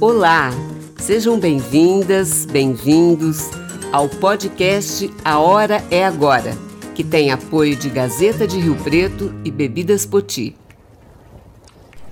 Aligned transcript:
Olá, 0.00 0.50
sejam 0.98 1.38
bem-vindas, 1.38 2.46
bem-vindos 2.46 3.50
ao 3.92 4.08
podcast 4.08 5.10
A 5.22 5.38
Hora 5.38 5.84
é 5.90 6.02
Agora, 6.02 6.56
que 6.94 7.04
tem 7.04 7.30
apoio 7.30 7.76
de 7.76 7.90
Gazeta 7.90 8.46
de 8.46 8.58
Rio 8.58 8.74
Preto 8.76 9.34
e 9.44 9.50
Bebidas 9.50 10.06
Poti. 10.06 10.56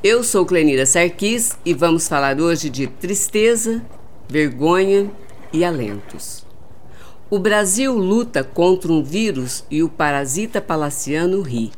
Eu 0.03 0.23
sou 0.23 0.45
Clenira 0.45 0.85
Sarquis 0.85 1.59
e 1.65 1.73
vamos 1.73 2.07
falar 2.07 2.39
hoje 2.39 2.69
de 2.69 2.87
tristeza, 2.87 3.83
vergonha 4.29 5.11
e 5.51 5.65
alentos. 5.65 6.45
O 7.31 7.39
Brasil 7.39 7.97
luta 7.97 8.45
contra 8.45 8.93
um 8.93 9.03
vírus 9.03 9.65
e 9.71 9.83
o 9.83 9.89
parasita 9.89 10.61
palaciano 10.61 11.41
ri. 11.41 11.73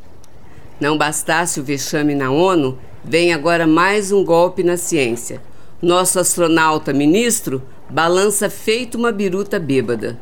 Não 0.81 0.97
bastasse 0.97 1.61
o 1.61 1.63
vexame 1.63 2.13
na 2.13 2.29
ONU, 2.29 2.77
vem 3.05 3.33
agora 3.33 3.65
mais 3.65 4.11
um 4.11 4.23
golpe 4.25 4.63
na 4.63 4.75
ciência– 4.75 5.41
nosso 5.81 6.19
astronauta 6.19 6.91
ministro 6.91 7.61
balança 7.89 8.49
feito 8.49 8.97
uma 8.97 9.11
biruta 9.11 9.59
bêbada. 9.59 10.19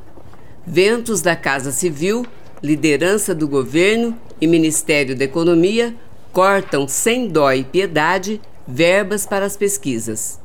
Ventos 0.67 1.21
da 1.21 1.35
Casa 1.35 1.71
Civil, 1.71 2.25
liderança 2.61 3.33
do 3.33 3.47
governo 3.47 4.17
e 4.41 4.47
Ministério 4.47 5.15
da 5.15 5.23
Economia 5.23 5.95
cortam 6.33 6.87
sem 6.87 7.29
dó 7.29 7.51
e 7.53 7.63
piedade 7.63 8.41
verbas 8.67 9.25
para 9.25 9.45
as 9.45 9.55
pesquisas. 9.55 10.39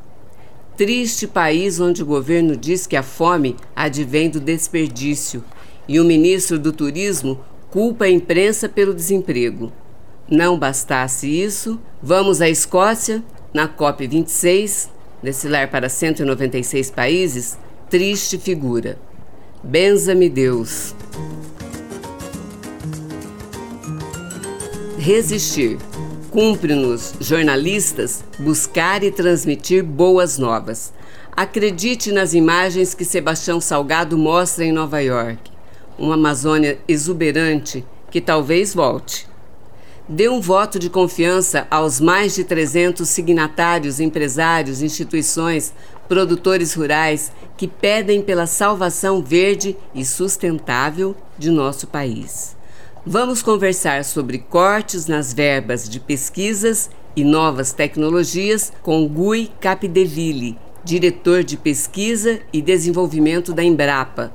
Triste 0.76 1.26
país 1.26 1.80
onde 1.80 2.02
o 2.02 2.06
governo 2.06 2.56
diz 2.56 2.86
que 2.86 2.96
a 2.96 3.02
fome 3.02 3.56
advém 3.74 4.30
do 4.30 4.40
desperdício 4.40 5.42
e 5.88 5.98
o 5.98 6.04
ministro 6.04 6.58
do 6.58 6.72
Turismo 6.72 7.40
culpa 7.70 8.04
a 8.04 8.10
imprensa 8.10 8.68
pelo 8.68 8.94
desemprego. 8.94 9.72
Não 10.30 10.58
bastasse 10.58 11.26
isso, 11.28 11.80
vamos 12.00 12.40
à 12.40 12.48
Escócia, 12.48 13.22
na 13.52 13.68
COP26, 13.68 14.88
Desfilar 15.22 15.70
para 15.70 15.88
196 15.88 16.90
países, 16.90 17.58
triste 17.90 18.38
figura. 18.38 18.98
Benza-me 19.62 20.30
Deus. 20.30 20.94
Resistir. 24.98 25.78
Cumpre-nos, 26.30 27.14
jornalistas, 27.20 28.24
buscar 28.38 29.02
e 29.02 29.10
transmitir 29.10 29.84
boas 29.84 30.38
novas. 30.38 30.92
Acredite 31.32 32.12
nas 32.12 32.32
imagens 32.32 32.94
que 32.94 33.04
Sebastião 33.04 33.60
Salgado 33.60 34.16
mostra 34.16 34.64
em 34.64 34.72
Nova 34.72 35.00
York. 35.00 35.50
Uma 35.98 36.14
Amazônia 36.14 36.78
exuberante 36.88 37.84
que 38.10 38.20
talvez 38.20 38.74
volte 38.74 39.29
dê 40.10 40.28
um 40.28 40.40
voto 40.40 40.76
de 40.76 40.90
confiança 40.90 41.68
aos 41.70 42.00
mais 42.00 42.34
de 42.34 42.42
300 42.42 43.08
signatários, 43.08 44.00
empresários, 44.00 44.82
instituições, 44.82 45.72
produtores 46.08 46.74
rurais 46.74 47.30
que 47.56 47.68
pedem 47.68 48.20
pela 48.20 48.44
salvação 48.44 49.22
verde 49.22 49.76
e 49.94 50.04
sustentável 50.04 51.14
de 51.38 51.48
nosso 51.48 51.86
país. 51.86 52.56
Vamos 53.06 53.40
conversar 53.40 54.04
sobre 54.04 54.38
cortes 54.38 55.06
nas 55.06 55.32
verbas 55.32 55.88
de 55.88 56.00
pesquisas 56.00 56.90
e 57.14 57.22
novas 57.22 57.72
tecnologias 57.72 58.72
com 58.82 59.06
Gui 59.06 59.48
Capdeville, 59.60 60.58
diretor 60.82 61.44
de 61.44 61.56
pesquisa 61.56 62.40
e 62.52 62.60
desenvolvimento 62.60 63.52
da 63.52 63.62
Embrapa, 63.62 64.34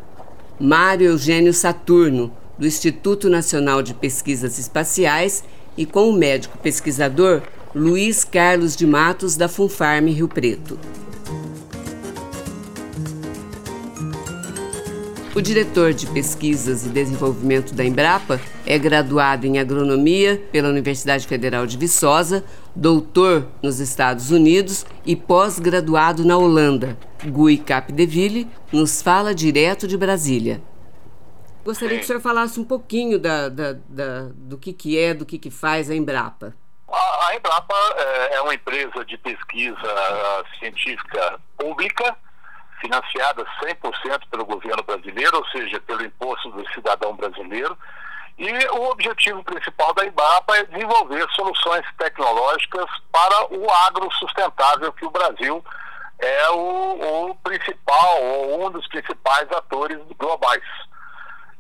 Mário 0.58 1.08
Eugênio 1.08 1.54
Saturno, 1.54 2.32
do 2.58 2.66
Instituto 2.66 3.30
Nacional 3.30 3.82
de 3.82 3.94
Pesquisas 3.94 4.58
Espaciais 4.58 5.44
e 5.78 5.86
com 5.86 6.10
o 6.10 6.14
médico 6.14 6.58
pesquisador 6.58 7.42
Luiz 7.74 8.24
Carlos 8.24 8.76
de 8.76 8.88
Matos, 8.88 9.36
da 9.36 9.48
Funfarm 9.50 10.08
Rio 10.08 10.28
Preto. 10.28 10.80
O 15.36 15.42
diretor 15.42 15.94
de 15.94 16.08
Pesquisas 16.08 16.86
e 16.86 16.90
Desenvolvimento 16.90 17.74
da 17.74 17.84
Embrapa 17.84 18.40
é 18.66 18.80
graduado 18.80 19.46
em 19.46 19.60
Agronomia 19.60 20.42
pela 20.50 20.70
Universidade 20.70 21.28
Federal 21.28 21.68
de 21.68 21.76
Viçosa, 21.76 22.42
doutor 22.74 23.46
nos 23.62 23.82
Estados 23.82 24.32
Unidos 24.32 24.86
e 25.06 25.14
pós-graduado 25.14 26.24
na 26.24 26.38
Holanda. 26.38 26.98
Gui 27.22 27.58
Capdeville 27.58 28.48
nos 28.72 29.02
fala 29.02 29.36
direto 29.36 29.90
de 29.90 29.98
Brasília. 29.98 30.62
Gostaria 31.66 31.96
Sim. 31.96 31.98
que 31.98 32.04
o 32.04 32.08
senhor 32.08 32.22
falasse 32.22 32.60
um 32.60 32.64
pouquinho 32.64 33.18
da, 33.18 33.50
da, 33.50 33.74
da, 33.74 34.30
do 34.36 34.56
que, 34.56 34.72
que 34.72 35.00
é, 35.00 35.16
do 35.16 35.26
que, 35.26 35.40
que 35.40 35.50
faz 35.50 35.90
a 35.90 35.96
Embrapa. 35.96 36.54
A, 36.88 37.28
a 37.28 37.36
Embrapa 37.36 37.74
é, 37.98 38.36
é 38.36 38.42
uma 38.42 38.54
empresa 38.54 39.04
de 39.04 39.18
pesquisa 39.18 40.46
científica 40.60 41.40
pública, 41.58 42.16
financiada 42.80 43.44
100% 43.64 44.30
pelo 44.30 44.46
governo 44.46 44.84
brasileiro, 44.84 45.38
ou 45.38 45.46
seja, 45.48 45.80
pelo 45.82 46.06
imposto 46.06 46.52
do 46.52 46.72
cidadão 46.72 47.16
brasileiro. 47.16 47.76
E 48.38 48.52
o 48.68 48.92
objetivo 48.92 49.44
principal 49.44 49.92
da 49.96 50.06
Embrapa 50.06 50.56
é 50.58 50.66
desenvolver 50.66 51.26
soluções 51.32 51.86
tecnológicas 51.98 52.86
para 53.12 53.52
o 53.52 53.68
agro 53.88 54.08
sustentável, 54.14 54.94
que 54.94 55.06
o 55.06 55.10
Brasil 55.10 55.66
é 56.20 56.50
o, 56.52 57.32
o 57.32 57.36
principal, 57.38 58.22
ou 58.22 58.68
um 58.68 58.70
dos 58.70 58.88
principais 58.88 59.52
atores 59.52 59.98
globais. 60.20 60.64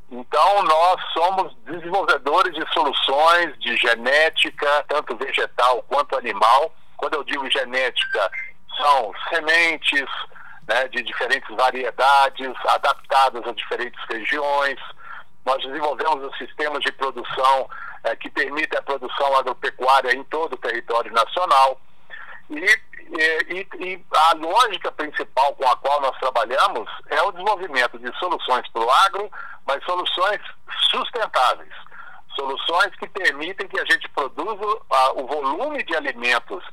Então, 0.09 0.63
nós 0.63 1.01
somos 1.13 1.55
desenvolvedores 1.65 2.53
de 2.53 2.73
soluções 2.73 3.57
de 3.59 3.75
genética, 3.77 4.85
tanto 4.87 5.15
vegetal 5.17 5.83
quanto 5.83 6.15
animal. 6.15 6.73
Quando 6.95 7.15
eu 7.15 7.23
digo 7.23 7.49
genética, 7.49 8.31
são 8.77 9.11
sementes 9.29 10.07
né, 10.67 10.87
de 10.89 11.01
diferentes 11.03 11.53
variedades, 11.55 12.53
adaptadas 12.67 13.45
a 13.47 13.51
diferentes 13.51 13.99
regiões. 14.09 14.79
Nós 15.43 15.61
desenvolvemos 15.63 16.23
os 16.23 16.37
sistemas 16.37 16.81
de 16.81 16.91
produção 16.91 17.69
é, 18.03 18.15
que 18.15 18.29
permitem 18.29 18.77
a 18.77 18.83
produção 18.83 19.35
agropecuária 19.37 20.13
em 20.13 20.23
todo 20.25 20.53
o 20.53 20.57
território 20.57 21.11
nacional. 21.11 21.79
E, 22.49 22.59
e, 22.59 23.67
e, 23.79 24.05
a 24.13 24.33
lógica 24.35 24.91
principal 24.91 25.53
com 25.55 25.67
a 25.67 25.75
qual 25.77 26.01
nós 26.01 26.17
trabalhamos 26.19 26.89
é 27.07 27.21
o 27.23 27.31
desenvolvimento 27.31 27.97
de 27.97 28.15
soluções 28.19 28.67
para 28.69 28.83
o 28.83 28.91
agro, 28.91 29.31
mas 29.65 29.83
soluções 29.83 30.41
sustentáveis. 30.89 31.73
Soluções 32.35 32.93
que 32.97 33.07
permitem 33.07 33.67
que 33.67 33.79
a 33.79 33.85
gente 33.85 34.09
produza 34.09 34.65
uh, 34.65 35.23
o 35.23 35.25
volume 35.25 35.83
de 35.83 35.95
alimentos 35.95 36.63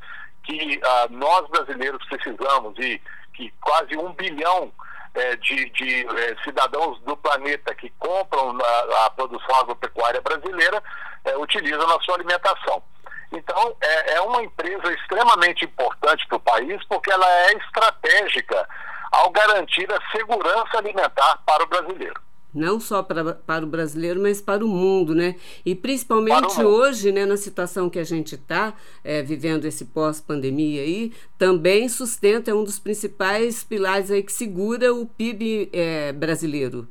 que 0.42 0.78
uh, 0.78 1.12
nós 1.12 1.48
brasileiros 1.48 2.04
precisamos 2.06 2.76
e 2.78 3.00
que 3.34 3.52
quase 3.60 3.96
um 3.96 4.12
bilhão 4.12 4.72
eh, 5.14 5.36
de, 5.36 5.68
de 5.70 6.06
eh, 6.06 6.36
cidadãos 6.42 6.98
do 7.00 7.14
planeta 7.18 7.74
que 7.74 7.90
compram 7.98 8.56
a, 8.58 9.06
a 9.06 9.10
produção 9.10 9.56
agropecuária 9.56 10.22
brasileira 10.22 10.82
eh, 11.26 11.36
utilizam 11.36 11.86
na 11.86 12.00
sua 12.00 12.14
alimentação. 12.14 12.82
Então, 13.30 13.76
é, 13.82 14.14
é 14.14 14.20
uma 14.22 14.42
empresa 14.42 14.90
extremamente 14.90 15.66
importante 15.66 16.26
para 16.26 16.36
o 16.36 16.40
país 16.40 16.82
porque 16.88 17.12
ela 17.12 17.28
é 17.28 17.52
estratégica 17.52 18.66
ao 19.12 19.28
garantir 19.30 19.86
a 19.92 20.16
segurança 20.16 20.78
alimentar 20.78 21.38
para 21.44 21.62
o 21.62 21.66
brasileiro 21.66 22.20
não 22.54 22.78
só 22.78 23.02
para, 23.02 23.34
para 23.34 23.64
o 23.64 23.68
brasileiro, 23.68 24.20
mas 24.20 24.40
para 24.40 24.64
o 24.64 24.68
mundo, 24.68 25.14
né? 25.14 25.36
E 25.64 25.74
principalmente 25.74 26.62
hoje, 26.62 27.10
né, 27.10 27.24
na 27.24 27.36
situação 27.36 27.88
que 27.88 27.98
a 27.98 28.04
gente 28.04 28.34
está 28.34 28.74
é, 29.02 29.22
vivendo 29.22 29.64
esse 29.64 29.86
pós-pandemia 29.86 30.82
aí, 30.82 31.12
também 31.38 31.88
sustenta 31.88 32.50
é 32.50 32.54
um 32.54 32.64
dos 32.64 32.78
principais 32.78 33.64
pilares 33.64 34.10
aí 34.10 34.22
que 34.22 34.32
segura 34.32 34.92
o 34.92 35.06
PIB 35.06 35.70
é, 35.72 36.12
brasileiro. 36.12 36.86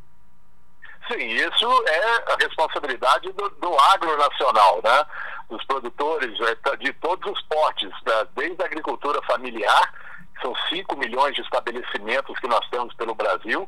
Sim, 1.12 1.26
isso 1.26 1.84
é 1.88 2.32
a 2.32 2.38
responsabilidade 2.40 3.32
do, 3.34 3.50
do 3.50 3.80
agro 3.94 4.18
nacional, 4.18 4.82
né? 4.84 5.04
Dos 5.50 5.64
produtores 5.66 6.40
é, 6.40 6.78
de 6.78 6.94
todos 6.94 7.32
os 7.32 7.42
portes, 7.44 7.90
né? 8.06 8.28
desde 8.36 8.62
a 8.64 8.66
agricultura 8.66 9.22
familiar, 9.24 9.94
são 10.42 10.56
5 10.70 10.98
milhões 10.98 11.36
de 11.36 11.42
estabelecimentos 11.42 12.40
que 12.40 12.48
nós 12.48 12.68
temos 12.70 12.94
pelo 12.96 13.14
Brasil, 13.14 13.68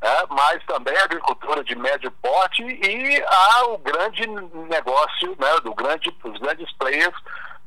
né? 0.00 0.16
mas 0.30 0.64
também 0.66 0.96
a 0.96 1.04
agricultura 1.04 1.62
de 1.62 1.76
médio 1.76 2.10
porte 2.22 2.62
e 2.62 3.22
há 3.26 3.66
o 3.66 3.78
grande 3.78 4.26
negócio, 4.68 5.36
né? 5.38 5.60
do 5.62 5.74
grande, 5.74 6.14
os 6.24 6.38
grandes 6.38 6.72
players 6.74 7.14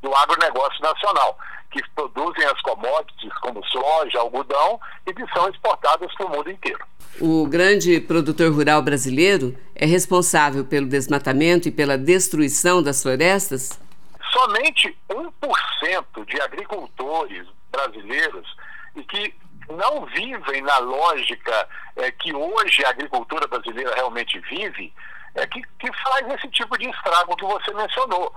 do 0.02 0.14
agronegócio 0.14 0.80
nacional, 0.82 1.38
que 1.70 1.80
produzem 1.94 2.44
as 2.44 2.60
commodities 2.60 3.32
como 3.40 3.64
soja, 3.66 4.18
algodão 4.18 4.78
e 5.06 5.14
que 5.14 5.26
são 5.32 5.48
exportadas 5.48 6.12
para 6.14 6.26
o 6.26 6.30
mundo 6.30 6.50
inteiro. 6.50 6.84
O 7.20 7.46
grande 7.46 8.00
produtor 8.00 8.52
rural 8.52 8.82
brasileiro 8.82 9.56
é 9.74 9.86
responsável 9.86 10.64
pelo 10.64 10.86
desmatamento 10.86 11.68
e 11.68 11.72
pela 11.72 11.96
destruição 11.96 12.82
das 12.82 13.02
florestas? 13.02 13.80
Somente 14.32 14.96
1% 15.08 16.26
de 16.26 16.40
agricultores 16.40 17.46
brasileiros 17.70 18.56
e 18.96 19.02
que 19.04 19.34
não 19.68 20.04
vivem 20.06 20.62
na 20.62 20.78
lógica 20.78 21.68
é, 21.96 22.10
que 22.10 22.34
hoje 22.34 22.84
a 22.84 22.90
agricultura 22.90 23.46
brasileira 23.46 23.94
realmente 23.94 24.38
vive, 24.40 24.92
é 25.34 25.46
que, 25.46 25.62
que 25.78 25.92
faz 26.02 26.28
esse 26.34 26.48
tipo 26.48 26.76
de 26.78 26.88
estrago 26.88 27.36
que 27.36 27.44
você 27.44 27.72
mencionou. 27.74 28.34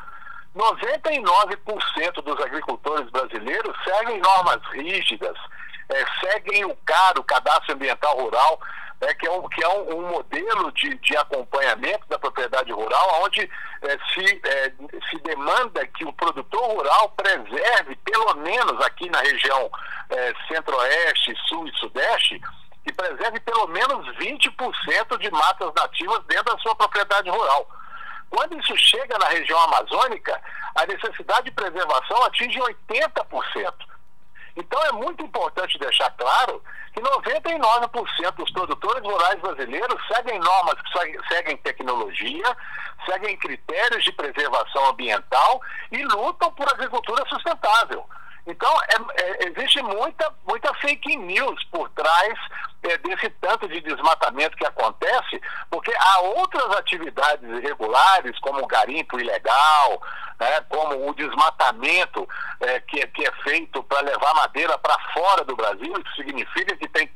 99% 0.56 2.24
dos 2.24 2.40
agricultores 2.44 3.10
brasileiros 3.12 3.76
seguem 3.84 4.20
normas 4.20 4.60
rígidas, 4.72 5.38
é, 5.90 6.04
seguem 6.20 6.66
o 6.66 6.76
CAR, 6.78 7.14
o 7.18 7.24
Cadastro 7.24 7.76
Ambiental 7.76 8.18
Rural, 8.20 8.60
é, 9.02 9.14
que 9.14 9.28
é, 9.28 9.32
um, 9.32 9.48
que 9.48 9.64
é 9.64 9.70
um, 9.70 10.00
um 10.00 10.10
modelo 10.10 10.72
de, 10.72 10.96
de 10.96 11.18
acompanhamento 11.18 12.08
da 12.08 12.18
propriedade 12.18 12.72
rural, 12.72 13.22
onde 13.24 13.42
é, 13.42 13.98
se, 14.14 14.42
é, 14.44 14.74
se 15.10 15.18
demanda 15.24 15.86
que 15.88 16.04
o 16.06 16.14
produtor 16.14 16.64
rural 16.72 17.10
preserve, 17.10 17.96
pelo 17.98 18.34
menos 18.36 18.84
aqui 18.86 19.10
na 19.10 19.20
região 19.20 19.70
é, 20.10 20.34
centro-oeste, 20.48 21.36
sul 21.48 21.68
e 21.68 21.78
sudeste, 21.78 22.42
que 22.84 22.94
preserve 22.94 23.40
pelo 23.42 23.68
menos 23.68 24.08
20% 24.18 25.18
de 25.20 25.32
matas 25.32 25.72
nativas 25.76 26.24
dentro 26.26 26.56
da 26.56 26.58
sua 26.60 26.76
propriedade 26.76 27.30
rural. 27.30 27.68
Quando 28.30 28.60
isso 28.60 28.76
chega 28.78 29.18
na 29.20 29.28
região 29.28 29.60
amazônica, 29.64 30.42
a 30.76 30.86
necessidade 30.86 31.46
de 31.46 31.52
preservação 31.52 32.24
atinge 32.24 32.60
80%. 32.60 33.74
Então 34.58 34.84
é 34.86 34.92
muito 34.92 35.24
importante 35.24 35.78
deixar 35.78 36.10
claro 36.18 36.62
que 36.92 37.00
99% 37.00 38.36
dos 38.38 38.52
produtores 38.52 39.04
rurais 39.04 39.40
brasileiros 39.40 40.08
seguem 40.08 40.40
normas, 40.40 40.76
seguem 41.30 41.56
tecnologia, 41.58 42.58
seguem 43.06 43.38
critérios 43.38 44.04
de 44.04 44.12
preservação 44.14 44.90
ambiental 44.90 45.62
e 45.92 46.04
lutam 46.04 46.52
por 46.54 46.68
agricultura 46.68 47.24
sustentável. 47.30 48.04
Então, 48.48 48.74
é, 48.84 49.22
é, 49.22 49.48
existe 49.50 49.82
muita, 49.82 50.34
muita 50.48 50.74
fake 50.76 51.18
news 51.18 51.64
por 51.66 51.90
trás 51.90 52.34
é, 52.84 52.98
desse 52.98 53.30
tanto 53.42 53.68
de 53.68 53.82
desmatamento 53.82 54.56
que 54.56 54.66
acontece, 54.66 55.42
porque 55.70 55.94
há 56.00 56.20
outras 56.22 56.72
atividades 56.78 57.44
irregulares, 57.44 58.40
como 58.40 58.64
o 58.64 58.68
garimpo 58.68 59.20
ilegal, 59.20 60.02
né, 60.40 60.62
como 60.70 61.10
o 61.10 61.14
desmatamento 61.14 62.28
é, 62.62 62.80
que, 62.80 63.06
que 63.08 63.28
é 63.28 63.32
feito 63.44 63.84
para 63.84 64.00
levar 64.02 64.34
madeira 64.36 64.78
para 64.78 64.98
fora 65.14 65.44
do 65.44 65.56
Brasil, 65.56 65.94
isso 66.06 66.16
significa 66.16 66.76
que 66.78 66.88
tem 66.88 67.12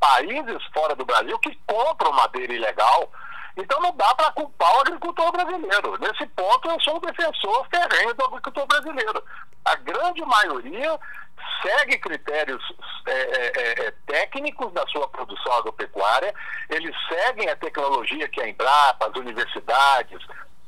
países 0.00 0.60
fora 0.74 0.96
do 0.96 1.04
Brasil 1.04 1.38
que 1.38 1.56
compram 1.64 2.10
madeira 2.12 2.52
ilegal. 2.52 3.08
Então 3.56 3.80
não 3.80 3.94
dá 3.96 4.14
para 4.14 4.32
culpar 4.32 4.76
o 4.76 4.80
agricultor 4.80 5.32
brasileiro. 5.32 5.98
Nesse 6.00 6.26
ponto 6.28 6.70
eu 6.70 6.80
sou 6.80 6.96
um 6.96 7.00
defensor 7.00 7.66
ferrenho 7.68 8.14
do 8.14 8.24
agricultor 8.24 8.66
brasileiro 8.66 9.22
a 9.64 9.76
grande 9.76 10.24
maioria 10.24 10.98
segue 11.62 11.98
critérios 11.98 12.62
é, 13.06 13.12
é, 13.12 13.52
é, 13.56 13.86
é, 13.86 13.94
técnicos 14.06 14.72
da 14.72 14.86
sua 14.88 15.08
produção 15.08 15.52
agropecuária, 15.54 16.34
eles 16.68 16.94
seguem 17.08 17.48
a 17.48 17.56
tecnologia 17.56 18.28
que 18.28 18.40
a 18.40 18.48
Embrapa, 18.48 19.06
as 19.06 19.16
universidades, 19.16 20.18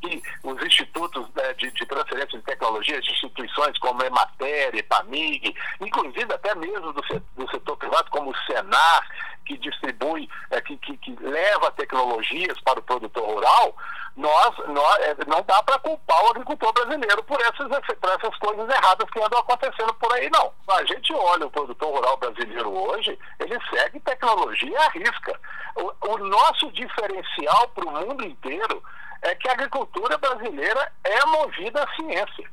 e 0.09 0.23
os 0.43 0.63
institutos 0.63 1.27
né, 1.35 1.53
de, 1.55 1.71
de, 1.71 1.87
transferência 1.87 2.39
de 2.39 2.45
tecnologia, 2.45 2.99
instituições 2.99 3.79
como 3.79 4.03
a 4.03 4.07
Emater, 4.07 4.75
EPAMIG, 4.75 5.55
inclusive 5.81 6.33
até 6.33 6.55
mesmo 6.55 6.93
do, 6.93 7.03
do 7.37 7.51
setor 7.51 7.77
privado, 7.77 8.11
como 8.11 8.31
o 8.31 8.37
Senar, 8.47 9.07
que 9.45 9.57
distribui, 9.59 10.29
é, 10.51 10.61
que, 10.61 10.77
que, 10.79 10.97
que, 10.97 11.17
leva 11.21 11.71
tecnologias 11.73 12.59
para 12.61 12.81
o 12.81 12.83
produtor 12.83 13.25
rural, 13.25 13.77
nós, 14.17 14.57
nós 14.69 14.97
é, 15.01 15.17
não 15.27 15.43
dá 15.43 15.63
para 15.63 15.79
culpar 15.81 16.25
o 16.25 16.31
agricultor 16.31 16.73
brasileiro 16.73 17.23
por 17.25 17.41
essas, 17.41 17.69
por 17.69 18.11
essas 18.11 18.37
coisas 18.39 18.69
erradas 18.69 19.11
que 19.11 19.21
andam 19.21 19.41
acontecendo 19.41 19.93
por 19.95 20.13
aí, 20.13 20.31
não. 20.31 20.53
A 20.69 20.85
gente 20.85 21.13
olha 21.13 21.47
o 21.47 21.51
produtor 21.51 21.95
rural 21.95 22.17
brasileiro 22.17 22.71
hoje, 22.71 23.19
ele 23.41 23.59
segue 23.71 23.99
tecnologia 24.01 24.79
à 24.81 24.89
risca. 24.91 25.41
O, 25.77 25.93
o 26.09 26.19
nosso 26.19 26.71
diferencial 26.73 27.69
para 27.69 27.89
o 27.89 27.91
mundo 27.91 28.25
inteiro 28.25 28.83
é 29.23 29.35
que 29.35 29.49
a 29.49 29.53
agricultura 29.53 30.17
brasileira 30.19 30.93
é 31.03 31.27
movida 31.27 31.83
à 31.83 31.95
ciência 31.95 32.49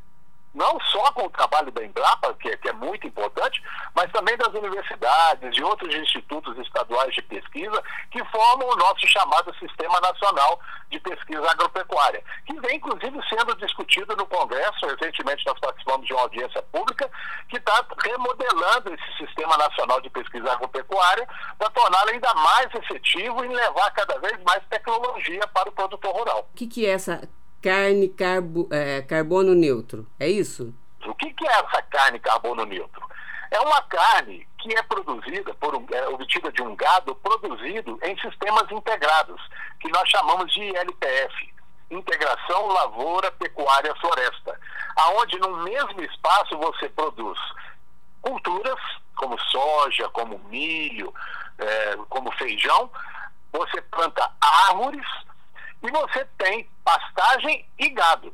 não 0.53 0.79
só 0.81 1.11
com 1.13 1.25
o 1.25 1.29
trabalho 1.29 1.71
da 1.71 1.83
Embrapa, 1.83 2.33
que 2.35 2.49
é, 2.49 2.57
que 2.57 2.69
é, 2.69 2.73
muito 2.73 3.07
importante, 3.07 3.61
mas 3.95 4.11
também 4.11 4.35
das 4.37 4.49
universidades 4.49 5.57
e 5.57 5.63
outros 5.63 5.93
institutos 5.95 6.57
estaduais 6.59 7.13
de 7.13 7.21
pesquisa 7.21 7.81
que 8.11 8.23
formam 8.25 8.69
o 8.69 8.75
nosso 8.75 9.07
chamado 9.07 9.53
Sistema 9.55 9.99
Nacional 10.01 10.59
de 10.89 10.99
Pesquisa 10.99 11.49
Agropecuária, 11.49 12.23
que 12.45 12.59
vem 12.59 12.75
inclusive 12.75 13.17
sendo 13.29 13.55
discutido 13.55 14.15
no 14.15 14.25
Congresso. 14.25 14.85
Recentemente 14.87 15.45
nós 15.45 15.59
participamos 15.59 16.05
de 16.05 16.13
uma 16.13 16.23
audiência 16.23 16.61
pública 16.63 17.09
que 17.47 17.57
está 17.57 17.85
remodelando 18.03 18.93
esse 18.93 19.25
Sistema 19.25 19.57
Nacional 19.57 20.01
de 20.01 20.09
Pesquisa 20.09 20.51
Agropecuária 20.51 21.27
para 21.57 21.69
torná-lo 21.69 22.09
ainda 22.09 22.33
mais 22.33 22.67
efetivo 22.75 23.45
e 23.45 23.47
levar 23.47 23.91
cada 23.91 24.19
vez 24.19 24.37
mais 24.43 24.61
tecnologia 24.69 25.47
para 25.47 25.69
o 25.69 25.71
produtor 25.71 26.13
rural. 26.13 26.49
O 26.51 26.57
que, 26.57 26.67
que 26.67 26.85
é 26.85 26.91
essa 26.91 27.29
carne 27.61 28.09
carbo, 28.09 28.67
é, 28.71 29.01
carbono 29.01 29.53
neutro. 29.53 30.07
É 30.19 30.27
isso? 30.27 30.73
O 31.05 31.13
que, 31.15 31.31
que 31.33 31.47
é 31.47 31.51
essa 31.51 31.81
carne 31.83 32.19
carbono 32.19 32.65
neutro? 32.65 33.01
É 33.51 33.59
uma 33.59 33.81
carne 33.83 34.47
que 34.59 34.73
é 34.73 34.81
produzida, 34.83 35.53
por 35.55 35.75
um, 35.75 35.85
é 35.91 36.07
obtida 36.07 36.51
de 36.51 36.61
um 36.61 36.75
gado 36.75 37.13
produzido 37.15 37.99
em 38.03 38.17
sistemas 38.19 38.71
integrados, 38.71 39.41
que 39.79 39.91
nós 39.91 40.07
chamamos 40.09 40.51
de 40.53 40.61
ILPF, 40.61 41.53
Integração 41.89 42.67
Lavoura 42.67 43.31
Pecuária 43.33 43.93
Floresta, 43.95 44.57
aonde 44.95 45.37
no 45.39 45.57
mesmo 45.63 46.01
espaço 46.01 46.57
você 46.57 46.87
produz 46.89 47.37
culturas 48.21 48.79
como 49.15 49.37
soja, 49.39 50.07
como 50.09 50.39
milho, 50.49 51.13
é, 51.57 51.97
como 52.07 52.31
feijão, 52.33 52.89
você 53.51 53.81
planta 53.81 54.31
árvores 54.69 55.05
e 55.83 55.91
você 55.91 56.25
tem 56.37 56.69
pastagem 56.83 57.65
e 57.77 57.89
gado. 57.89 58.33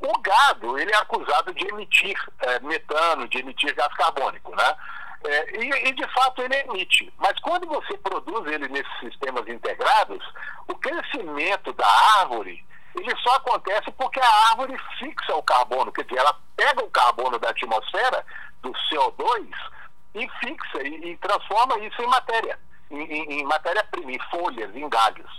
O 0.00 0.18
gado, 0.20 0.78
ele 0.78 0.92
é 0.92 0.96
acusado 0.96 1.52
de 1.52 1.66
emitir 1.68 2.16
é, 2.40 2.60
metano, 2.60 3.28
de 3.28 3.38
emitir 3.38 3.74
gás 3.74 3.92
carbônico, 3.94 4.54
né? 4.56 4.76
É, 5.22 5.62
e, 5.62 5.88
e, 5.88 5.92
de 5.92 6.06
fato 6.14 6.40
ele 6.40 6.56
emite. 6.56 7.12
Mas 7.18 7.38
quando 7.40 7.66
você 7.66 7.96
produz 7.98 8.50
ele 8.50 8.68
nesses 8.68 8.98
sistemas 9.00 9.46
integrados, 9.46 10.24
o 10.66 10.74
crescimento 10.76 11.72
da 11.74 11.86
árvore 12.20 12.64
ele 12.94 13.14
só 13.18 13.36
acontece 13.36 13.90
porque 13.92 14.18
a 14.20 14.50
árvore 14.50 14.76
fixa 14.98 15.34
o 15.36 15.42
carbono, 15.42 15.92
quer 15.92 16.04
dizer, 16.04 16.18
ela 16.18 16.36
pega 16.56 16.84
o 16.84 16.90
carbono 16.90 17.38
da 17.38 17.50
atmosfera, 17.50 18.24
do 18.62 18.72
CO2, 18.72 19.48
e 20.14 20.28
fixa 20.40 20.82
e, 20.82 21.12
e 21.12 21.16
transforma 21.18 21.78
isso 21.78 22.02
em 22.02 22.06
matéria, 22.06 22.58
em, 22.90 23.02
em, 23.02 23.40
em 23.40 23.44
matéria-prima, 23.44 24.10
em 24.10 24.18
folhas, 24.30 24.74
em 24.74 24.88
galhos. 24.88 25.30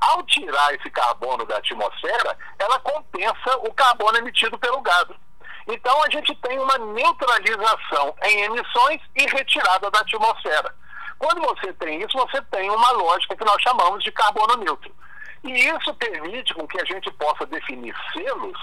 Ao 0.00 0.22
tirar 0.24 0.74
esse 0.74 0.90
carbono 0.90 1.44
da 1.46 1.56
atmosfera, 1.56 2.36
ela 2.58 2.78
compensa 2.80 3.56
o 3.58 3.72
carbono 3.72 4.18
emitido 4.18 4.58
pelo 4.58 4.80
gado. 4.80 5.16
Então 5.68 6.02
a 6.04 6.10
gente 6.10 6.34
tem 6.36 6.58
uma 6.58 6.78
neutralização 6.78 8.14
em 8.22 8.42
emissões 8.42 9.00
e 9.16 9.26
retirada 9.26 9.90
da 9.90 10.00
atmosfera. 10.00 10.74
Quando 11.18 11.40
você 11.42 11.72
tem 11.74 12.02
isso, 12.02 12.16
você 12.16 12.40
tem 12.42 12.70
uma 12.70 12.90
lógica 12.92 13.34
que 13.34 13.44
nós 13.44 13.60
chamamos 13.62 14.04
de 14.04 14.12
carbono 14.12 14.56
neutro. 14.56 14.94
E 15.42 15.50
isso 15.50 15.94
permite 15.94 16.54
com 16.54 16.66
que 16.68 16.80
a 16.80 16.84
gente 16.84 17.10
possa 17.12 17.46
definir 17.46 17.94
selos 18.12 18.58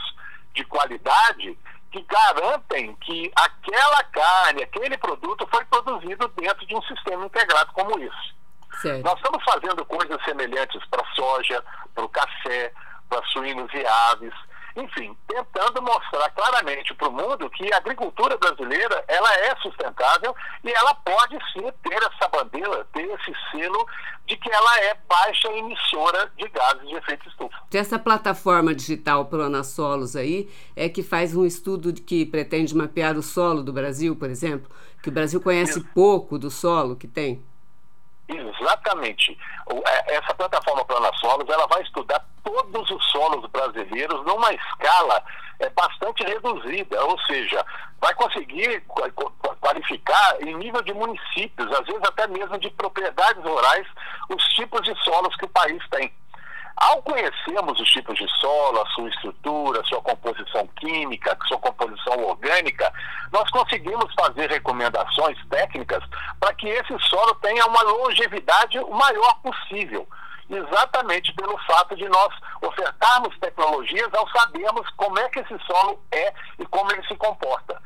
de 0.54 0.64
qualidade 0.66 1.58
que 1.92 2.02
garantem 2.02 2.96
que 2.96 3.32
aquela 3.36 4.04
carne, 4.06 4.64
aquele 4.64 4.98
produto 4.98 5.48
foi 5.50 5.64
produzido 5.66 6.28
dentro 6.30 6.66
de 6.66 6.76
um 6.76 6.82
sistema 6.84 7.26
integrado 7.26 7.72
como 7.74 8.00
isso. 8.00 8.36
Certo. 8.82 9.04
Nós 9.04 9.16
estamos 9.16 9.44
fazendo 9.44 9.86
coisas 9.86 10.24
semelhantes 10.24 10.84
para 10.90 11.06
soja, 11.16 11.64
para 11.94 12.04
o 12.04 12.10
café, 12.10 12.74
para 13.10 13.24
suínos 13.28 13.72
e 13.74 13.86
aves, 13.86 14.34
enfim, 14.76 15.16
tentando 15.28 15.82
mostrar 15.84 16.30
claramente 16.32 16.94
para 16.96 17.08
o 17.08 17.12
mundo 17.12 17.50
que 17.52 17.72
a 17.72 17.78
agricultura 17.78 18.36
brasileira 18.38 19.04
ela 19.08 19.32
é 19.36 19.56
sustentável 19.58 20.36
e 20.64 20.72
ela 20.72 20.96
pode 20.96 21.38
sim 21.54 21.72
ter 21.84 22.02
essa 22.02 22.28
bandeira, 22.28 22.84
ter 22.92 23.04
esse 23.04 23.34
selo 23.52 23.88
de 24.26 24.36
que 24.36 24.52
ela 24.52 24.80
é 24.80 24.96
baixa 25.08 25.48
emissora 25.52 26.32
de 26.38 26.48
gases 26.50 26.88
de 26.88 26.96
efeito 26.96 27.28
estufa. 27.30 27.56
Essa 27.72 28.00
plataforma 28.00 28.74
digital 28.74 29.30
Solos 29.64 30.16
aí 30.16 30.50
é 30.76 30.90
que 30.90 31.04
faz 31.04 31.36
um 31.36 31.46
estudo 31.46 31.94
que 31.94 32.26
pretende 32.26 32.76
mapear 32.76 33.16
o 33.16 33.22
solo 33.22 33.62
do 33.62 33.72
Brasil, 33.72 34.16
por 34.16 34.30
exemplo, 34.30 34.72
que 35.04 35.10
o 35.10 35.12
Brasil 35.12 35.40
conhece 35.40 35.84
pouco 35.94 36.40
do 36.40 36.50
solo 36.50 36.96
que 36.96 37.08
tem. 37.08 37.46
Exatamente. 38.28 39.38
É, 39.86 40.16
essa 40.16 40.34
plataforma 40.34 40.86
Plana 40.86 41.12
Solos, 41.20 41.48
ela 41.50 41.68
vai 41.68 41.82
estudar 41.82 42.26
todos 42.44 42.90
os 42.90 43.12
solos 43.12 43.50
brasileiros 43.52 44.26
numa 44.26 44.54
escala 44.54 45.24
é, 45.60 45.70
bastante 45.70 46.24
reduzida, 46.24 47.04
ou 47.06 47.20
seja, 47.22 47.66
vai 48.00 48.14
conseguir 48.16 48.84
qualificar 49.60 50.42
em 50.42 50.56
nível 50.56 50.82
de 50.82 50.94
municípios, 50.94 51.72
às 51.72 51.86
vezes 51.86 52.02
até 52.04 52.28
mesmo 52.28 52.58
de 52.58 52.70
propriedades 52.72 53.44
rurais, 53.44 53.88
os 54.30 54.44
tipos 54.50 54.82
de 54.82 54.96
solos 55.04 55.36
que 55.36 55.46
o 55.46 55.50
país 55.50 55.82
tem. 55.90 56.12
Ao 56.76 57.02
conhecermos 57.04 57.80
os 57.80 57.90
tipos 57.90 58.18
de 58.18 58.28
solo, 58.40 58.82
a 58.82 58.86
sua 58.88 59.08
estrutura, 59.10 59.82
a 59.82 59.84
sua 59.86 60.02
composição 60.02 60.68
química, 60.80 61.38
sua 61.48 61.60
composição 61.60 62.18
orgânica, 62.26 62.92
nós 63.32 63.50
conseguimos 63.52 64.12
fazer 64.16 64.50
recomendações 64.50 65.38
técnicas 65.50 66.04
para 66.40 66.54
que 66.56 66.68
esse 66.68 66.98
solo 67.00 67.36
tenha 67.36 67.66
uma 67.68 67.82
longevidade 67.84 68.80
o 68.80 68.92
maior 68.92 69.36
possível. 69.42 70.08
exatamente 70.50 71.34
pelo 71.34 71.58
fato 71.60 71.96
de 71.96 72.08
nós 72.10 72.34
ofertarmos 72.62 73.38
tecnologias 73.40 74.14
ao 74.14 74.28
sabermos 74.30 74.88
como 74.98 75.18
é 75.20 75.30
que 75.30 75.40
esse 75.40 75.58
solo 75.66 76.00
é 76.12 76.34
e 76.60 76.66
como 76.66 76.92
ele 76.92 77.08
se 77.08 77.16
comporta. 77.16 77.82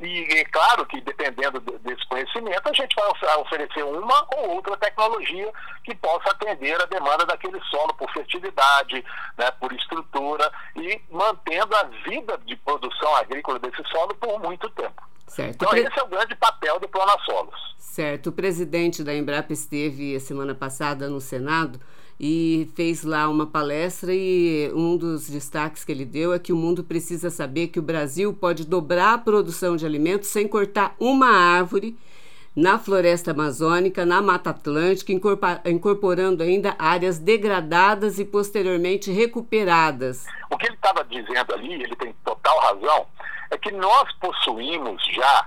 E 0.00 0.38
é 0.38 0.44
claro 0.44 0.86
que, 0.86 1.00
dependendo 1.00 1.60
desse 1.60 2.06
conhecimento, 2.08 2.68
a 2.68 2.72
gente 2.72 2.94
vai 2.94 3.36
oferecer 3.38 3.82
uma 3.84 4.26
ou 4.36 4.50
outra 4.50 4.76
tecnologia 4.76 5.52
que 5.82 5.94
possa 5.96 6.30
atender 6.30 6.80
a 6.80 6.86
demanda 6.86 7.26
daquele 7.26 7.60
solo 7.64 7.92
por 7.94 8.10
fertilidade, 8.12 9.04
né, 9.36 9.50
por 9.52 9.72
estrutura 9.72 10.50
e 10.76 11.00
mantendo 11.10 11.74
a 11.74 11.82
vida 12.08 12.38
de 12.44 12.54
produção 12.56 13.16
agrícola 13.16 13.58
desse 13.58 13.82
solo 13.90 14.14
por 14.14 14.38
muito 14.40 14.70
tempo. 14.70 15.02
Certo. 15.26 15.56
Então, 15.56 15.76
esse 15.76 15.98
é 15.98 16.02
o 16.02 16.08
grande 16.08 16.34
papel 16.36 16.78
do 16.78 16.88
Plano 16.88 17.12
Solos. 17.24 17.76
Certo. 17.76 18.28
O 18.28 18.32
presidente 18.32 19.02
da 19.02 19.14
Embrapa 19.14 19.52
esteve 19.52 20.14
a 20.14 20.20
semana 20.20 20.54
passada 20.54 21.08
no 21.08 21.20
Senado 21.20 21.80
e 22.20 22.68
fez 22.74 23.04
lá 23.04 23.28
uma 23.28 23.46
palestra 23.46 24.12
e 24.12 24.72
um 24.74 24.96
dos 24.96 25.28
destaques 25.28 25.84
que 25.84 25.92
ele 25.92 26.04
deu 26.04 26.32
é 26.32 26.38
que 26.38 26.52
o 26.52 26.56
mundo 26.56 26.82
precisa 26.82 27.30
saber 27.30 27.68
que 27.68 27.78
o 27.78 27.82
Brasil 27.82 28.34
pode 28.34 28.66
dobrar 28.66 29.14
a 29.14 29.18
produção 29.18 29.76
de 29.76 29.86
alimentos 29.86 30.28
sem 30.28 30.48
cortar 30.48 30.96
uma 30.98 31.28
árvore 31.28 31.96
na 32.56 32.76
floresta 32.76 33.30
amazônica, 33.30 34.04
na 34.04 34.20
Mata 34.20 34.50
Atlântica, 34.50 35.12
incorporando 35.64 36.42
ainda 36.42 36.74
áreas 36.76 37.16
degradadas 37.16 38.18
e 38.18 38.24
posteriormente 38.24 39.12
recuperadas. 39.12 40.26
O 40.50 40.56
que 40.56 40.66
ele 40.66 40.74
estava 40.74 41.04
dizendo 41.04 41.54
ali, 41.54 41.74
ele 41.74 41.94
tem 41.94 42.12
total 42.24 42.58
razão, 42.58 43.06
é 43.52 43.56
que 43.56 43.70
nós 43.70 44.12
possuímos 44.14 45.00
já 45.14 45.46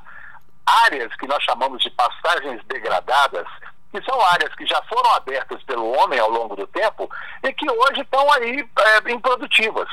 áreas 0.85 1.13
que 1.17 1.27
nós 1.27 1.43
chamamos 1.43 1.83
de 1.83 1.89
pastagens 1.89 2.63
degradadas 2.69 3.45
que 3.91 4.01
são 4.03 4.19
áreas 4.27 4.53
que 4.55 4.65
já 4.65 4.81
foram 4.83 5.11
abertas 5.15 5.61
pelo 5.63 5.91
homem 5.97 6.19
ao 6.19 6.29
longo 6.29 6.55
do 6.55 6.65
tempo 6.67 7.09
e 7.43 7.53
que 7.53 7.69
hoje 7.69 8.01
estão 8.01 8.31
aí 8.33 8.67
é, 8.77 9.11
improdutivas. 9.11 9.89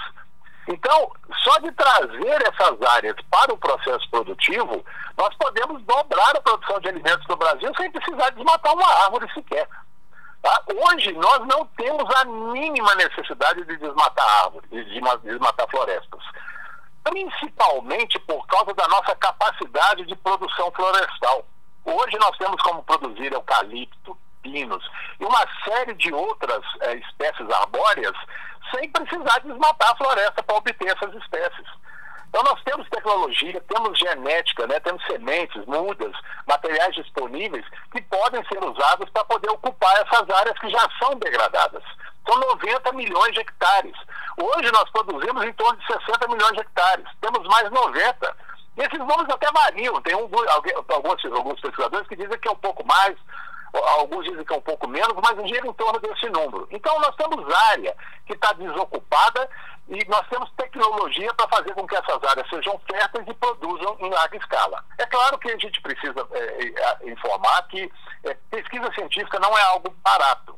Então, 0.68 1.10
só 1.42 1.58
de 1.60 1.72
trazer 1.72 2.42
essas 2.46 2.82
áreas 2.82 3.16
para 3.30 3.52
o 3.52 3.58
processo 3.58 4.08
produtivo, 4.10 4.84
nós 5.16 5.34
podemos 5.36 5.82
dobrar 5.84 6.36
a 6.36 6.40
produção 6.42 6.78
de 6.80 6.88
alimentos 6.88 7.26
no 7.26 7.36
Brasil 7.36 7.72
sem 7.76 7.90
precisar 7.90 8.30
desmatar 8.30 8.74
uma 8.74 9.04
árvore 9.04 9.32
sequer. 9.32 9.66
Tá? 10.42 10.62
Hoje, 10.68 11.12
nós 11.14 11.38
não 11.46 11.64
temos 11.76 12.04
a 12.16 12.24
mínima 12.26 12.94
necessidade 12.94 13.64
de 13.64 13.76
desmatar 13.78 14.44
árvores, 14.44 14.70
de 14.70 15.00
desmatar 15.22 15.68
florestas. 15.70 16.20
Principalmente 17.02 18.18
por 18.20 18.46
causa 18.46 18.74
da 18.74 18.86
nossa 18.88 19.16
capacidade 19.16 20.04
de 20.04 20.14
produção 20.16 20.70
florestal. 20.72 21.44
Hoje 21.88 22.18
nós 22.18 22.37
temos 22.37 22.61
como 22.61 22.83
produzir 22.83 23.33
eucalipto, 23.33 24.16
pinos 24.42 24.85
e 25.18 25.25
uma 25.25 25.47
série 25.64 25.95
de 25.95 26.12
outras 26.12 26.62
é, 26.80 26.95
espécies 26.97 27.50
arbóreas 27.50 28.14
sem 28.75 28.90
precisar 28.90 29.38
desmatar 29.38 29.92
a 29.92 29.97
floresta 29.97 30.42
para 30.42 30.57
obter 30.57 30.87
essas 30.87 31.14
espécies. 31.14 31.66
Então 32.28 32.42
nós 32.42 32.62
temos 32.62 32.87
tecnologia, 32.90 33.59
temos 33.62 33.99
genética, 33.99 34.66
né, 34.66 34.78
temos 34.80 35.02
sementes, 35.07 35.64
mudas, 35.64 36.12
materiais 36.47 36.95
disponíveis 36.95 37.64
que 37.90 38.02
podem 38.02 38.45
ser 38.45 38.62
usados 38.62 39.09
para 39.09 39.25
poder 39.25 39.49
ocupar 39.49 39.95
essas 40.02 40.28
áreas 40.28 40.59
que 40.59 40.68
já 40.68 40.87
são 40.99 41.14
degradadas. 41.14 41.83
São 42.28 42.38
90 42.38 42.92
milhões 42.92 43.33
de 43.33 43.40
hectares. 43.40 43.97
Hoje 44.37 44.71
nós 44.71 44.90
produzimos 44.90 45.42
em 45.42 45.52
torno 45.54 45.80
de 45.80 45.87
60 45.87 46.28
milhões 46.28 46.52
de 46.52 46.61
hectares. 46.61 47.07
Temos 47.23 47.42
mais 47.49 47.71
90 47.71 48.37
esses 48.78 48.99
números 48.99 49.28
até 49.28 49.50
variam. 49.50 50.00
Tem 50.02 50.14
um, 50.14 50.28
alguns, 50.88 51.25
alguns 51.25 51.61
pesquisadores 51.61 52.06
que 52.08 52.16
dizem 52.16 52.38
que 52.38 52.49
é 52.49 52.52
um 52.52 52.56
pouco 52.56 52.85
mais, 52.87 53.16
alguns 53.99 54.25
dizem 54.25 54.44
que 54.44 54.52
é 54.52 54.56
um 54.56 54.62
pouco 54.62 54.88
menos, 54.88 55.14
mas 55.23 55.49
gira 55.49 55.66
em 55.66 55.73
torno 55.73 55.99
desse 56.00 56.28
número. 56.30 56.68
Então, 56.70 56.99
nós 57.00 57.14
temos 57.16 57.54
área 57.70 57.97
que 58.26 58.35
está 58.35 58.52
desocupada 58.52 59.49
e 59.88 60.04
nós 60.08 60.26
temos 60.28 60.50
tecnologia 60.52 61.32
para 61.35 61.49
fazer 61.49 61.73
com 61.75 61.87
que 61.87 61.97
essas 61.97 62.23
áreas 62.23 62.49
sejam 62.50 62.78
férteis 62.90 63.26
e 63.26 63.35
produzam 63.35 63.97
em 64.00 64.11
larga 64.11 64.37
escala. 64.37 64.85
É 64.99 65.06
claro 65.06 65.38
que 65.38 65.50
a 65.50 65.56
gente 65.56 65.80
precisa 65.80 66.28
é, 66.32 66.38
é, 66.38 67.11
informar 67.11 67.66
que 67.68 67.90
é, 68.25 68.35
pesquisa 68.50 68.92
científica 68.92 69.38
não 69.40 69.56
é 69.56 69.62
algo 69.62 69.94
barato. 70.02 70.57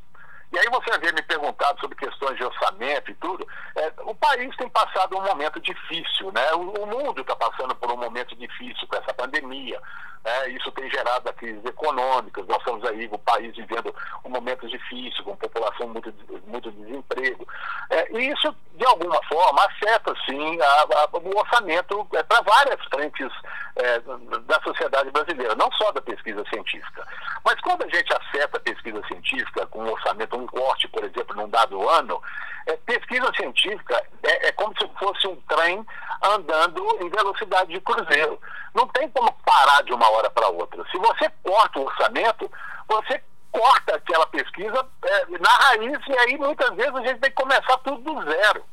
E 0.52 0.58
aí 0.58 0.66
você 0.70 0.90
havia 0.92 1.12
me 1.12 1.22
perguntado 1.22 1.78
sobre 1.80 1.96
questões 1.96 2.36
de 2.36 2.44
orçamento 2.44 3.10
e 3.10 3.14
tudo. 3.14 3.46
É, 3.76 3.92
o 4.02 4.14
país 4.14 4.54
tem 4.56 4.68
passado 4.68 5.16
um 5.16 5.22
momento 5.22 5.60
difícil, 5.60 6.32
né? 6.32 6.52
O, 6.54 6.82
o 6.82 6.86
mundo 6.86 7.20
está 7.20 7.36
passando 7.36 7.74
por 7.76 7.90
um 7.92 7.96
momento 7.96 8.34
difícil 8.34 8.86
com 8.88 8.96
essa 8.96 9.14
pandemia. 9.14 9.80
Né? 10.24 10.50
Isso 10.50 10.70
tem 10.72 10.90
gerado 10.90 11.28
a 11.28 11.32
crise 11.32 11.66
econômica. 11.66 12.42
Nós 12.48 12.58
estamos 12.58 12.84
aí, 12.84 13.08
o 13.10 13.18
país 13.18 13.54
vivendo 13.56 13.94
um 14.24 14.30
momento 14.30 14.68
difícil, 14.68 15.24
com 15.24 15.36
população 15.36 15.88
muito, 15.88 16.12
muito 16.46 16.70
desemprego. 16.72 17.46
É, 17.90 18.12
e 18.12 18.30
isso, 18.30 18.54
de 18.74 18.84
alguma 18.86 19.20
forma, 19.24 19.64
afeta, 19.64 20.14
sim, 20.28 20.60
a, 20.60 20.66
a, 20.66 21.08
o 21.12 21.38
orçamento 21.38 22.06
é, 22.12 22.22
para 22.22 22.42
várias 22.42 22.80
frentes 22.86 23.32
é, 23.76 24.00
da 24.40 24.60
sociedade 24.62 25.10
brasileira, 25.10 25.54
não 25.54 25.70
só 25.72 25.90
da 25.92 26.02
pesquisa 26.02 26.44
científica. 26.48 27.06
Mas 27.44 27.58
quando 27.60 27.84
a 27.84 27.88
gente 27.88 28.12
afeta 28.12 28.58
a 28.58 28.60
pesquisa 28.60 29.02
científica 29.06 29.66
com 29.66 29.82
um 29.82 29.90
orçamento, 29.90 30.36
um 30.40 30.46
corte, 30.46 30.88
por 30.88 31.04
exemplo, 31.04 31.36
num 31.36 31.48
dado 31.48 31.88
ano, 31.88 32.20
é, 32.66 32.76
pesquisa 32.76 33.32
científica 33.34 34.02
é, 34.22 34.48
é, 34.48 34.52
como 34.52 34.74
se 34.78 34.88
fosse 34.98 35.26
um 35.26 35.36
trem 35.48 35.84
andando 36.22 36.98
em 37.00 37.08
velocidade 37.08 37.72
de 37.72 37.80
cruzeiro. 37.80 38.40
Não 38.74 38.86
tem 38.88 39.08
como 39.10 39.32
parar 39.44 39.82
de 39.82 39.92
uma 39.92 40.08
hora 40.10 40.30
para 40.30 40.48
outra. 40.48 40.84
Se 40.90 40.98
você 40.98 41.30
corta 41.42 41.78
o 41.78 41.84
orçamento, 41.84 42.50
você 42.88 43.22
corta 43.50 43.96
aquela 43.96 44.26
pesquisa 44.26 44.86
é, 45.04 45.26
na 45.38 45.50
raiz 45.50 45.98
e 46.06 46.18
aí 46.18 46.38
muitas 46.38 46.70
vezes 46.76 46.94
a 46.94 47.00
gente 47.00 47.20
tem 47.20 47.30
que 47.30 47.42
começar 47.42 47.76
tudo 47.78 48.00
do 48.02 48.30
zero. 48.30 48.64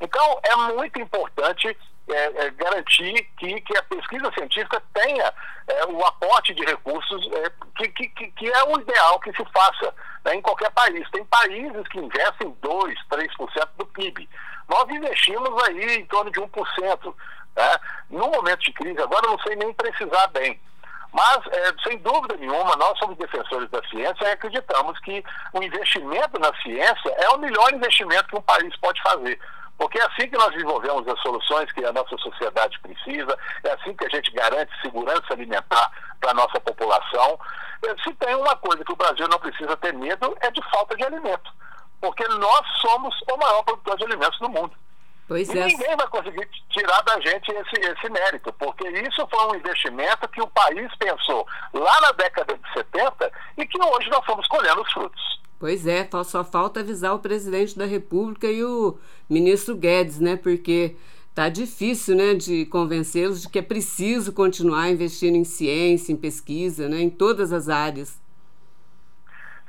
Então 0.00 0.40
é 0.42 0.56
muito 0.74 1.00
importante 1.00 1.76
é, 2.10 2.46
é, 2.46 2.50
garantir 2.50 3.28
que, 3.38 3.60
que 3.60 3.76
a 3.76 3.82
pesquisa 3.82 4.32
científica 4.32 4.82
tenha 4.94 5.32
é, 5.66 5.84
o 5.86 6.04
aporte 6.04 6.54
de 6.54 6.64
recursos 6.64 7.28
é, 7.32 7.50
que, 7.76 8.08
que, 8.08 8.30
que, 8.32 8.48
é 8.48 8.64
o 8.64 8.80
ideal 8.80 9.20
que 9.20 9.30
se 9.32 9.44
faça 9.52 9.94
né, 10.28 10.34
em 10.36 10.42
qualquer 10.42 10.70
país. 10.70 11.08
Tem 11.10 11.24
países 11.24 11.88
que 11.88 11.98
investem 11.98 12.54
2%, 12.62 12.94
3% 13.10 13.68
do 13.76 13.86
PIB. 13.86 14.28
Nós 14.68 14.88
investimos 14.90 15.62
aí 15.64 15.96
em 15.96 16.06
torno 16.06 16.30
de 16.30 16.40
1%. 16.40 17.14
Né? 17.56 17.76
No 18.10 18.28
momento 18.28 18.60
de 18.60 18.72
crise, 18.72 19.00
agora 19.00 19.26
eu 19.26 19.32
não 19.32 19.38
sei 19.40 19.56
nem 19.56 19.72
precisar 19.72 20.26
bem. 20.28 20.60
Mas, 21.10 21.38
é, 21.46 21.72
sem 21.84 21.98
dúvida 21.98 22.36
nenhuma, 22.36 22.76
nós 22.76 22.98
somos 22.98 23.16
defensores 23.16 23.68
da 23.70 23.82
ciência 23.88 24.24
e 24.24 24.30
acreditamos 24.30 24.98
que 25.00 25.24
o 25.54 25.62
investimento 25.62 26.38
na 26.38 26.54
ciência 26.60 27.10
é 27.16 27.30
o 27.30 27.38
melhor 27.38 27.72
investimento 27.72 28.28
que 28.28 28.36
um 28.36 28.42
país 28.42 28.76
pode 28.76 29.00
fazer. 29.00 29.40
Porque 29.78 29.96
é 29.98 30.02
assim 30.02 30.28
que 30.28 30.36
nós 30.36 30.50
desenvolvemos 30.50 31.06
as 31.06 31.20
soluções 31.20 31.70
que 31.70 31.84
a 31.84 31.92
nossa 31.92 32.16
sociedade 32.18 32.78
precisa, 32.80 33.38
é 33.62 33.70
assim 33.70 33.94
que 33.94 34.04
a 34.04 34.08
gente 34.08 34.32
garante 34.32 34.72
segurança 34.82 35.32
alimentar 35.32 35.90
para 36.20 36.32
a 36.32 36.34
nossa 36.34 36.60
população. 36.60 37.38
Se 38.02 38.12
tem 38.14 38.34
uma 38.34 38.56
coisa 38.56 38.84
que 38.84 38.92
o 38.92 38.96
Brasil 38.96 39.28
não 39.28 39.38
precisa 39.38 39.76
ter 39.76 39.94
medo, 39.94 40.36
é 40.40 40.50
de 40.50 40.60
falta 40.70 40.96
de 40.96 41.04
alimento. 41.04 41.52
Porque 42.00 42.26
nós 42.26 42.66
somos 42.80 43.14
o 43.30 43.36
maior 43.36 43.62
produtor 43.62 43.96
de 43.96 44.04
alimentos 44.04 44.38
do 44.40 44.48
mundo. 44.48 44.72
Pois 45.28 45.48
e 45.48 45.58
é. 45.58 45.66
ninguém 45.66 45.94
vai 45.96 46.08
conseguir 46.08 46.48
tirar 46.70 47.02
da 47.02 47.20
gente 47.20 47.52
esse, 47.52 47.80
esse 47.80 48.10
mérito, 48.10 48.52
porque 48.54 48.88
isso 48.88 49.28
foi 49.28 49.46
um 49.46 49.54
investimento 49.54 50.26
que 50.28 50.40
o 50.40 50.48
país 50.48 50.90
pensou 50.96 51.46
lá 51.74 52.00
na 52.00 52.12
década 52.12 52.56
de 52.56 52.72
70 52.72 53.30
e 53.58 53.66
que 53.66 53.78
hoje 53.80 54.08
nós 54.08 54.20
estamos 54.20 54.48
colhendo 54.48 54.82
os 54.82 54.92
frutos. 54.92 55.37
Pois 55.58 55.86
é, 55.86 56.08
só 56.24 56.44
falta 56.44 56.80
avisar 56.80 57.14
o 57.14 57.18
presidente 57.18 57.76
da 57.76 57.84
República 57.84 58.46
e 58.46 58.62
o 58.62 58.96
ministro 59.28 59.74
Guedes, 59.76 60.20
né? 60.20 60.36
Porque 60.36 60.96
tá 61.34 61.48
difícil, 61.48 62.16
né, 62.16 62.34
de 62.34 62.66
convencê-los 62.66 63.42
de 63.42 63.48
que 63.48 63.60
é 63.60 63.62
preciso 63.62 64.32
continuar 64.32 64.88
investindo 64.88 65.36
em 65.36 65.44
ciência, 65.44 66.12
em 66.12 66.16
pesquisa, 66.16 66.88
né, 66.88 67.00
em 67.00 67.08
todas 67.08 67.52
as 67.52 67.68
áreas. 67.68 68.20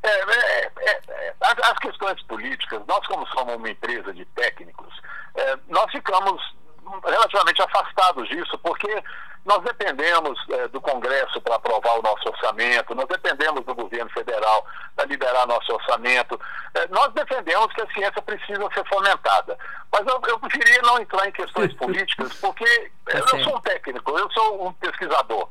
É, 0.02 0.10
é, 0.10 0.72
é, 0.80 1.02
é 1.10 1.34
as, 1.40 1.60
as, 1.70 1.78
questões 1.78 2.20
políticas, 2.24 2.82
nós 2.88 3.06
como 3.06 3.24
somos 3.28 3.54
uma 3.56 3.70
empresa 3.70 4.12
de 4.12 4.26
técnicos, 4.26 5.00
é, 5.36 5.60
nós 5.68 5.92
ficamos 5.92 6.42
relativamente 7.06 7.62
afastados 7.62 8.28
disso, 8.28 8.58
porque 8.60 9.04
nós 9.46 9.64
dependemos 9.64 10.38
é, 10.50 10.68
do 10.68 10.82
Congresso 10.82 11.42
para 11.42 11.56
aprovar 11.56 11.98
o 11.98 12.02
nosso 12.02 12.28
orçamento, 12.28 12.94
nós 12.94 13.08
dependemos 13.08 13.64
do 13.66 13.74
governo 13.74 14.10
federal 14.12 14.66
para 14.96 15.06
liberar 15.06 15.48
nosso 15.48 15.74
orçamento. 15.74 16.40
É, 16.76 16.88
nós 16.90 17.12
defendemos 17.14 17.72
que 17.74 17.82
a 17.82 17.92
ciência 17.92 18.22
precisa 18.22 18.70
ser 18.74 18.88
fomentada. 18.88 19.58
Mas 19.92 20.06
eu, 20.06 20.22
eu 20.28 20.40
preferia 20.40 20.82
não 20.82 21.00
entrar 21.00 21.28
em 21.28 21.32
questões 21.32 21.74
políticas, 21.80 22.34
porque 22.36 22.92
tá 23.06 23.18
eu 23.18 23.26
não 23.26 23.44
sou 23.44 23.58
um 23.58 23.62
técnico, 23.62 24.20
eu 24.20 24.32
sou 24.32 24.68
um 24.68 24.74
pesquisador. 24.74 25.50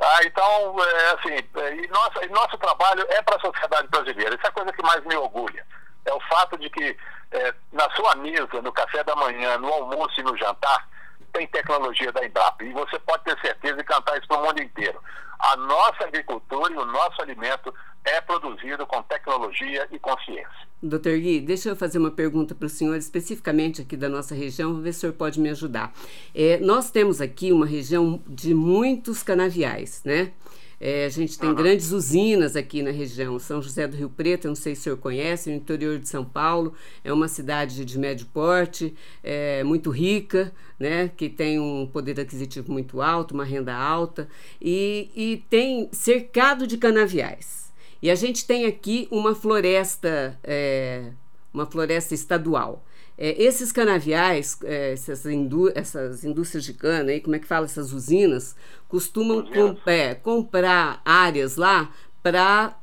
Ah, 0.00 0.20
então, 0.24 0.76
é, 0.82 1.10
assim, 1.10 1.88
nossa, 1.90 2.24
e 2.24 2.28
nosso 2.28 2.56
trabalho 2.56 3.04
é 3.10 3.20
para 3.22 3.36
a 3.36 3.40
sociedade 3.40 3.88
brasileira. 3.88 4.34
Isso 4.34 4.46
é 4.46 4.48
a 4.48 4.52
coisa 4.52 4.72
que 4.72 4.82
mais 4.82 5.04
me 5.04 5.16
orgulha. 5.16 5.66
É 6.06 6.12
o 6.14 6.20
fato 6.20 6.56
de 6.56 6.70
que 6.70 6.96
é, 7.32 7.54
na 7.72 7.90
sua 7.92 8.16
mesa, 8.16 8.60
no 8.62 8.72
café 8.72 9.02
da 9.04 9.14
manhã, 9.16 9.58
no 9.58 9.68
almoço 9.68 10.20
e 10.20 10.22
no 10.22 10.36
jantar, 10.36 10.88
tem 11.32 11.46
tecnologia 11.46 12.12
da 12.12 12.24
Embrapa. 12.24 12.64
E 12.64 12.72
você 12.72 12.98
pode 12.98 13.24
ter 13.24 13.38
certeza 13.40 13.76
de 13.76 13.84
cantar 13.84 14.18
isso 14.18 14.26
para 14.26 14.38
o 14.38 14.46
mundo 14.46 14.62
inteiro. 14.62 15.00
A 15.38 15.56
nossa 15.56 16.04
agricultura 16.04 16.72
e 16.72 16.76
o 16.76 16.84
nosso 16.84 17.22
alimento 17.22 17.72
é 18.04 18.20
produzido 18.20 18.86
com 18.86 19.02
tecnologia 19.02 19.86
e 19.90 19.98
consciência. 19.98 20.68
Doutor 20.82 21.18
Gui, 21.18 21.40
deixa 21.40 21.68
eu 21.68 21.76
fazer 21.76 21.98
uma 21.98 22.10
pergunta 22.10 22.54
para 22.54 22.66
o 22.66 22.68
senhor, 22.68 22.96
especificamente 22.96 23.82
aqui 23.82 23.96
da 23.96 24.08
nossa 24.08 24.34
região, 24.34 24.72
vou 24.72 24.82
ver 24.82 24.92
se 24.92 24.98
o 24.98 25.00
senhor 25.02 25.12
pode 25.12 25.38
me 25.38 25.50
ajudar. 25.50 25.92
É, 26.34 26.58
nós 26.58 26.90
temos 26.90 27.20
aqui 27.20 27.52
uma 27.52 27.66
região 27.66 28.22
de 28.26 28.54
muitos 28.54 29.22
canaviais, 29.22 30.02
né? 30.04 30.32
É, 30.80 31.04
a 31.04 31.08
gente 31.10 31.38
tem 31.38 31.50
uhum. 31.50 31.54
grandes 31.54 31.92
usinas 31.92 32.56
aqui 32.56 32.82
na 32.82 32.90
região. 32.90 33.38
São 33.38 33.60
José 33.60 33.86
do 33.86 33.96
Rio 33.96 34.08
Preto, 34.08 34.46
eu 34.46 34.48
não 34.48 34.56
sei 34.56 34.74
se 34.74 34.80
o 34.80 34.84
senhor 34.84 34.96
conhece, 34.96 35.50
no 35.50 35.56
interior 35.56 35.98
de 35.98 36.08
São 36.08 36.24
Paulo. 36.24 36.72
É 37.04 37.12
uma 37.12 37.28
cidade 37.28 37.84
de 37.84 37.98
médio 37.98 38.26
porte, 38.32 38.94
é, 39.22 39.62
muito 39.62 39.90
rica, 39.90 40.50
né, 40.78 41.10
que 41.14 41.28
tem 41.28 41.60
um 41.60 41.86
poder 41.86 42.18
aquisitivo 42.18 42.72
muito 42.72 43.02
alto, 43.02 43.34
uma 43.34 43.44
renda 43.44 43.74
alta, 43.74 44.26
e, 44.60 45.10
e 45.14 45.44
tem 45.50 45.90
cercado 45.92 46.66
de 46.66 46.78
canaviais. 46.78 47.70
E 48.00 48.10
a 48.10 48.14
gente 48.14 48.46
tem 48.46 48.64
aqui 48.64 49.06
uma 49.10 49.34
floresta, 49.34 50.38
é, 50.42 51.10
uma 51.52 51.66
floresta 51.66 52.14
estadual. 52.14 52.82
É, 53.22 53.40
esses 53.40 53.70
canaviais, 53.70 54.56
é, 54.64 54.94
essas, 54.94 55.26
indú 55.26 55.70
essas 55.74 56.24
indústrias 56.24 56.64
de 56.64 56.72
cana, 56.72 57.10
aí, 57.10 57.20
como 57.20 57.36
é 57.36 57.38
que 57.38 57.46
fala, 57.46 57.66
essas 57.66 57.92
usinas, 57.92 58.56
costumam 58.88 59.46
é, 59.84 60.14
comprar 60.14 61.02
áreas 61.04 61.56
lá 61.56 61.92
para 62.22 62.74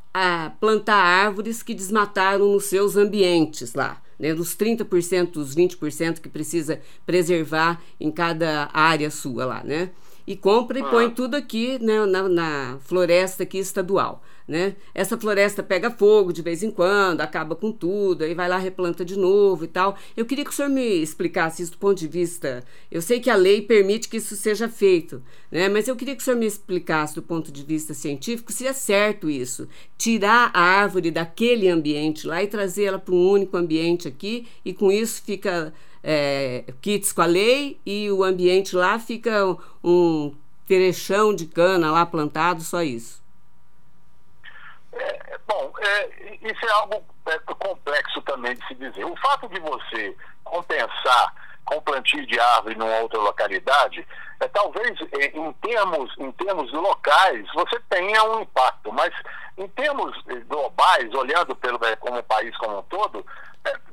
plantar 0.60 0.96
árvores 0.96 1.63
que 1.63 1.74
desmataram 1.74 2.51
nos 2.53 2.65
seus 2.65 2.96
ambientes 2.96 3.74
lá. 3.74 4.01
Né, 4.20 4.34
dos 4.34 4.56
30%, 4.56 5.34
dos 5.34 5.56
20% 5.56 6.20
que 6.20 6.29
precisa 6.29 6.82
preservar 7.06 7.79
em 8.00 8.12
cada 8.12 8.67
área 8.74 9.12
sua 9.12 9.46
lá, 9.46 9.63
né? 9.63 9.91
E 10.27 10.36
compra 10.36 10.77
e 10.77 10.81
ah. 10.81 10.89
põe 10.89 11.10
tudo 11.10 11.36
aqui 11.36 11.81
né, 11.81 12.05
na, 12.05 12.27
na 12.27 12.77
floresta 12.81 13.43
aqui 13.43 13.57
estadual 13.57 14.22
né? 14.48 14.75
Essa 14.96 15.17
floresta 15.17 15.62
pega 15.62 15.91
fogo 15.91 16.31
de 16.31 16.41
vez 16.41 16.63
em 16.63 16.72
quando, 16.72 17.19
acaba 17.19 17.55
com 17.55 17.72
tudo, 17.72 18.24
aí 18.24 18.34
vai 18.34 18.48
lá 18.48 18.57
replanta 18.57 19.03
de 19.03 19.17
novo 19.17 19.65
e 19.65 19.67
tal. 19.67 19.98
Eu 20.15 20.25
queria 20.25 20.46
que 20.46 20.51
o 20.51 20.53
senhor 20.53 20.69
me 20.69 21.01
explicasse 21.01 21.62
isso 21.62 21.74
do 21.74 21.77
ponto 21.77 22.00
de 22.00 22.07
vista. 22.07 22.63
Eu 22.89 23.01
sei 23.01 23.19
que 23.19 23.29
a 23.29 23.36
lei 23.36 23.62
permite 23.62 24.07
que 24.07 24.17
isso 24.17 24.36
seja 24.38 24.69
feito, 24.69 25.22
né? 25.51 25.67
Mas 25.67 25.88
eu 25.88 25.96
queria 25.96 26.15
que 26.15 26.22
o 26.22 26.24
senhor 26.24 26.38
me 26.38 26.46
explicasse 26.46 27.15
do 27.15 27.22
ponto 27.22 27.51
de 27.51 27.63
vista 27.63 27.93
científico 27.93 28.51
se 28.51 28.65
é 28.65 28.72
certo 28.72 29.29
isso, 29.29 29.67
tirar 29.98 30.50
a 30.53 30.62
árvore 30.62 31.12
daquele 31.12 31.67
ambiente 31.67 32.25
lá 32.25 32.41
e 32.41 32.48
trazê-la 32.48 33.00
para 33.00 33.13
um 33.13 33.29
único 33.29 33.57
ambiente 33.57 34.07
aqui 34.07 34.48
e 34.63 34.74
com 34.74 34.91
isso 34.91 35.22
fica 35.24 35.74
é, 36.04 36.66
kits 36.82 37.12
com 37.12 37.22
a 37.22 37.25
lei 37.25 37.80
e 37.86 38.10
o 38.12 38.24
ambiente 38.24 38.75
lá 38.75 39.00
fica 39.00 39.46
um 39.84 40.36
terechão 40.68 41.34
de 41.34 41.46
cana 41.46 41.92
lá 41.92 42.06
plantado, 42.06 42.62
só 42.62 42.82
isso. 42.82 43.22
É, 44.94 45.39
bom, 45.48 45.74
é, 45.80 46.36
isso 46.42 46.66
é 46.66 46.72
algo 46.72 47.04
é, 47.27 47.39
complexo 47.39 48.22
também 48.24 48.56
de 48.56 48.68
se 48.68 48.75
dizer. 48.75 49.06
O 49.06 49.16
fato 49.18 49.48
de 49.48 49.60
você 49.60 50.16
compensar 50.44 51.34
com 51.66 51.82
plantio 51.82 52.25
de 52.25 52.39
árvore 52.39 52.75
numa 52.75 53.00
outra 53.00 53.20
localidade, 53.20 54.06
é, 54.39 54.48
talvez 54.48 54.98
é, 55.20 55.25
em 55.38 55.54
termos, 55.54 56.13
em 56.18 56.32
termos 56.34 56.72
locais 56.72 57.46
você 57.54 57.80
tenha 57.89 58.24
um 58.24 58.42
impacto, 58.42 58.92
mas 58.92 59.13
em 59.58 59.68
termos 59.70 60.18
é, 60.27 60.36
globais, 60.42 61.13
olhando 61.13 61.56
pelo, 61.56 61.80
como 62.00 62.20
o 62.20 62.24
país 62.24 62.56
como 62.58 62.80
um 62.80 62.84
todo, 62.84 63.25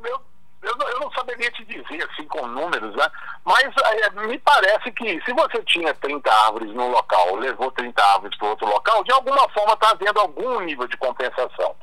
eu 0.04 0.20
eu, 0.64 0.88
eu 0.88 1.00
não 1.00 1.12
saberia 1.12 1.50
te 1.50 1.64
dizer 1.64 2.08
assim 2.10 2.26
com 2.26 2.46
números, 2.46 2.94
né? 2.96 3.06
Mas 3.44 3.64
é, 3.64 4.10
me 4.26 4.38
parece 4.38 4.90
que 4.92 5.22
se 5.24 5.32
você 5.32 5.62
tinha 5.64 5.94
30 5.94 6.32
árvores 6.32 6.74
num 6.74 6.90
local, 6.90 7.36
levou 7.36 7.70
30 7.70 8.02
árvores 8.02 8.36
para 8.38 8.48
outro 8.48 8.66
local, 8.66 9.04
de 9.04 9.12
alguma 9.12 9.48
forma 9.50 9.74
está 9.74 9.90
havendo 9.90 10.20
algum 10.20 10.60
nível 10.60 10.86
de 10.88 10.96
compensação. 10.96 11.76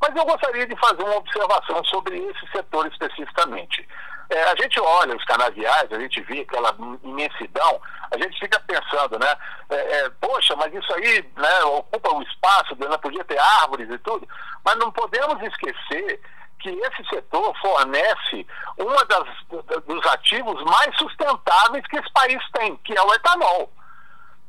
Mas 0.00 0.14
eu 0.14 0.24
gostaria 0.24 0.66
de 0.66 0.76
fazer 0.76 1.02
uma 1.02 1.16
observação 1.16 1.82
sobre 1.84 2.18
esse 2.18 2.52
setor 2.52 2.86
especificamente. 2.86 3.86
É, 4.30 4.42
a 4.44 4.54
gente 4.56 4.78
olha 4.78 5.16
os 5.16 5.24
canaviais, 5.24 5.90
a 5.90 5.98
gente 5.98 6.20
vê 6.22 6.40
aquela 6.40 6.76
imensidão, 7.02 7.80
a 8.10 8.18
gente 8.18 8.38
fica 8.38 8.60
pensando, 8.60 9.18
né? 9.18 9.34
É, 9.70 9.74
é, 9.74 10.10
poxa, 10.20 10.54
mas 10.54 10.72
isso 10.72 10.92
aí 10.94 11.24
né, 11.36 11.64
ocupa 11.64 12.14
o 12.14 12.22
espaço, 12.22 12.76
né, 12.78 12.96
podia 12.98 13.24
ter 13.24 13.38
árvores 13.38 13.88
e 13.90 13.98
tudo, 13.98 14.28
mas 14.64 14.76
não 14.76 14.92
podemos 14.92 15.42
esquecer 15.42 16.20
que 16.58 16.68
esse 16.68 17.08
setor 17.08 17.54
fornece 17.60 18.46
um 18.78 19.86
dos 19.86 20.06
ativos 20.06 20.62
mais 20.64 20.96
sustentáveis 20.96 21.86
que 21.86 21.96
esse 21.96 22.12
país 22.12 22.42
tem, 22.52 22.76
que 22.78 22.96
é 22.96 23.02
o 23.02 23.14
etanol. 23.14 23.70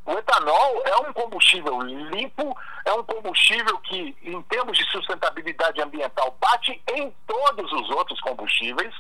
O 0.06 0.12
etanol 0.14 0.82
é 0.86 0.98
um 1.08 1.14
combustível 1.14 1.80
limpo, 1.82 2.58
é 2.84 2.94
um 2.94 3.04
combustível 3.04 3.78
que, 3.80 4.18
em 4.24 4.42
termos 4.44 4.78
de 4.78 4.84
sustentabilidade 4.92 5.82
ambiental, 5.82 6.36
bate 6.40 6.82
em 6.92 7.14
todos 7.28 7.72
os 7.72 7.90
outros 7.92 8.20
combustíveis. 8.22 8.94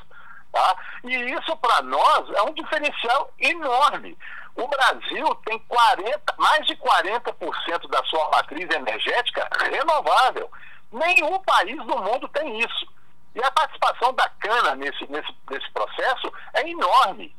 Tá? 0.51 0.75
E 1.03 1.15
isso, 1.15 1.55
para 1.57 1.81
nós, 1.81 2.29
é 2.31 2.41
um 2.43 2.53
diferencial 2.53 3.31
enorme. 3.39 4.15
O 4.55 4.67
Brasil 4.67 5.35
tem 5.45 5.57
40, 5.67 6.35
mais 6.37 6.65
de 6.67 6.75
40% 6.75 7.89
da 7.89 8.03
sua 8.05 8.29
matriz 8.29 8.69
energética 8.69 9.47
renovável. 9.59 10.51
Nenhum 10.91 11.39
país 11.39 11.77
do 11.85 11.97
mundo 11.97 12.27
tem 12.29 12.59
isso. 12.59 12.98
E 13.39 13.43
a 13.43 13.51
participação 13.51 14.13
da 14.13 14.27
cana 14.41 14.75
nesse, 14.75 15.09
nesse, 15.09 15.33
nesse 15.49 15.71
processo 15.71 16.31
é 16.53 16.69
enorme. 16.69 17.33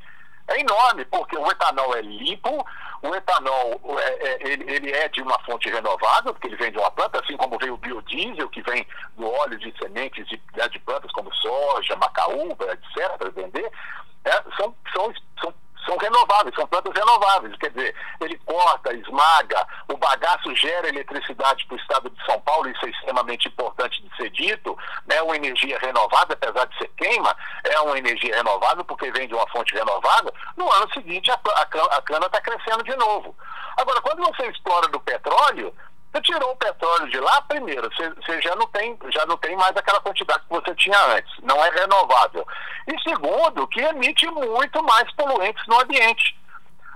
É 0.49 0.59
enorme, 0.59 1.05
porque 1.05 1.37
o 1.37 1.47
etanol 1.51 1.95
é 1.95 2.01
limpo, 2.01 2.67
o 3.03 3.15
etanol 3.15 3.81
é, 3.99 4.29
é, 4.29 4.49
ele, 4.49 4.91
é 4.91 5.09
de 5.09 5.21
uma 5.21 5.39
fonte 5.45 5.69
renovável, 5.69 6.33
porque 6.33 6.49
ele 6.49 6.57
vem 6.57 6.73
de 6.73 6.79
uma 6.79 6.91
planta, 6.91 7.21
assim 7.23 7.37
como 7.37 7.59
vem 7.59 7.71
o 7.71 7.77
biodiesel, 7.77 8.49
que 8.49 8.63
vem 8.63 8.87
do 9.17 9.31
óleo 9.31 9.59
de 9.59 9.73
sementes 9.79 10.27
de, 10.27 10.43
né, 10.57 10.69
de 10.69 10.79
plantas 10.81 11.13
como 11.13 11.33
soja, 11.35 11.95
macaúba, 11.97 12.73
etc., 12.73 13.33
vender, 13.35 13.71
é, 14.25 14.43
são, 14.57 14.75
são, 14.95 15.13
são 15.41 15.55
são 15.85 15.97
renováveis, 15.97 16.55
são 16.55 16.67
plantas 16.67 16.93
renováveis. 16.95 17.57
Quer 17.57 17.71
dizer, 17.71 17.95
ele 18.21 18.39
corta, 18.45 18.95
esmaga, 18.95 19.67
o 19.89 19.97
bagaço 19.97 20.55
gera 20.57 20.89
eletricidade 20.89 21.67
para 21.67 21.77
o 21.77 21.81
estado 21.81 22.11
de 22.11 22.25
São 22.25 22.41
Paulo, 22.41 22.69
isso 22.69 22.87
é 22.87 22.91
extremamente 22.91 23.49
importante 23.49 24.03
de 24.03 24.17
ser 24.17 24.31
dito. 24.31 24.77
É 25.09 25.23
uma 25.23 25.37
energia 25.37 25.79
renovada, 25.79 26.35
apesar 26.35 26.67
de 26.67 26.79
ser 26.79 26.89
queima, 26.97 27.35
é 27.65 27.81
uma 27.81 27.99
energia 27.99 28.37
renovável 28.37 28.85
porque 28.85 29.11
vem 29.13 29.29
de 29.29 29.35
uma 29.35 29.49
fonte 29.49 29.75
renovável. 29.75 30.33
No 30.57 30.71
ano 30.71 30.93
seguinte, 30.93 31.31
a, 31.31 31.35
a, 31.35 31.63
a 31.97 32.03
cana 32.03 32.27
está 32.27 32.41
crescendo 32.41 32.83
de 32.85 32.97
novo. 32.97 33.35
Agora, 33.77 34.01
quando 34.01 34.23
você 34.23 34.47
explora 34.47 34.89
do 34.89 35.01
petróleo, 35.01 35.75
você 36.13 36.21
tirou 36.23 36.51
o 36.51 36.57
petróleo 36.57 37.09
de 37.09 37.21
lá, 37.21 37.41
primeiro, 37.43 37.89
você, 37.95 38.11
você, 38.11 38.43
já, 38.43 38.57
não 38.57 38.67
tem, 38.67 38.99
já 39.11 39.25
não 39.27 39.37
tem 39.37 39.57
mais 39.57 39.77
aquela 39.77 40.01
quantidade 40.01 40.41
que 40.41 40.51
você 40.51 40.75
tinha 40.75 40.99
antes, 41.17 41.33
não 41.43 41.65
é 41.65 41.71
renovável. 41.71 42.45
E 42.89 43.01
segundo, 43.09 43.69
que 43.69 43.81
emite 43.81 44.27
muito 44.27 44.83
mais 44.83 45.11
poluentes 45.15 45.65
no 45.69 45.81
ambiente. 45.81 46.37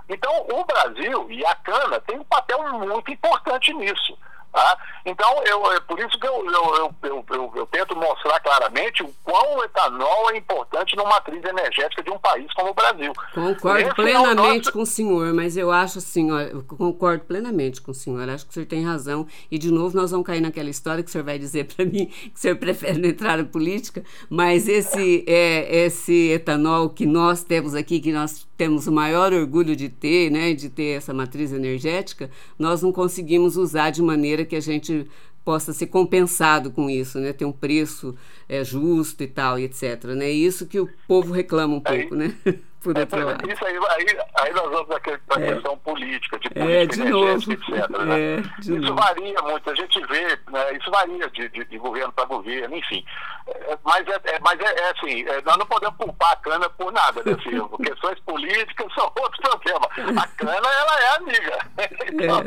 Então, 0.09 0.47
o 0.53 0.65
Brasil 0.65 1.31
e 1.31 1.47
a 1.47 1.55
cana 1.55 2.01
tem 2.01 2.19
um 2.19 2.25
papel 2.25 2.61
muito 2.73 3.11
importante 3.11 3.73
nisso. 3.75 4.19
Tá? 4.55 4.79
Então, 5.05 5.43
eu, 5.45 5.73
é 5.73 5.81
por 5.81 5.99
isso 5.99 6.17
que 6.17 6.29
eu, 6.29 6.47
eu, 6.47 6.95
eu, 7.03 7.25
eu, 7.29 7.53
eu 7.57 7.67
tento 7.67 7.97
mostrar 7.97 8.39
claramente 8.39 9.03
o 9.03 9.13
quão 9.25 9.57
o 9.57 9.65
etanol 9.65 10.31
é 10.31 10.37
importante 10.37 10.95
numa 10.95 11.09
matriz 11.09 11.45
energética 11.45 12.01
de 12.05 12.11
um 12.11 12.19
país 12.21 12.47
como 12.55 12.71
o 12.71 12.75
Brasil. 12.75 13.13
Concordo 13.35 13.81
Esse 13.81 13.95
plenamente 13.97 14.41
é 14.41 14.57
nosso... 14.59 14.73
com 14.73 14.83
o 14.83 14.87
senhor, 14.87 15.35
mas 15.35 15.57
eu 15.57 15.73
acho 15.73 15.99
assim, 15.99 16.31
ó, 16.31 16.39
eu 16.39 16.63
concordo 16.63 17.25
plenamente 17.25 17.83
com 17.83 17.91
o 17.91 17.95
senhor, 17.95 18.29
acho 18.29 18.45
que 18.45 18.53
o 18.53 18.55
senhor 18.55 18.67
tem 18.67 18.85
razão. 18.85 19.27
E, 19.51 19.59
de 19.59 19.73
novo, 19.73 19.97
nós 19.97 20.13
vamos 20.13 20.25
cair 20.25 20.41
naquela 20.41 20.71
história 20.71 21.03
que 21.03 21.09
o 21.09 21.13
senhor 21.13 21.25
vai 21.25 21.37
dizer 21.37 21.65
para 21.65 21.85
mim 21.85 22.07
que 22.31 22.33
o 22.37 22.39
senhor 22.39 22.57
prefere 22.57 22.97
não 22.97 23.09
entrar 23.09 23.37
na 23.37 23.45
política, 23.45 24.05
mas 24.31 24.69
esse, 24.69 25.25
é, 25.27 25.85
esse 25.85 26.31
etanol 26.31 26.91
que 26.91 27.07
nós 27.07 27.43
temos 27.43 27.75
aqui, 27.75 27.99
que 27.99 28.13
nós 28.13 28.47
temos 28.57 28.87
o 28.87 28.93
maior 28.93 29.33
orgulho 29.33 29.75
de 29.75 29.89
ter, 29.89 30.31
né, 30.31 30.55
de 30.55 30.69
ter 30.69 30.97
essa 30.97 31.13
matriz 31.13 31.53
energética, 31.53 32.31
nós 32.59 32.83
não 32.83 32.93
conseguimos 32.93 33.57
usar 33.57 33.91
de 33.91 34.03
maneira 34.03 34.45
que 34.45 34.57
a 34.57 34.61
gente 34.61 35.07
possa 35.45 35.73
ser 35.73 35.89
compensado 35.89 36.71
com 36.71 36.89
isso, 36.89 37.19
né, 37.19 37.33
ter 37.33 37.45
um 37.45 37.53
preço 37.53 38.15
é, 38.49 38.65
justo 38.65 39.23
e 39.23 39.27
tal, 39.27 39.59
e 39.59 39.65
etc. 39.65 40.05
Né? 40.17 40.31
Isso 40.31 40.67
que 40.67 40.81
o 40.81 40.89
povo 41.07 41.33
reclama 41.33 41.75
um 41.75 41.81
pouco, 41.81 42.15
né? 42.15 42.35
por 42.85 42.99
outro 42.99 43.19
é, 43.19 43.25
lado. 43.25 43.51
Isso 43.51 43.65
aí, 43.65 43.77
aí, 43.77 44.19
aí 44.41 44.53
nós 44.53 44.71
vamos 44.71 44.87
para 44.87 44.97
a 45.37 45.41
é. 45.41 45.55
questão 45.55 45.79
política, 45.79 46.39
de 46.39 46.51
política 46.51 46.71
é, 46.71 46.87
de 46.87 47.11
novo. 47.11 47.53
etc. 47.53 47.91
Né? 48.05 48.21
É, 48.21 48.43
isso 48.61 48.77
novo. 48.77 48.95
varia 48.95 49.43
muito, 49.43 49.71
a 49.71 49.75
gente 49.75 50.07
vê, 50.07 50.39
né, 50.51 50.77
isso 50.79 50.91
varia 50.91 51.31
de, 51.31 51.49
de, 51.49 51.65
de 51.65 51.79
governo 51.79 52.13
para 52.13 52.27
governo, 52.27 52.77
enfim. 52.77 53.03
É, 53.47 53.79
mas 53.83 54.07
é, 54.07 54.21
é 54.25 54.39
mas 54.41 54.61
é, 54.61 54.91
assim, 54.91 55.25
nós 55.45 55.57
não 55.57 55.67
podemos 55.67 55.97
culpar 55.97 56.33
a 56.33 56.37
cana 56.37 56.69
por 56.71 56.93
nada, 56.93 57.23
né, 57.25 57.37
Silvio? 57.43 57.71
Questões 57.83 58.21
políticas 58.21 58.93
são 58.95 59.11
outros 59.19 59.41
problemas. 59.41 60.19
A 60.23 60.27
cana, 60.29 60.69
ela 60.69 61.01
é 61.01 61.17
amiga. 61.17 61.59
Então, 62.15 62.43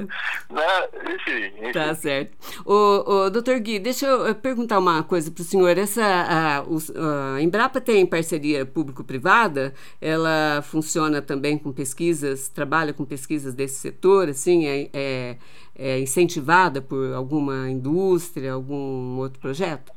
né, 0.49 0.87
enfim, 1.13 1.53
enfim, 1.57 1.71
Tá 1.73 1.93
certo. 1.93 2.37
O, 2.65 3.25
o, 3.25 3.29
doutor 3.29 3.59
Gui, 3.59 3.79
deixa 3.79 4.05
eu 4.05 4.33
perguntar 4.35 4.79
uma 4.79 5.03
coisa 5.03 5.29
para 5.29 5.41
o 5.41 5.45
senhor. 5.45 5.77
Essa, 5.77 6.03
a, 6.03 6.59
a 6.59 7.41
Embrapa 7.41 7.81
tem 7.81 8.05
parceria 8.05 8.65
público-privada, 8.65 9.73
ela 10.01 10.26
ela 10.27 10.61
funciona 10.61 11.21
também 11.21 11.57
com 11.57 11.71
pesquisas, 11.71 12.49
trabalha 12.49 12.93
com 12.93 13.05
pesquisas 13.05 13.53
desse 13.53 13.75
setor, 13.75 14.29
assim, 14.29 14.65
é, 14.65 14.89
é, 14.93 15.37
é 15.75 15.99
incentivada 15.99 16.81
por 16.81 17.13
alguma 17.13 17.69
indústria, 17.69 18.53
algum 18.53 19.17
outro 19.17 19.39
projeto? 19.39 19.96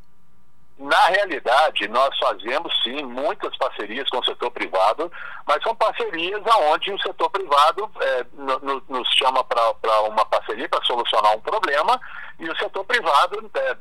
Na 0.81 1.07
realidade, 1.09 1.87
nós 1.89 2.09
fazemos 2.19 2.73
sim 2.83 3.05
muitas 3.05 3.55
parcerias 3.59 4.09
com 4.09 4.19
o 4.19 4.25
setor 4.25 4.51
privado, 4.51 5.13
mas 5.47 5.63
são 5.63 5.75
parcerias 5.77 6.41
onde 6.73 6.91
o 6.91 7.03
setor 7.03 7.29
privado 7.29 7.91
é, 8.01 8.25
no, 8.33 8.59
no, 8.61 8.83
nos 8.89 9.07
chama 9.15 9.45
para 9.45 10.01
uma 10.09 10.25
parceria 10.25 10.67
para 10.71 10.83
solucionar 10.87 11.37
um 11.37 11.41
problema 11.43 12.01
e 12.39 12.49
o 12.49 12.57
setor 12.57 12.83
privado 12.87 13.51
é, 13.55 13.77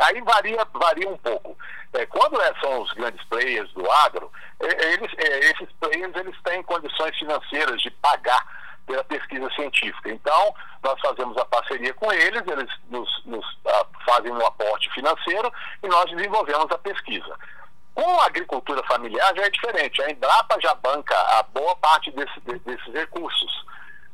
aí 0.00 0.20
varia, 0.20 0.66
varia 0.74 1.08
um 1.08 1.16
pouco. 1.16 1.56
É, 1.94 2.04
quando 2.04 2.38
é, 2.42 2.52
são 2.60 2.82
os 2.82 2.92
grandes 2.92 3.24
players 3.24 3.72
do 3.72 3.90
agro, 3.90 4.30
é, 4.60 4.92
eles, 4.92 5.12
é, 5.16 5.38
esses 5.50 5.72
players 5.80 6.14
eles 6.14 6.36
têm 6.42 6.62
condições 6.64 7.16
financeiras 7.16 7.80
de 7.80 7.90
pagar 7.90 8.46
pela 8.86 9.04
pesquisa 9.04 9.48
científica. 9.54 10.10
Então, 10.10 10.54
nós 10.82 11.00
fazemos 11.00 11.36
a 11.38 11.44
parceria 11.44 11.92
com 11.94 12.12
eles, 12.12 12.42
eles 12.46 12.70
nos, 12.90 13.24
nos 13.24 13.44
uh, 13.64 13.86
fazem 14.04 14.30
um 14.30 14.46
aporte 14.46 14.90
financeiro 14.92 15.52
e 15.82 15.88
nós 15.88 16.10
desenvolvemos 16.10 16.70
a 16.70 16.78
pesquisa. 16.78 17.34
Com 17.94 18.20
a 18.20 18.26
agricultura 18.26 18.82
familiar 18.84 19.34
já 19.36 19.44
é 19.44 19.50
diferente. 19.50 20.02
A 20.02 20.10
Embrapa 20.10 20.60
já 20.60 20.74
banca 20.74 21.16
a 21.38 21.42
boa 21.44 21.76
parte 21.76 22.10
desse, 22.10 22.40
desses 22.40 22.92
recursos 22.92 23.64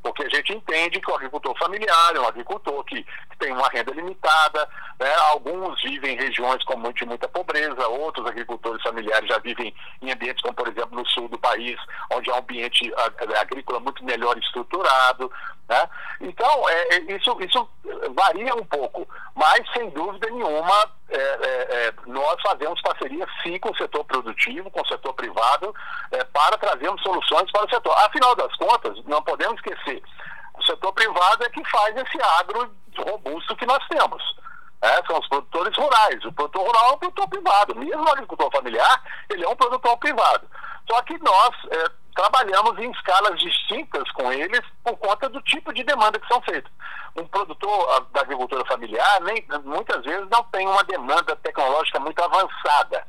porque 0.03 0.25
a 0.25 0.29
gente 0.29 0.53
entende 0.53 1.01
que 1.01 1.11
o 1.11 1.15
agricultor 1.15 1.57
familiar 1.59 2.15
é 2.15 2.21
um 2.21 2.27
agricultor 2.27 2.83
que, 2.85 3.05
tem 3.39 3.53
uma 3.53 3.69
renda 3.69 3.91
limitada, 3.93 4.69
né? 5.01 5.11
alguns 5.31 5.83
vivem 5.83 6.15
em 6.15 6.19
regiões 6.19 6.63
com 6.65 6.77
muito, 6.77 7.07
muita 7.07 7.27
pobreza, 7.27 7.89
outros 7.89 8.27
agricultores 8.27 8.83
familiares 8.83 9.27
já 9.27 9.39
vivem 9.39 9.75
em 10.03 10.13
ambientes 10.13 10.43
como, 10.43 10.53
por 10.53 10.69
exemplo, 10.69 10.95
no 10.99 11.09
sul 11.09 11.27
do 11.27 11.39
país, 11.39 11.79
onde 12.13 12.31
há 12.31 12.35
um 12.35 12.39
ambiente 12.39 12.93
agrícola 13.41 13.81
muito 13.81 14.05
melhor 14.05 14.37
estruturado. 14.37 15.33
Né? 15.71 15.89
Então, 16.21 16.69
é, 16.69 16.97
é, 16.97 17.17
isso, 17.17 17.37
isso 17.41 17.69
varia 18.13 18.53
um 18.57 18.65
pouco, 18.65 19.09
mas, 19.37 19.61
sem 19.73 19.89
dúvida 19.91 20.29
nenhuma, 20.29 20.91
é, 21.09 21.17
é, 21.17 21.87
é, 21.87 21.95
nós 22.07 22.43
fazemos 22.43 22.83
parceria 22.83 23.25
sim 23.41 23.57
com 23.61 23.71
o 23.71 23.77
setor 23.77 24.05
produtivo, 24.05 24.69
com 24.73 24.83
o 24.83 24.89
setor 24.89 25.15
privado, 25.15 25.73
é, 26.11 26.25
para 26.25 26.59
trazermos 26.59 27.01
soluções 27.03 27.49
para 27.53 27.67
o 27.67 27.71
setor. 27.71 27.97
Afinal 27.99 28.35
das 28.35 28.53
contas, 28.57 28.99
não 29.05 29.23
podemos 29.23 29.61
esquecer, 29.61 30.03
o 30.59 30.65
setor 30.65 30.93
privado 30.93 31.45
é 31.45 31.51
que 31.51 31.65
faz 31.71 31.95
esse 31.97 32.21
agro 32.41 32.69
robusto 32.99 33.55
que 33.55 33.65
nós 33.65 33.87
temos. 33.87 34.21
É, 34.83 35.07
são 35.07 35.21
os 35.21 35.29
produtores 35.29 35.77
rurais. 35.77 36.25
O 36.25 36.33
produtor 36.33 36.67
rural 36.67 36.91
é 36.91 36.95
um 36.95 36.99
produtor 36.99 37.29
privado. 37.29 37.77
Mesmo 37.77 38.03
o 38.03 38.11
agricultor 38.11 38.51
familiar, 38.51 39.03
ele 39.29 39.45
é 39.45 39.49
um 39.49 39.55
produtor 39.55 39.97
privado. 39.99 40.49
Só 40.91 41.01
que 41.03 41.17
nós 41.23 41.51
trabalhamos 42.15 42.79
em 42.79 42.91
escalas 42.91 43.39
distintas 43.41 44.11
com 44.13 44.33
eles 44.33 44.61
por 44.85 44.97
conta 44.99 45.29
do 45.29 45.41
tipo 45.43 45.73
de 45.73 45.83
demanda 45.85 46.19
que 46.19 46.29
são 46.29 46.41
feitas. 46.43 46.71
Um 47.17 47.27
produtor 47.27 48.07
da 48.13 48.21
agricultura 48.21 48.65
familiar 48.67 49.21
nem, 49.23 49.45
muitas 49.65 50.05
vezes 50.05 50.29
não 50.31 50.43
tem 50.45 50.67
uma 50.67 50.85
demanda 50.85 51.37
tecnológica 51.37 51.99
muito 51.99 52.23
avançada 52.23 53.05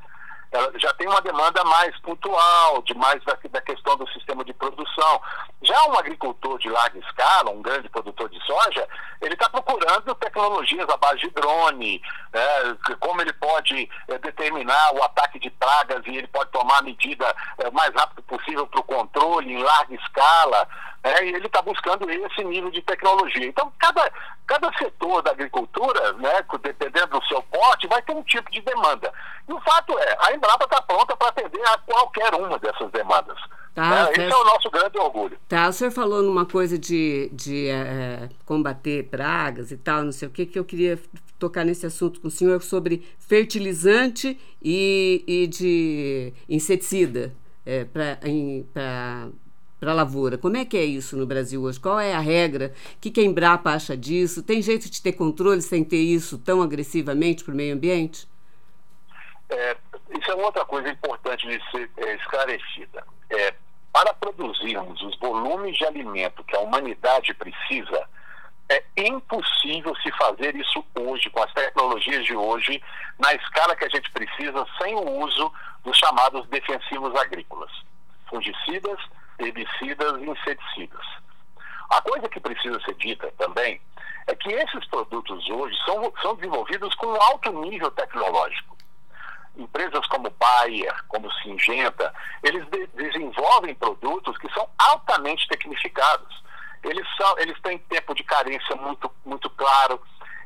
ela 0.51 0.71
já 0.77 0.93
tem 0.95 1.07
uma 1.07 1.21
demanda 1.21 1.63
mais 1.63 1.97
pontual, 1.99 2.81
de 2.81 2.93
mais 2.93 3.23
da, 3.23 3.37
da, 3.49 3.61
questão 3.61 3.95
do 3.95 4.07
sistema 4.09 4.43
de 4.43 4.53
produção. 4.53 5.21
Já 5.61 5.81
um 5.85 5.97
agricultor 5.97 6.59
de 6.59 6.69
larga 6.69 6.99
escala, 6.99 7.51
um 7.51 7.61
grande 7.61 7.87
produtor 7.87 8.29
de 8.29 8.39
soja, 8.45 8.87
ele 9.21 9.33
está 9.33 9.49
procurando 9.49 10.13
tecnologias 10.15 10.89
à 10.89 10.97
base 10.97 11.19
de 11.19 11.29
drone, 11.29 12.01
né, 12.33 12.77
como 12.99 13.21
ele 13.21 13.31
pode 13.33 13.89
é, 14.09 14.17
determinar 14.17 14.93
o 14.93 15.03
ataque 15.03 15.39
de 15.39 15.49
pragas 15.51 16.01
e 16.05 16.17
ele 16.17 16.27
pode 16.27 16.51
tomar 16.51 16.79
a 16.79 16.83
medida 16.83 17.33
é, 17.59 17.71
mais 17.71 17.93
rápido 17.93 18.21
possível 18.23 18.67
para 18.67 18.79
o 18.81 18.83
controle 18.83 19.53
em 19.53 19.63
larga 19.63 19.95
escala. 19.95 20.67
Né, 21.03 21.25
e 21.25 21.33
ele 21.33 21.47
está 21.47 21.61
buscando 21.61 22.09
esse 22.09 22.43
nível 22.43 22.69
de 22.69 22.81
tecnologia. 22.83 23.47
Então, 23.47 23.71
cada, 23.79 24.11
cada 24.45 24.71
setor 24.77 25.21
da 25.23 25.31
agricultura, 25.31 26.13
né, 26.13 26.43
dependendo 26.61 27.19
do 27.19 27.25
seu 27.25 27.41
porte, 27.43 27.87
vai 27.87 28.01
ter 28.03 28.13
um 28.13 28.23
tipo 28.23 28.51
de 28.51 28.61
demanda. 28.61 29.11
E 29.47 29.53
o 29.53 29.59
fato 29.61 29.97
é, 29.97 30.17
a 30.19 30.33
Embrapa 30.33 30.65
está 30.65 30.81
pronta 30.81 31.15
para 31.15 31.29
atender 31.29 31.61
a 31.67 31.77
qualquer 31.79 32.33
uma 32.35 32.59
dessas 32.59 32.91
demandas. 32.91 33.37
Tá, 33.73 33.89
né? 33.89 34.11
Esse 34.11 34.31
é 34.31 34.35
o 34.35 34.43
nosso 34.43 34.69
grande 34.69 34.97
orgulho. 34.97 35.37
Tá, 35.47 35.69
o 35.69 35.73
senhor 35.73 35.91
falou 35.91 36.21
numa 36.21 36.45
coisa 36.45 36.77
de, 36.77 37.29
de 37.33 37.69
é, 37.69 38.29
combater 38.45 39.05
pragas 39.09 39.71
e 39.71 39.77
tal, 39.77 40.03
não 40.03 40.11
sei 40.11 40.27
o 40.27 40.31
que, 40.31 40.45
que 40.45 40.59
eu 40.59 40.65
queria 40.65 40.99
tocar 41.39 41.63
nesse 41.63 41.85
assunto 41.85 42.19
com 42.19 42.27
o 42.27 42.31
senhor 42.31 42.61
sobre 42.61 43.07
fertilizante 43.17 44.39
e, 44.61 45.23
e 45.25 45.47
de 45.47 46.33
inseticida 46.47 47.33
é, 47.65 47.85
para 47.85 48.19
para 49.81 49.93
a 49.93 49.95
lavoura. 49.95 50.37
Como 50.37 50.55
é 50.55 50.63
que 50.63 50.77
é 50.77 50.85
isso 50.85 51.17
no 51.17 51.25
Brasil 51.25 51.63
hoje? 51.63 51.79
Qual 51.79 51.99
é 51.99 52.13
a 52.13 52.19
regra? 52.19 52.71
O 52.95 52.99
que, 53.01 53.09
que 53.09 53.19
a 53.19 53.23
Embrapa 53.23 53.71
acha 53.71 53.97
disso? 53.97 54.43
Tem 54.43 54.61
jeito 54.61 54.87
de 54.87 55.01
ter 55.01 55.13
controle 55.13 55.59
sem 55.59 55.83
ter 55.83 55.97
isso 55.97 56.37
tão 56.37 56.61
agressivamente 56.61 57.43
para 57.43 57.51
o 57.51 57.57
meio 57.57 57.73
ambiente? 57.73 58.27
É, 59.49 59.75
isso 60.19 60.31
é 60.31 60.35
outra 60.35 60.63
coisa 60.65 60.87
importante 60.87 61.47
de 61.47 61.59
ser 61.71 61.89
é, 61.97 62.15
esclarecida. 62.15 63.03
É, 63.31 63.55
para 63.91 64.13
produzirmos 64.13 65.01
os 65.01 65.17
volumes 65.17 65.75
de 65.75 65.83
alimento 65.83 66.43
que 66.43 66.55
a 66.55 66.59
humanidade 66.59 67.33
precisa, 67.33 68.07
é 68.69 68.83
impossível 68.95 69.95
se 69.95 70.11
fazer 70.11 70.55
isso 70.55 70.85
hoje, 70.93 71.27
com 71.31 71.41
as 71.41 71.51
tecnologias 71.53 72.23
de 72.23 72.35
hoje, 72.35 72.79
na 73.17 73.33
escala 73.33 73.75
que 73.75 73.85
a 73.85 73.89
gente 73.89 74.11
precisa, 74.11 74.63
sem 74.79 74.93
o 74.93 75.23
uso 75.23 75.51
dos 75.83 75.97
chamados 75.97 76.47
defensivos 76.49 77.15
agrícolas, 77.19 77.71
fungicidas, 78.29 78.99
herbicidas 79.41 80.21
e 80.21 80.30
inseticidas. 80.30 81.06
A 81.89 82.01
coisa 82.01 82.30
que 82.30 82.39
precisa 82.39 82.80
ser 82.82 82.95
dita 82.95 83.32
também 83.38 83.82
é 84.27 84.36
que 84.36 84.49
esses 84.51 84.86
produtos 84.88 85.49
hoje 85.49 85.77
são, 85.86 86.13
são 86.21 86.36
desenvolvidos 86.36 86.93
com 86.95 87.10
alto 87.21 87.51
nível 87.51 87.91
tecnológico. 87.91 88.77
Empresas 89.58 90.06
como 90.08 90.30
Bayer, 90.30 90.95
como 91.10 91.32
Singenta, 91.34 92.13
eles 92.41 92.65
de 92.69 92.88
desenvolvem 92.88 93.75
produtos 93.75 94.38
que 94.38 94.51
são 94.54 94.69
altamente 94.77 95.45
tecnificados. 95.49 96.41
Eles, 96.84 97.06
são, 97.17 97.38
eles 97.39 97.60
têm 97.62 97.77
tempo 97.77 98.15
de 98.15 98.23
carência 98.23 98.75
muito, 98.77 99.12
muito 99.25 99.49
claro, 99.51 100.01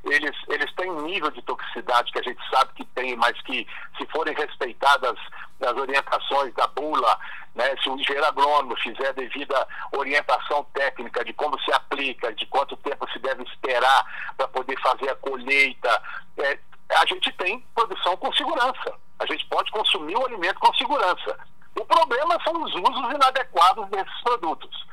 eles, 0.06 0.36
eles 0.48 0.72
têm 0.76 0.92
um 0.92 1.02
nível 1.02 1.32
de 1.32 1.42
toxicidade 1.42 2.12
que 2.12 2.20
a 2.20 2.24
gente 2.24 2.40
sabe 2.50 2.74
que 2.76 2.86
tem, 2.86 3.16
mas 3.16 3.40
que, 3.42 3.68
se 3.98 4.06
forem 4.08 4.36
respeitadas 4.36 5.18
as 5.62 5.74
orientações 5.74 6.54
da 6.54 6.68
bula, 6.68 7.18
né, 7.56 7.76
se 7.82 7.90
o 7.90 7.98
engenheiro 7.98 8.28
agrônomo 8.28 8.76
fizer 8.78 9.08
a 9.08 9.14
devida 9.14 9.68
orientação 9.94 10.64
técnica 10.74 11.24
de 11.24 11.34
como 11.34 11.60
se 11.62 11.72
aplica, 11.72 12.34
de 12.34 12.46
quanto 12.48 12.76
tempo 12.78 13.10
se 13.12 13.20
deve 13.20 13.44
esperar 13.44 14.06
para 14.38 14.48
poder 14.50 14.80
fazer 14.82 15.10
a 15.10 15.16
colheita, 15.16 16.02
é, 16.38 16.60
a 16.90 17.06
gente 17.08 17.32
tem 17.34 17.60
produção 17.74 18.16
com 18.18 18.32
segurança. 18.34 18.94
A 19.20 19.26
gente 19.26 19.46
pode 19.48 19.72
consumir 19.72 20.16
o 20.16 20.26
alimento 20.26 20.60
com 20.60 20.74
segurança. 20.76 21.40
O 21.80 21.86
problema 21.86 22.38
são 22.44 22.62
os 22.62 22.74
usos 22.76 23.14
inadequados 23.14 23.90
desses 23.90 24.22
produtos. 24.22 24.86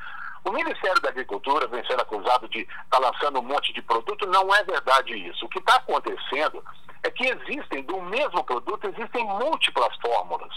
O 0.45 0.51
Ministério 0.51 1.01
da 1.01 1.09
Agricultura 1.09 1.67
vem 1.67 1.85
sendo 1.85 2.01
acusado 2.01 2.49
de 2.49 2.59
estar 2.59 2.83
tá 2.89 2.99
lançando 2.99 3.39
um 3.39 3.43
monte 3.43 3.71
de 3.73 3.81
produto, 3.81 4.27
não 4.27 4.53
é 4.53 4.63
verdade 4.63 5.13
isso. 5.13 5.45
O 5.45 5.49
que 5.49 5.59
está 5.59 5.75
acontecendo 5.75 6.63
é 7.03 7.09
que 7.09 7.25
existem, 7.25 7.83
do 7.83 8.01
mesmo 8.01 8.43
produto, 8.43 8.87
existem 8.87 9.25
múltiplas 9.25 9.95
fórmulas. 10.01 10.53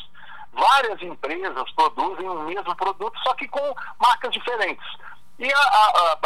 Várias 0.52 1.00
empresas 1.02 1.70
produzem 1.72 2.28
o 2.28 2.42
mesmo 2.44 2.74
produto, 2.76 3.18
só 3.20 3.34
que 3.34 3.46
com 3.48 3.74
marcas 4.00 4.32
diferentes. 4.32 4.86
E 5.38 5.52
a, 5.52 5.58
a, 5.58 6.18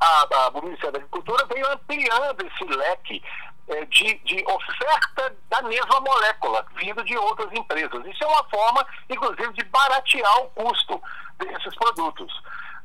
a, 0.00 0.48
o 0.54 0.62
Ministério 0.62 0.92
da 0.92 0.98
Agricultura 0.98 1.46
veio 1.46 1.72
ampliando 1.72 2.46
esse 2.46 2.64
leque 2.64 3.22
é, 3.68 3.84
de, 3.86 4.14
de, 4.24 4.44
oferta 4.46 5.36
da 5.48 5.62
mesma 5.62 6.00
molécula, 6.00 6.66
vindo 6.76 7.02
de 7.04 7.16
outras 7.16 7.52
empresas. 7.52 8.04
Isso 8.06 8.24
é 8.24 8.26
uma 8.26 8.44
forma, 8.44 8.86
inclusive, 9.08 9.52
de 9.52 9.64
baratear 9.66 10.38
o 10.40 10.50
custo 10.50 11.00
desses 11.38 11.74
produtos. 11.76 12.32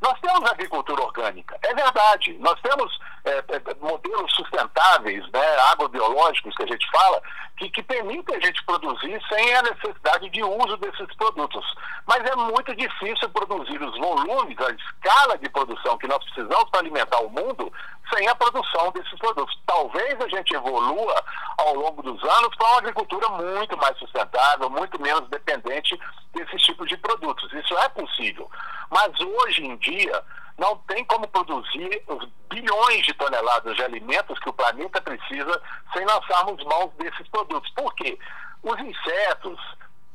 Nós 0.01 0.19
temos 0.19 0.49
agricultura 0.49 1.03
orgânica, 1.03 1.57
é 1.61 1.73
verdade. 1.75 2.33
Nós 2.39 2.59
temos 2.61 2.99
é, 3.23 3.37
é, 3.37 3.75
modelos 3.79 4.33
sustentáveis, 4.33 5.23
né, 5.31 5.57
agrobiológicos 5.71 6.55
que 6.55 6.63
a 6.63 6.67
gente 6.67 6.89
fala, 6.89 7.21
que, 7.57 7.69
que 7.69 7.83
permitem 7.83 8.35
a 8.35 8.39
gente 8.39 8.63
produzir 8.65 9.21
sem 9.29 9.53
a 9.53 9.61
necessidade 9.61 10.29
de 10.29 10.43
uso 10.43 10.77
desses 10.77 11.15
produtos. 11.15 11.65
Mas 12.07 12.23
é 12.25 12.35
muito 12.35 12.75
difícil 12.75 13.29
produzir 13.29 13.81
os 13.81 13.97
volumes, 13.97 14.57
a 14.59 14.71
escala 14.71 15.37
de 15.37 15.49
produção 15.49 15.97
que 15.97 16.07
nós 16.07 16.23
precisamos 16.23 16.69
para 16.69 16.79
alimentar 16.79 17.19
o 17.19 17.29
mundo 17.29 17.71
sem 18.13 18.27
a 18.27 18.35
produção 18.35 18.91
desses 18.91 19.17
produtos. 19.19 19.57
Talvez 19.65 20.19
a 20.19 20.27
gente 20.27 20.53
evolua 20.55 21.23
ao 21.57 21.75
longo 21.75 22.01
dos 22.01 22.21
anos 22.23 22.55
para 22.55 22.67
uma 22.67 22.77
agricultura 22.79 23.29
muito 23.29 23.77
mais 23.77 23.97
sustentável, 23.97 24.69
muito 24.69 24.99
menos 25.01 25.29
dependente 25.29 25.97
desses 26.33 26.61
tipos 26.63 26.89
de 26.89 26.97
produtos. 26.97 27.51
Isso 27.53 27.77
é 27.77 27.89
possível. 27.89 28.49
Mas 28.89 29.11
hoje 29.19 29.65
em 29.65 29.77
dia, 29.77 30.23
não 30.61 30.77
tem 30.87 31.03
como 31.05 31.27
produzir 31.27 32.03
os 32.05 32.29
bilhões 32.47 33.03
de 33.03 33.13
toneladas 33.15 33.75
de 33.75 33.83
alimentos 33.83 34.37
que 34.37 34.49
o 34.49 34.53
planeta 34.53 35.01
precisa 35.01 35.59
sem 35.91 36.05
lançarmos 36.05 36.63
mãos 36.65 36.91
desses 36.99 37.27
produtos. 37.29 37.71
Por 37.71 37.91
quê? 37.95 38.17
Os 38.61 38.79
insetos, 38.79 39.59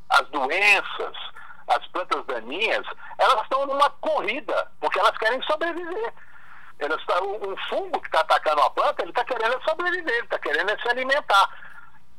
as 0.08 0.28
doenças, 0.28 1.16
as 1.66 1.84
plantas 1.88 2.24
daninhas, 2.26 2.86
elas 3.18 3.42
estão 3.42 3.66
numa 3.66 3.90
corrida, 3.90 4.70
porque 4.80 5.00
elas 5.00 5.18
querem 5.18 5.42
sobreviver. 5.42 6.14
Elas, 6.78 7.04
tá, 7.06 7.20
o, 7.20 7.56
fungo 7.68 8.00
que 8.00 8.06
está 8.06 8.20
atacando 8.20 8.60
a 8.62 8.70
planta, 8.70 9.02
ele 9.02 9.10
está 9.10 9.24
querendo 9.24 9.60
sobreviver, 9.68 10.14
ele 10.14 10.24
está 10.26 10.38
querendo 10.38 10.80
se 10.80 10.88
alimentar. 10.88 11.50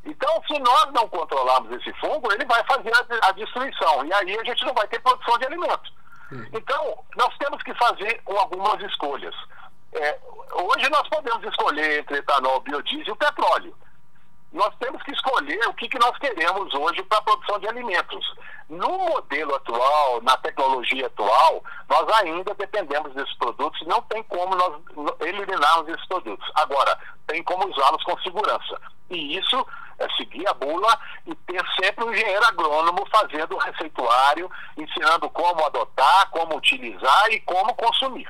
Então, 0.04 0.44
se 0.48 0.60
nós 0.60 0.92
não 0.92 1.08
controlarmos 1.08 1.72
esse 1.78 1.94
fungo, 2.00 2.30
ele 2.34 2.44
vai 2.46 2.62
fazer 2.66 2.92
a, 2.94 3.30
a 3.30 3.32
destruição. 3.32 4.06
E 4.06 4.14
aí 4.14 4.38
a 4.38 4.44
gente 4.44 4.66
não 4.66 4.74
vai 4.74 4.88
ter 4.90 5.00
produção 5.00 5.38
de 5.38 5.46
alimentos. 5.46 5.97
Então, 6.54 7.04
nós 7.16 7.38
temos 7.38 7.62
que 7.64 7.74
fazer 7.76 8.22
algumas 8.26 8.82
escolhas. 8.84 9.36
É, 9.94 10.20
hoje 10.54 10.90
nós 10.90 11.08
podemos 11.10 11.44
escolher 11.46 12.00
entre 12.00 12.18
etanol, 12.18 12.60
biodiesel 12.62 13.14
e 13.14 13.18
petróleo 13.18 13.76
nós 14.52 14.74
temos 14.80 15.02
que 15.04 15.12
escolher 15.12 15.60
o 15.68 15.74
que, 15.74 15.90
que 15.90 16.00
nós 16.00 16.18
queremos 16.18 16.74
hoje 16.74 17.04
para 17.04 17.18
a 17.18 17.22
produção 17.22 17.60
de 17.60 17.68
alimentos. 17.68 18.26
No 18.70 18.90
modelo 18.98 19.56
atual, 19.56 20.22
na 20.22 20.38
tecnologia 20.38 21.08
atual, 21.08 21.64
nós 21.90 22.10
ainda 22.20 22.54
dependemos 22.56 23.14
desses 23.14 23.34
produtos, 23.36 23.86
não 23.88 24.02
tem 24.04 24.24
como 24.24 24.56
nós 24.56 24.82
eliminarmos 25.22 25.90
esses 25.90 26.06
produtos. 26.08 26.50
Agora, 26.56 26.98
tem 27.28 27.44
como 27.44 27.68
usá-los 27.70 28.04
com 28.04 28.18
segurança. 28.20 28.82
E 29.10 29.38
isso 29.38 29.66
é 30.00 30.08
seguir 30.16 30.48
a 30.48 30.54
bula 30.54 30.98
e 31.26 31.36
ter 31.36 31.64
sempre 31.82 32.06
um 32.06 32.12
engenheiro 32.12 32.46
agrônomo 32.46 33.06
fazendo 33.12 33.56
o 33.56 33.60
receituário, 33.60 34.50
ensinando 34.78 35.30
como 35.30 35.66
adotar, 35.66 36.30
como 36.30 36.58
utilizar 36.58 37.32
e 37.32 37.40
como 37.42 37.74
consumir. 37.76 38.28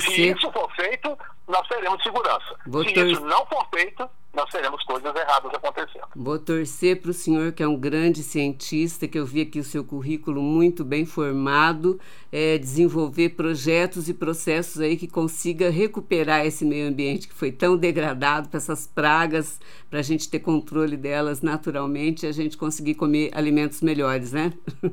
Se 0.00 0.38
isso 0.38 0.52
for 0.52 0.70
feito, 0.74 1.18
nós 1.46 1.66
teremos 1.68 2.02
segurança. 2.02 2.56
Vou 2.66 2.84
Se 2.84 2.92
isso 2.92 3.24
não 3.24 3.46
for 3.46 3.66
feito, 3.74 4.08
nós 4.32 4.48
teremos 4.50 4.82
coisas 4.84 5.14
erradas 5.14 5.52
acontecendo. 5.54 6.06
Vou 6.14 6.38
torcer 6.38 7.00
para 7.00 7.10
o 7.10 7.14
senhor, 7.14 7.52
que 7.52 7.62
é 7.62 7.66
um 7.66 7.76
grande 7.76 8.22
cientista, 8.22 9.08
que 9.08 9.18
eu 9.18 9.24
vi 9.24 9.40
aqui 9.40 9.58
o 9.58 9.64
seu 9.64 9.82
currículo 9.82 10.42
muito 10.42 10.84
bem 10.84 11.06
formado, 11.06 11.98
é, 12.30 12.58
desenvolver 12.58 13.30
projetos 13.30 14.08
e 14.08 14.14
processos 14.14 14.80
aí 14.80 14.96
que 14.96 15.08
consiga 15.08 15.70
recuperar 15.70 16.44
esse 16.44 16.64
meio 16.64 16.88
ambiente 16.88 17.26
que 17.26 17.34
foi 17.34 17.50
tão 17.50 17.76
degradado 17.76 18.48
para 18.48 18.58
essas 18.58 18.86
pragas, 18.86 19.58
para 19.88 20.00
a 20.00 20.02
gente 20.02 20.28
ter 20.28 20.40
controle 20.40 20.96
delas 20.96 21.40
naturalmente 21.40 22.26
e 22.26 22.28
a 22.28 22.32
gente 22.32 22.56
conseguir 22.56 22.96
comer 22.96 23.30
alimentos 23.34 23.80
melhores, 23.80 24.32
né? 24.32 24.52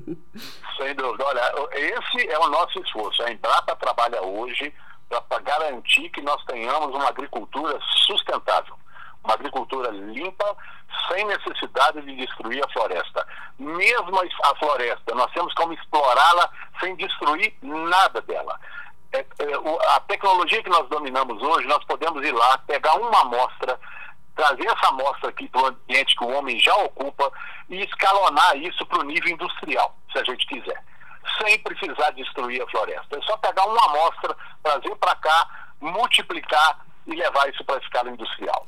Sem 0.78 0.96
dúvida. 0.96 1.26
Olha, 1.26 1.70
esse 1.74 2.28
é 2.28 2.40
o 2.40 2.50
nosso 2.50 2.80
esforço. 2.80 3.22
A 3.22 3.32
Embrapa 3.32 3.76
trabalha 3.76 4.22
hoje 4.22 4.74
para 5.10 5.40
garantir 5.40 6.10
que 6.10 6.22
nós 6.22 6.44
tenhamos 6.46 6.96
uma 6.96 7.10
agricultura 7.10 7.78
sustentável 8.08 8.76
uma 9.26 9.34
agricultura 9.34 9.90
limpa, 9.90 10.56
sem 11.10 11.26
necessidade 11.26 12.02
de 12.02 12.16
destruir 12.16 12.64
a 12.64 12.70
floresta. 12.70 13.28
Mesmo 13.60 14.20
a 14.44 14.56
floresta, 14.56 15.14
nós 15.16 15.32
temos 15.34 15.54
como 15.56 15.74
explorá-la 15.74 16.50
sem 16.80 16.96
destruir 16.96 17.54
nada 17.62 18.22
dela. 18.22 18.58
É, 19.12 19.20
é, 19.20 19.96
a 19.96 20.00
tecnologia 20.02 20.64
que 20.64 20.70
nós 20.70 20.88
dominamos 20.90 21.42
hoje, 21.42 21.68
nós 21.68 21.84
podemos 21.86 22.24
ir 22.26 22.34
lá, 22.34 22.58
pegar 22.60 22.96
uma 22.96 23.22
amostra, 23.22 23.80
trazer 24.36 24.66
essa 24.66 24.90
amostra 24.90 25.30
aqui 25.30 25.48
para 25.50 25.62
o 25.62 25.68
ambiente 25.68 26.16
que 26.16 26.24
o 26.24 26.38
homem 26.38 26.60
já 26.60 26.76
ocupa 26.76 27.32
e 27.70 27.82
escalonar 27.82 28.56
isso 28.58 28.86
para 28.86 29.00
o 29.00 29.04
nível 29.04 29.30
industrial, 29.30 29.96
se 30.12 30.20
a 30.20 30.24
gente 30.24 30.46
quiser, 30.48 30.84
sem 31.42 31.58
precisar 31.60 32.12
destruir 32.12 32.62
a 32.62 32.68
floresta. 32.68 33.18
É 33.18 33.22
só 33.22 33.38
pegar 33.38 33.66
uma 33.66 33.86
amostra, 33.86 34.36
trazer 34.62 34.96
para 34.98 35.16
cá, 35.16 35.48
multiplicar 35.80 36.86
e 37.08 37.16
levar 37.16 37.50
isso 37.50 37.64
para 37.64 37.76
a 37.76 37.80
escala 37.80 38.10
industrial 38.10 38.66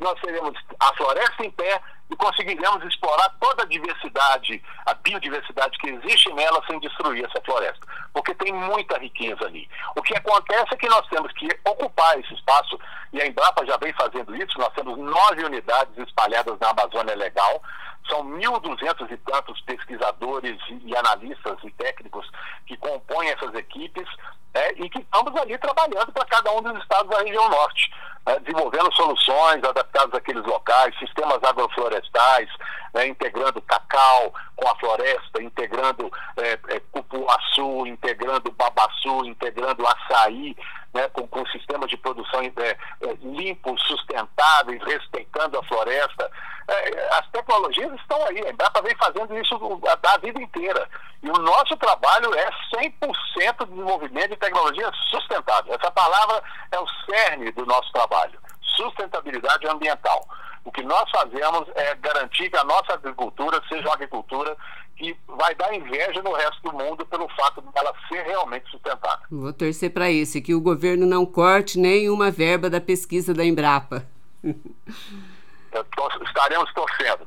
nós 0.00 0.20
teremos 0.20 0.58
a 0.80 0.94
floresta 0.94 1.44
em 1.44 1.50
pé 1.50 1.80
e 2.10 2.16
conseguiremos 2.16 2.84
explorar 2.84 3.28
toda 3.40 3.62
a 3.62 3.66
diversidade, 3.66 4.62
a 4.84 4.94
biodiversidade 4.94 5.78
que 5.78 5.88
existe 5.88 6.32
nela 6.34 6.62
sem 6.66 6.78
destruir 6.80 7.24
essa 7.24 7.42
floresta, 7.42 7.86
porque 8.12 8.34
tem 8.34 8.52
muita 8.52 8.98
riqueza 8.98 9.46
ali. 9.46 9.68
O 9.96 10.02
que 10.02 10.14
acontece 10.14 10.74
é 10.74 10.76
que 10.76 10.88
nós 10.88 11.06
temos 11.08 11.32
que 11.32 11.48
ocupar 11.64 12.18
esse 12.20 12.34
espaço, 12.34 12.78
e 13.12 13.20
a 13.20 13.26
Embrapa 13.26 13.64
já 13.64 13.76
vem 13.78 13.92
fazendo 13.94 14.36
isso, 14.36 14.58
nós 14.58 14.72
temos 14.74 14.98
nove 14.98 15.44
unidades 15.44 15.96
espalhadas 15.96 16.58
na 16.60 16.70
Amazônia 16.70 17.14
Legal, 17.14 17.62
são 18.08 18.24
1.200 18.24 19.10
e 19.10 19.16
tantos 19.18 19.60
pesquisadores 19.62 20.60
e 20.68 20.96
analistas 20.96 21.56
e 21.62 21.70
técnicos 21.70 22.28
que 22.66 22.76
compõem 22.76 23.30
essas 23.30 23.54
equipes 23.54 24.08
é, 24.54 24.72
e 24.72 24.88
que 24.88 25.00
estamos 25.00 25.34
ali 25.40 25.56
trabalhando 25.58 26.12
para 26.12 26.26
cada 26.26 26.52
um 26.52 26.62
dos 26.62 26.80
estados 26.82 27.10
da 27.10 27.18
região 27.22 27.48
norte, 27.48 27.90
é, 28.26 28.38
desenvolvendo 28.40 28.92
soluções 28.94 29.64
adaptadas 29.64 30.14
àqueles 30.14 30.44
locais, 30.44 30.96
sistemas 30.98 31.42
agroflorestais, 31.42 32.48
né, 32.94 33.06
integrando 33.06 33.62
cacau 33.62 34.32
com 34.56 34.68
a 34.68 34.76
floresta, 34.76 35.42
integrando 35.42 36.10
é, 36.36 36.52
é, 36.68 36.80
cupuaçu, 36.92 37.86
integrando 37.86 38.52
babaçu, 38.52 39.24
integrando 39.24 39.84
açaí, 39.86 40.56
né, 40.94 41.08
com, 41.08 41.26
com 41.26 41.44
sistemas 41.46 41.88
de 41.88 41.96
produção 41.96 42.40
é, 42.42 42.68
é, 42.68 42.76
limpos, 43.22 43.82
sustentáveis, 43.84 44.82
respeitando 44.84 45.58
a 45.58 45.64
floresta. 45.64 46.30
É, 46.68 47.14
as 47.14 47.28
tecnologias 47.30 47.92
estão 47.94 48.22
aí, 48.26 48.46
a 48.46 48.50
Embrapa 48.50 48.82
vem 48.82 48.94
fazendo 48.96 49.36
isso 49.38 49.80
a, 49.86 50.18
vida 50.18 50.40
inteira. 50.40 50.88
E 51.22 51.30
o 51.30 51.38
nosso 51.38 51.76
trabalho 51.76 52.34
é 52.34 52.50
100% 52.74 53.68
desenvolvimento 53.68 54.30
de 54.30 54.36
tecnologia 54.42 54.90
sustentável. 55.08 55.72
Essa 55.74 55.90
palavra 55.90 56.42
é 56.72 56.78
o 56.78 56.86
cerne 57.06 57.52
do 57.52 57.64
nosso 57.64 57.90
trabalho, 57.92 58.38
sustentabilidade 58.76 59.66
ambiental. 59.68 60.26
O 60.64 60.72
que 60.72 60.82
nós 60.82 61.08
fazemos 61.10 61.68
é 61.74 61.94
garantir 61.96 62.50
que 62.50 62.56
a 62.56 62.64
nossa 62.64 62.94
agricultura 62.94 63.60
seja 63.68 63.82
uma 63.82 63.94
agricultura 63.94 64.56
que 64.96 65.16
vai 65.26 65.54
dar 65.54 65.74
inveja 65.74 66.22
no 66.22 66.32
resto 66.32 66.62
do 66.62 66.72
mundo 66.72 67.06
pelo 67.06 67.28
fato 67.30 67.62
de 67.62 67.68
ela 67.74 67.92
ser 68.08 68.22
realmente 68.22 68.70
sustentável. 68.70 69.26
Vou 69.30 69.52
torcer 69.52 69.92
para 69.92 70.10
isso, 70.10 70.40
que 70.42 70.54
o 70.54 70.60
governo 70.60 71.06
não 71.06 71.24
corte 71.24 71.78
nenhuma 71.78 72.30
verba 72.30 72.68
da 72.68 72.80
pesquisa 72.80 73.32
da 73.34 73.44
Embrapa. 73.44 74.06
Estaremos 76.26 76.72
torcendo, 76.74 77.24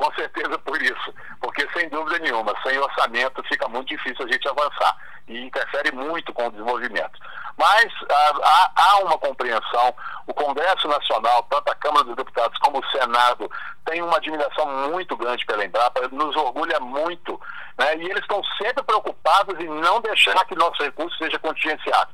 com 0.00 0.10
certeza 0.14 0.58
por 0.60 0.80
isso, 0.80 1.14
porque 1.40 1.68
sem 1.74 1.86
dúvida 1.90 2.18
nenhuma, 2.20 2.54
sem 2.62 2.78
orçamento 2.78 3.42
fica 3.44 3.68
muito 3.68 3.88
difícil 3.88 4.24
a 4.24 4.32
gente 4.32 4.48
avançar 4.48 4.96
e 5.28 5.44
interfere 5.44 5.92
muito 5.92 6.32
com 6.32 6.46
o 6.46 6.50
desenvolvimento. 6.50 7.20
Mas 7.58 7.92
ah, 8.10 8.32
há, 8.42 8.72
há, 8.82 8.98
uma 9.00 9.18
compreensão, 9.18 9.94
o 10.26 10.32
Congresso 10.32 10.88
Nacional, 10.88 11.46
tanto 11.50 11.70
a 11.70 11.74
Câmara 11.74 12.04
dos 12.04 12.16
Deputados 12.16 12.58
como 12.60 12.78
o 12.78 12.90
Senado, 12.90 13.50
tem 13.84 14.00
uma 14.00 14.16
admiração 14.16 14.66
muito 14.88 15.14
grande 15.18 15.44
pela 15.44 15.66
Embrapa, 15.66 16.08
nos 16.08 16.34
orgulha 16.34 16.80
muito, 16.80 17.38
né? 17.78 17.98
e 17.98 18.04
eles 18.08 18.22
estão 18.22 18.42
sempre 18.56 18.82
preocupados 18.82 19.60
em 19.60 19.68
não 19.68 20.00
deixar 20.00 20.42
que 20.46 20.54
nosso 20.54 20.82
recurso 20.82 21.14
seja 21.18 21.38
contingenciado. 21.38 22.10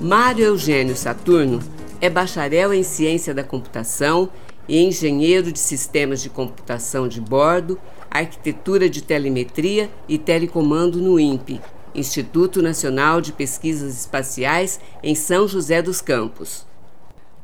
Mário 0.00 0.44
Eugênio 0.44 0.94
Saturno 0.94 1.58
é 2.00 2.08
bacharel 2.08 2.72
em 2.72 2.84
ciência 2.84 3.34
da 3.34 3.42
computação 3.42 4.28
e 4.68 4.78
engenheiro 4.78 5.50
de 5.50 5.58
sistemas 5.58 6.22
de 6.22 6.30
computação 6.30 7.08
de 7.08 7.20
bordo, 7.20 7.80
arquitetura 8.08 8.88
de 8.88 9.02
telemetria 9.02 9.90
e 10.08 10.16
telecomando 10.16 11.00
no 11.00 11.18
INPE, 11.18 11.60
Instituto 11.94 12.62
Nacional 12.62 13.20
de 13.20 13.32
Pesquisas 13.32 13.98
Espaciais 14.00 14.80
em 15.02 15.14
São 15.14 15.46
José 15.48 15.82
dos 15.82 16.00
Campos. 16.00 16.66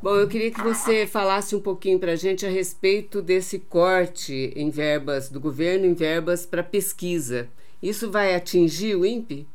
Bom, 0.01 0.15
eu 0.15 0.27
queria 0.27 0.51
que 0.51 0.61
você 0.61 1.07
falasse 1.07 1.55
um 1.55 1.61
pouquinho 1.61 1.99
para 1.99 2.11
a 2.11 2.15
gente 2.15 2.45
a 2.45 2.49
respeito 2.49 3.21
desse 3.21 3.59
corte 3.59 4.53
em 4.55 4.69
verbas 4.69 5.29
do 5.29 5.39
governo, 5.39 5.85
em 5.85 5.93
verbas 5.93 6.45
para 6.45 6.61
pesquisa. 6.61 7.49
Isso 7.81 8.11
vai 8.11 8.35
atingir 8.35 8.95
o 8.95 9.05
INPE? 9.05 9.47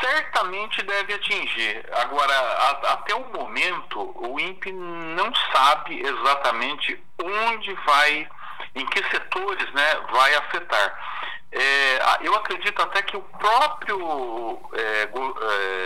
certamente 0.00 0.82
deve 0.82 1.14
atingir. 1.14 1.84
Agora, 1.92 2.32
a, 2.32 2.70
até 2.92 3.14
o 3.14 3.32
momento, 3.32 4.14
o 4.16 4.38
INPE 4.38 4.72
não 4.72 5.32
sabe 5.52 6.00
exatamente 6.00 7.02
onde 7.22 7.72
vai, 7.86 8.28
em 8.74 8.86
que 8.86 9.02
setores 9.10 9.72
né, 9.72 9.94
vai 10.12 10.34
afetar. 10.34 11.07
É, 11.50 12.26
eu 12.26 12.34
acredito 12.34 12.80
até 12.82 13.00
que 13.02 13.16
o 13.16 13.22
próprio 13.22 14.60
é, 14.74 15.08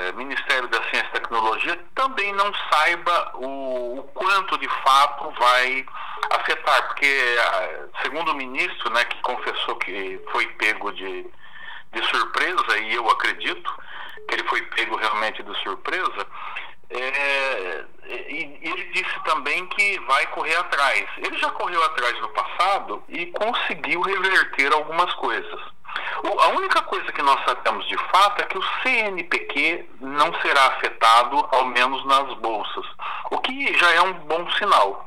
é, 0.08 0.12
Ministério 0.12 0.68
da 0.68 0.82
Ciência 0.84 1.06
e 1.08 1.20
Tecnologia 1.20 1.78
também 1.94 2.32
não 2.32 2.52
saiba 2.70 3.30
o, 3.34 3.98
o, 4.00 4.02
quanto 4.12 4.58
de 4.58 4.68
fato 4.68 5.30
vai 5.38 5.86
afetar, 6.30 6.88
porque 6.88 7.36
segundo 8.02 8.32
o 8.32 8.34
ministro, 8.34 8.90
né, 8.90 9.04
que 9.04 9.20
confessou 9.22 9.76
que 9.76 10.20
foi 10.32 10.46
pego 10.54 10.92
de, 10.92 11.26
de 11.92 12.06
surpresa, 12.08 12.78
e 12.78 12.94
eu 12.94 13.08
acredito 13.08 13.72
que 14.26 14.34
ele 14.34 14.48
foi 14.48 14.62
pego 14.62 14.96
realmente 14.96 15.42
de 15.44 15.62
surpresa, 15.62 16.26
é, 16.92 17.84
e 18.08 18.58
ele 18.62 18.84
disse 18.92 19.20
também 19.24 19.66
que 19.68 19.98
vai 20.00 20.26
correr 20.28 20.56
atrás. 20.56 21.04
Ele 21.18 21.36
já 21.38 21.50
correu 21.50 21.82
atrás 21.84 22.18
no 22.20 22.28
passado 22.28 23.02
e 23.08 23.26
conseguiu 23.26 24.00
reverter 24.02 24.72
algumas 24.72 25.12
coisas. 25.14 25.60
A 26.24 26.48
única 26.48 26.82
coisa 26.82 27.12
que 27.12 27.22
nós 27.22 27.38
sabemos 27.44 27.86
de 27.86 27.96
fato 27.96 28.40
é 28.40 28.46
que 28.46 28.58
o 28.58 28.64
CNPq 28.82 29.88
não 30.00 30.32
será 30.40 30.66
afetado, 30.66 31.48
ao 31.52 31.66
menos 31.66 32.04
nas 32.06 32.34
bolsas, 32.38 32.86
o 33.30 33.38
que 33.38 33.76
já 33.78 33.90
é 33.92 34.00
um 34.00 34.12
bom 34.12 34.50
sinal. 34.52 35.06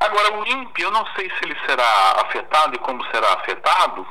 Agora, 0.00 0.34
o 0.34 0.46
INPE, 0.46 0.82
eu 0.82 0.90
não 0.90 1.04
sei 1.16 1.30
se 1.30 1.44
ele 1.44 1.56
será 1.66 2.22
afetado 2.26 2.74
e 2.74 2.78
como 2.78 3.04
será 3.06 3.32
afetado, 3.34 4.06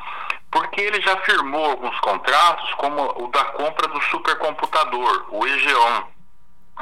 porque 0.52 0.82
ele 0.82 1.02
já 1.02 1.18
firmou 1.18 1.66
alguns 1.66 2.00
contratos, 2.00 2.74
como 2.76 3.24
o 3.24 3.28
da 3.28 3.46
compra 3.46 3.88
do 3.88 4.02
supercomputador, 4.04 5.26
o 5.30 5.46
EGEON, 5.46 6.08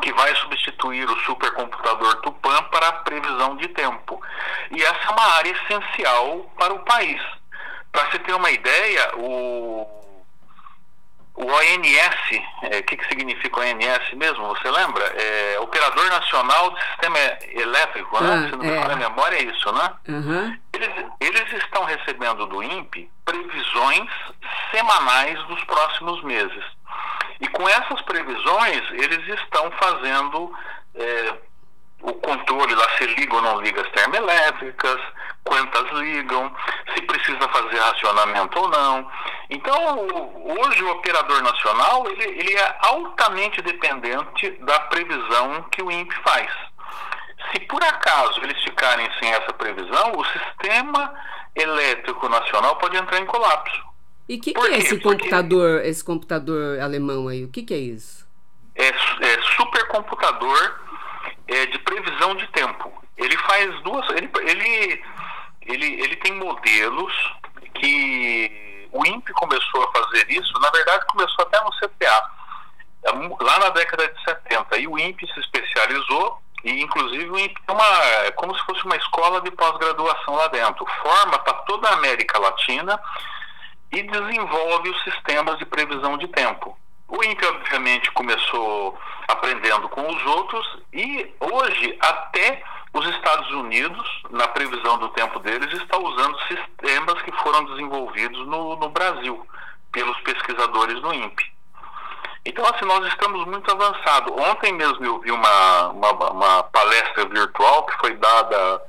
que 0.01 0.13
vai 0.13 0.34
substituir 0.36 1.10
o 1.10 1.19
supercomputador 1.21 2.15
Tupan 2.21 2.63
para 2.63 2.88
a 2.88 2.93
previsão 2.93 3.58
de 3.58 3.67
tempo. 3.69 4.21
E 4.71 4.82
essa 4.82 5.08
é 5.08 5.10
uma 5.10 5.27
área 5.34 5.51
essencial 5.51 6.51
para 6.58 6.73
o 6.73 6.80
país. 6.80 7.21
Para 7.91 8.10
você 8.10 8.19
ter 8.19 8.34
uma 8.34 8.49
ideia, 8.49 9.12
o, 9.17 9.86
o 11.36 11.46
ONS, 11.46 12.41
o 12.62 12.65
é, 12.65 12.82
que, 12.82 12.98
que 12.98 13.08
significa 13.08 13.60
o 13.60 13.63
ONS 13.63 14.13
mesmo? 14.15 14.48
Você 14.50 14.70
lembra? 14.70 15.04
É 15.06 15.60
Operador 15.60 16.06
Nacional 16.10 16.72
de 16.72 16.82
Sistema 16.82 17.17
Elétrico, 17.54 18.24
né? 18.24 18.34
Ah, 18.34 18.50
Se 18.50 18.56
não 18.56 18.65
me 18.65 18.72
é. 18.72 18.91
a 18.91 18.96
memória, 18.96 19.38
é 19.38 19.44
isso, 19.44 19.72
né? 19.72 19.94
Uhum. 20.10 20.58
Eles, 20.74 21.06
eles 21.20 21.54
estão 21.63 21.84
recebendo 21.86 22.46
do 22.48 22.62
INPE 22.62 23.10
previsões 23.26 24.10
semanais 24.72 25.41
dos 25.48 25.63
próximos 25.63 26.22
meses. 26.24 26.63
E 27.39 27.48
com 27.48 27.67
essas 27.67 28.02
previsões, 28.02 28.82
eles 28.91 29.28
estão 29.39 29.72
fazendo 29.72 30.54
é, 30.96 31.34
o 32.02 32.14
controle 32.14 32.74
lá 32.76 32.90
se 32.98 33.06
liga 33.06 33.36
ou 33.36 33.42
não 33.42 33.62
liga 33.62 33.82
as 33.82 33.90
termoelétricas, 33.92 35.00
quantas 35.44 35.92
ligam, 35.92 36.54
se 36.94 37.02
precisa 37.04 37.48
fazer 37.50 37.78
racionamento 37.78 38.60
ou 38.60 38.70
não. 38.70 39.08
Então, 39.50 39.98
hoje 40.60 40.84
o 40.84 40.92
operador 40.92 41.42
nacional 41.42 42.08
ele, 42.10 42.24
ele 42.24 42.56
é 42.56 42.78
altamente 42.82 43.62
dependente 43.62 44.50
da 44.62 44.80
previsão 44.82 45.64
que 45.72 45.84
o 45.84 45.92
INPE 45.92 46.16
faz. 46.24 46.50
Se 47.52 47.60
por 47.62 47.84
acaso 47.84 48.40
eles 48.44 48.62
ficarem 48.64 49.10
sem 49.20 49.32
essa 49.32 49.52
previsão, 49.54 50.14
o 50.16 50.26
sistema 50.26 51.14
elétrico 51.56 52.30
nacional 52.30 52.76
pode 52.78 52.98
entrar 52.98 53.20
em 53.20 53.26
colapso. 53.26 53.92
E 54.30 54.36
o 54.36 54.42
que, 54.42 54.54
que, 54.54 54.68
é 54.68 54.78
esse 54.78 55.00
computador, 55.00 55.74
Porque... 55.74 55.90
esse 55.90 56.04
computador 56.04 56.80
alemão 56.80 57.28
aí? 57.28 57.44
O 57.44 57.50
que, 57.50 57.64
que 57.64 57.74
é 57.74 57.78
isso? 57.78 58.26
É, 58.76 58.88
é 58.88 59.42
supercomputador 59.58 60.80
é, 61.47 61.65
de 61.65 61.80
previsão 61.80 62.36
de 62.36 62.47
tempo. 62.47 62.91
Ele 63.17 63.38
faz 63.38 63.82
duas. 63.82 64.08
Ele, 64.12 64.30
ele, 64.41 65.04
ele, 65.62 66.01
ele 66.01 66.15
tem 66.17 66.34
modelos 66.34 67.13
que 67.75 68.89
o 68.91 69.06
INPE 69.06 69.34
começou 69.34 69.84
a 69.84 69.91
fazer 69.99 70.30
isso, 70.30 70.54
na 70.60 70.69
verdade 70.69 71.06
começou 71.08 71.45
até 71.45 71.60
no 71.62 71.71
CPA, 71.71 72.23
é, 73.06 73.43
lá 73.43 73.60
na 73.60 73.69
década 73.69 74.08
de 74.08 74.23
70. 74.23 74.77
E 74.77 74.88
o 74.88 74.99
INPE 74.99 75.27
se 75.34 75.39
especializou 75.39 76.41
e 76.63 76.82
inclusive 76.82 77.30
o 77.30 77.39
INPE 77.39 77.62
é 77.67 77.71
uma, 77.71 78.32
como 78.36 78.56
se 78.56 78.63
fosse 78.65 78.84
uma 78.86 78.95
escola 78.95 79.41
de 79.41 79.51
pós-graduação 79.51 80.36
lá 80.36 80.47
dentro. 80.47 80.86
Forma 81.01 81.39
para 81.39 81.54
toda 81.54 81.89
a 81.89 81.93
América 81.93 82.39
Latina 82.39 82.99
e 83.91 84.04
desenvolve 84.04 84.89
os 84.89 85.04
sistemas 85.04 85.58
de 85.58 85.65
previsão 85.65 86.17
de 86.17 86.27
tempo. 86.27 86.77
O 87.08 87.23
INPE, 87.23 87.45
obviamente, 87.45 88.12
começou 88.12 88.97
aprendendo 89.32 89.89
com 89.89 90.08
os 90.08 90.26
outros 90.26 90.80
e 90.94 91.34
hoje 91.39 91.98
até 92.02 92.63
os 92.94 93.08
Estados 93.08 93.50
Unidos, 93.52 94.24
na 94.30 94.48
previsão 94.50 94.98
do 94.98 95.10
tempo 95.10 95.39
deles, 95.39 95.72
está 95.74 95.98
usando 95.98 96.38
sistemas 96.48 97.22
que 97.22 97.32
foram 97.44 97.63
desenvolvidos 97.65 98.46
no, 98.48 98.76
no 98.76 98.89
Brasil 98.89 99.48
pelos 99.91 100.20
pesquisadores 100.22 101.00
do 101.02 101.13
INPE. 101.13 101.52
Então, 102.44 102.65
assim, 102.65 102.86
nós 102.86 103.06
estamos 103.08 103.46
muito 103.46 103.72
avançados. 103.72 104.34
Ontem 104.36 104.74
mesmo 104.74 105.06
eu 105.06 105.20
vi 105.20 105.32
uma, 105.32 105.89
uma, 105.89 106.32
uma 106.32 106.63
palestra 106.63 107.26
virtual 107.28 107.86
que 107.86 107.98
foi 108.00 108.15
dada. 108.15 108.82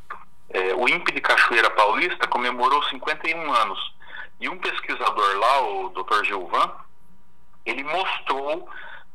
É, 0.51 0.75
o 0.75 0.89
INPE 0.89 1.13
de 1.13 1.21
Cachoeira 1.21 1.71
Paulista 1.71 2.27
comemorou 2.27 2.83
51 2.85 3.53
anos. 3.53 3.95
E 4.41 4.49
um 4.49 4.59
pesquisador 4.59 5.39
lá, 5.39 5.61
o 5.61 5.89
Dr. 5.91 6.25
Gilvan, 6.25 6.71
ele 7.65 7.85
mostrou 7.85 8.69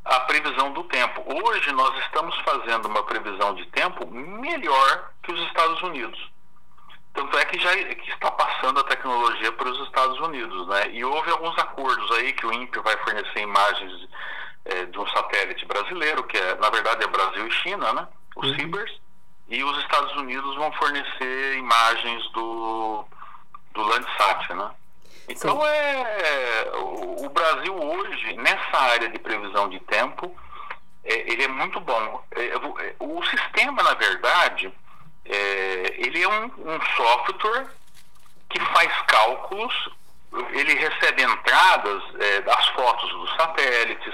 a 0.08 0.20
previsão 0.22 0.72
do 0.72 0.84
tempo. 0.86 1.24
Hoje 1.26 1.72
nós 1.74 1.98
estamos 2.06 2.36
fazendo 2.40 2.86
uma 2.86 3.04
previsão 3.04 3.54
de 3.56 3.66
tempo 3.68 4.06
melhor 4.08 5.12
que 5.24 5.34
os 5.34 5.42
Estados 5.48 5.82
Unidos. 5.82 6.20
Tanto 7.14 7.38
é 7.38 7.46
que 7.46 7.60
já 7.60 7.76
que 7.76 8.12
está 8.12 8.32
passando 8.32 8.80
a 8.80 8.84
tecnologia 8.84 9.52
para 9.52 9.70
os 9.70 9.88
Estados 9.88 10.20
Unidos, 10.20 10.68
né? 10.68 10.92
E 10.92 11.04
houve 11.04 11.32
alguns 11.32 11.58
acordos 11.58 12.12
aí 12.12 12.32
que 12.34 12.46
o 12.46 12.54
INPE 12.54 12.80
vai 12.80 12.96
fornecer 12.98 13.40
imagens 13.40 14.08
é, 14.66 14.86
de 14.86 15.00
um 15.00 15.08
satélite 15.08 15.66
brasileiro, 15.66 16.24
que 16.24 16.38
é, 16.38 16.56
na 16.56 16.70
verdade 16.70 17.04
é 17.04 17.08
Brasil 17.08 17.48
e 17.48 17.52
China, 17.52 17.92
né? 17.94 18.08
Os 18.36 18.50
uhum. 18.50 18.56
CIBERS, 18.56 19.00
e 19.50 19.64
os 19.64 19.78
Estados 19.80 20.16
Unidos 20.16 20.56
vão 20.56 20.72
fornecer 20.74 21.58
imagens 21.58 22.24
do, 22.32 23.06
do 23.74 23.82
Landsat, 23.82 24.54
né? 24.54 24.72
Então, 25.28 25.66
é, 25.66 26.72
o 27.20 27.30
Brasil 27.30 27.76
hoje, 27.76 28.34
nessa 28.38 28.78
área 28.78 29.10
de 29.10 29.20
previsão 29.20 29.70
de 29.70 29.80
tempo, 29.82 30.36
é, 31.04 31.32
ele 31.32 31.44
é 31.44 31.48
muito 31.48 31.80
bom. 31.82 32.24
É, 32.32 32.46
é 32.46 32.96
o 33.00 33.24
sistema, 33.26 33.84
na 33.84 33.94
verdade, 33.94 34.72
é, 35.26 35.96
ele 35.98 36.24
é 36.24 36.28
um, 36.28 36.46
um 36.46 36.82
software 36.96 37.68
que 38.50 38.60
faz 38.60 38.92
cálculos 39.08 39.90
ele 40.52 40.74
recebe 40.76 41.24
entradas 41.24 42.04
é, 42.20 42.42
das 42.42 42.68
fotos 42.70 43.10
dos 43.10 43.36
satélites, 43.36 44.14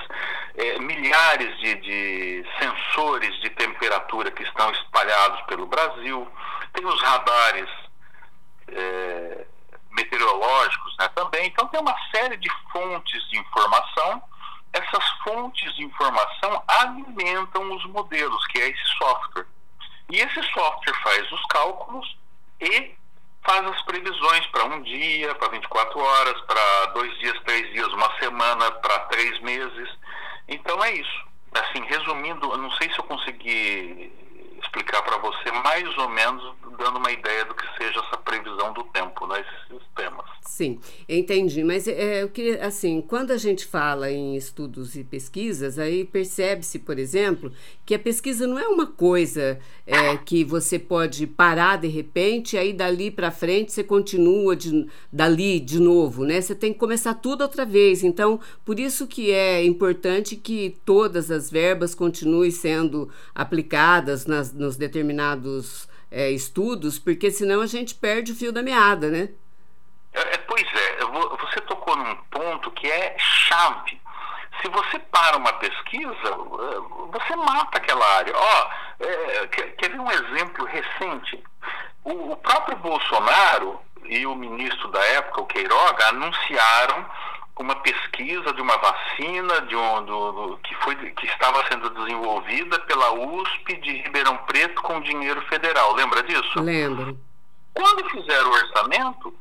é, 0.55 0.79
milhares 0.79 1.57
de, 1.59 1.75
de, 1.75 2.45
sensores 2.59 3.35
de 3.41 3.49
temperatura 3.51 4.31
que 4.31 4.43
estão 4.43 4.71
espalhados 4.71 5.41
pelo 5.41 5.65
Brasil, 5.65 6.27
tem 6.73 6.85
os 6.85 7.01
radares 7.01 7.69
é, 8.69 9.45
meteorológicos 9.93 10.95
né, 10.99 11.07
também. 11.09 11.47
Então, 11.47 11.67
tem 11.67 11.79
uma 11.79 11.95
série 12.13 12.37
de 12.37 12.49
fontes 12.71 13.29
de 13.29 13.39
informação. 13.39 14.21
Essas 14.71 15.07
fontes 15.23 15.75
de 15.75 15.83
informação 15.83 16.63
alimentam 16.67 17.75
os 17.75 17.85
modelos, 17.85 18.45
que 18.47 18.59
é 18.59 18.69
esse 18.69 18.87
software. 18.97 19.45
E 20.09 20.17
esse 20.17 20.43
software 20.51 20.95
faz 21.03 21.31
os 21.31 21.45
cálculos 21.45 22.17
e 22.59 22.95
faz 23.45 23.65
as 23.67 23.81
previsões 23.83 24.45
para 24.47 24.65
um 24.65 24.81
dia, 24.81 25.35
para 25.35 25.49
24 25.49 25.99
horas, 25.99 26.41
para 26.41 26.85
dois 26.87 27.17
dias, 27.19 27.39
três 27.45 27.71
dias, 27.73 27.87
uma 27.93 28.11
semana, 28.19 28.71
para 28.71 28.99
três 29.01 29.39
meses. 29.41 29.89
Então 30.47 30.83
é 30.83 30.93
isso. 30.93 31.25
Assim, 31.53 31.83
resumindo, 31.85 32.57
não 32.57 32.71
sei 32.71 32.91
se 32.91 32.97
eu 32.97 33.03
consegui 33.03 34.11
explicar 34.63 35.01
para 35.03 35.17
você 35.17 35.51
mais 35.63 35.97
ou 35.97 36.09
menos 36.09 36.55
dando 36.77 36.97
uma 36.97 37.11
ideia 37.11 37.45
do 37.45 37.53
que 37.53 37.65
seja 37.77 37.99
essa 37.99 38.17
previsão 38.17 38.73
do 38.73 38.83
tempo, 38.85 39.27
né, 39.27 39.41
esses 39.41 39.79
sistemas. 39.79 40.25
Sim, 40.41 40.79
entendi. 41.07 41.63
Mas 41.63 41.87
é, 41.87 42.27
que 42.27 42.51
assim, 42.59 43.01
quando 43.01 43.31
a 43.31 43.37
gente 43.37 43.65
fala 43.65 44.11
em 44.11 44.35
estudos 44.35 44.95
e 44.95 45.03
pesquisas, 45.03 45.79
aí 45.79 46.05
percebe-se, 46.05 46.79
por 46.79 46.99
exemplo, 46.99 47.51
que 47.85 47.95
a 47.95 47.99
pesquisa 47.99 48.45
não 48.45 48.59
é 48.59 48.67
uma 48.67 48.85
coisa 48.85 49.59
é, 49.87 50.15
que 50.17 50.43
você 50.43 50.77
pode 50.77 51.25
parar 51.25 51.77
de 51.77 51.87
repente, 51.87 52.57
aí 52.57 52.71
dali 52.71 53.09
para 53.09 53.31
frente 53.31 53.71
você 53.71 53.83
continua 53.83 54.55
de, 54.55 54.87
dali 55.11 55.59
de 55.59 55.79
novo, 55.79 56.23
né? 56.23 56.39
Você 56.39 56.53
tem 56.53 56.71
que 56.71 56.79
começar 56.79 57.15
tudo 57.15 57.41
outra 57.41 57.65
vez. 57.65 58.03
Então, 58.03 58.39
por 58.63 58.79
isso 58.79 59.07
que 59.07 59.31
é 59.31 59.63
importante 59.63 60.35
que 60.35 60.77
todas 60.85 61.31
as 61.31 61.49
verbas 61.49 61.95
continuem 61.95 62.51
sendo 62.51 63.09
aplicadas 63.33 64.25
nas, 64.25 64.52
nos 64.53 64.77
determinados 64.77 65.87
é, 66.11 66.29
estudos, 66.29 66.99
porque 66.99 67.31
senão 67.31 67.61
a 67.61 67.67
gente 67.67 67.95
perde 67.95 68.31
o 68.31 68.35
fio 68.35 68.51
da 68.51 68.61
meada, 68.61 69.09
né? 69.09 69.29
É, 70.13 70.19
é 70.19 70.37
pois 70.37 70.63
é, 70.63 70.97
você 71.39 71.59
tocou 71.61 71.95
num 71.95 72.15
ponto 72.29 72.71
que 72.71 72.87
é 72.87 73.15
chave. 73.17 74.01
Se 74.61 74.69
você 74.69 74.99
para 74.99 75.37
uma 75.37 75.53
pesquisa, 75.53 76.27
é, 76.27 77.17
você 77.17 77.35
mata 77.35 77.77
aquela 77.77 78.05
área. 78.17 78.33
Ó, 78.35 78.69
é, 78.99 79.47
quer, 79.47 79.75
quer 79.75 79.89
ver 79.91 79.99
um 79.99 80.11
exemplo 80.11 80.65
recente? 80.65 81.43
O, 82.03 82.31
o 82.31 82.37
próprio 82.37 82.77
Bolsonaro, 82.77 83.79
e 84.05 84.25
o 84.25 84.35
ministro 84.35 84.89
da 84.89 85.03
época, 85.05 85.41
o 85.41 85.45
Queiroga, 85.45 86.07
anunciaram 86.09 87.05
uma 87.57 87.75
pesquisa 87.75 88.51
de 88.53 88.61
uma 88.61 88.77
vacina 88.77 89.61
de 89.61 89.75
um, 89.75 90.05
do, 90.05 90.31
do, 90.31 90.57
que, 90.57 90.73
foi, 90.75 90.95
que 90.95 91.25
estava 91.27 91.63
sendo 91.67 91.89
desenvolvida 91.91 92.79
pela 92.79 93.11
USP 93.13 93.77
de 93.77 94.01
Ribeirão 94.01 94.37
Preto 94.37 94.81
com 94.81 95.01
dinheiro 95.01 95.41
federal. 95.43 95.93
Lembra 95.93 96.23
disso? 96.23 96.61
Lembro. 96.61 97.17
Quando 97.73 98.09
fizeram 98.09 98.49
o 98.49 98.53
orçamento, 98.53 99.35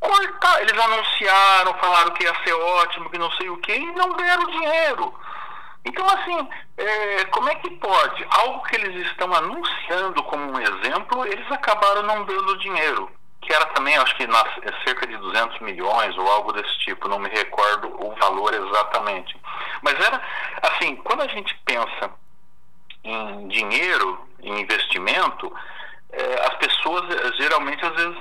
cortar, 0.00 0.62
eles 0.62 0.78
anunciaram, 0.78 1.74
falaram 1.74 2.12
que 2.14 2.24
ia 2.24 2.34
ser 2.44 2.52
ótimo, 2.52 3.10
que 3.10 3.18
não 3.18 3.30
sei 3.32 3.48
o 3.48 3.56
quê, 3.58 3.76
e 3.76 3.92
não 3.92 4.12
deram 4.14 4.46
dinheiro. 4.46 5.14
Então, 5.84 6.06
assim, 6.06 6.48
é, 6.76 7.24
como 7.26 7.48
é 7.48 7.54
que 7.54 7.70
pode? 7.70 8.26
Algo 8.28 8.62
que 8.64 8.76
eles 8.76 9.06
estão 9.06 9.32
anunciando 9.32 10.22
como 10.24 10.52
um 10.52 10.60
exemplo, 10.60 11.24
eles 11.26 11.50
acabaram 11.50 12.02
não 12.02 12.24
dando 12.24 12.58
dinheiro 12.58 13.10
que 13.40 13.52
era 13.52 13.64
também, 13.66 13.96
acho 13.96 14.14
que 14.16 14.26
na, 14.26 14.44
cerca 14.84 15.06
de 15.06 15.16
200 15.16 15.60
milhões 15.60 16.16
ou 16.16 16.30
algo 16.30 16.52
desse 16.52 16.78
tipo, 16.80 17.08
não 17.08 17.18
me 17.18 17.28
recordo 17.28 17.88
o 17.88 18.14
valor 18.16 18.52
exatamente. 18.54 19.36
Mas 19.82 19.94
era, 19.94 20.20
assim, 20.62 20.96
quando 20.96 21.22
a 21.22 21.28
gente 21.28 21.54
pensa 21.64 22.10
em 23.02 23.48
dinheiro, 23.48 24.26
em 24.42 24.60
investimento, 24.60 25.52
eh, 26.12 26.46
as 26.48 26.54
pessoas 26.56 27.02
eh, 27.14 27.32
geralmente 27.38 27.84
às 27.84 27.94
vezes 27.94 28.18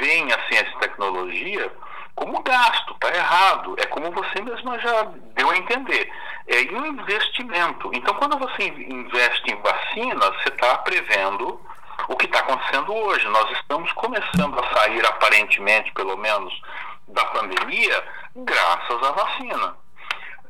veem 0.00 0.32
a 0.32 0.48
ciência 0.48 0.72
e 0.74 0.80
tecnologia 0.80 1.70
como 2.14 2.42
gasto, 2.42 2.94
está 2.94 3.14
errado. 3.14 3.74
É 3.78 3.86
como 3.86 4.10
você 4.10 4.42
mesma 4.42 4.78
já 4.78 5.02
deu 5.34 5.50
a 5.50 5.56
entender. 5.56 6.10
É 6.46 6.60
investimento. 6.62 7.90
Então, 7.94 8.14
quando 8.14 8.38
você 8.38 8.64
investe 8.64 9.50
em 9.50 9.60
vacina, 9.60 10.30
você 10.32 10.48
está 10.48 10.78
prevendo 10.78 11.60
o 12.08 12.16
que 12.16 12.26
está 12.26 12.40
acontecendo 12.40 12.92
hoje. 12.94 13.26
Nós 13.28 13.50
estamos 13.52 13.92
começando 13.92 14.58
a 14.58 14.74
sair, 14.74 15.06
aparentemente, 15.06 15.92
pelo 15.92 16.16
menos, 16.16 16.52
da 17.08 17.24
pandemia, 17.26 18.04
graças 18.36 19.02
à 19.02 19.12
vacina. 19.12 19.76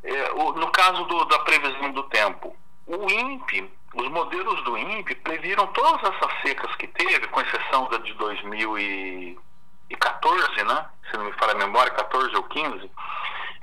É, 0.04 0.32
o, 0.32 0.52
no 0.52 0.70
caso 0.70 1.04
do, 1.04 1.24
da 1.26 1.38
previsão 1.40 1.92
do 1.92 2.02
tempo, 2.04 2.56
o 2.86 3.10
INPE, 3.10 3.70
os 3.94 4.08
modelos 4.08 4.64
do 4.64 4.76
INPE 4.76 5.14
previram 5.16 5.66
todas 5.68 6.02
essas 6.02 6.32
secas 6.42 6.74
que 6.76 6.86
teve, 6.88 7.28
com 7.28 7.40
exceção 7.40 7.88
da 7.88 7.98
de 7.98 8.12
2014, 8.14 10.64
né? 10.64 10.86
Se 11.10 11.16
não 11.16 11.26
me 11.26 11.32
falha 11.32 11.52
a 11.52 11.58
memória, 11.58 11.92
14 11.92 12.34
ou 12.36 12.42
15, 12.44 12.90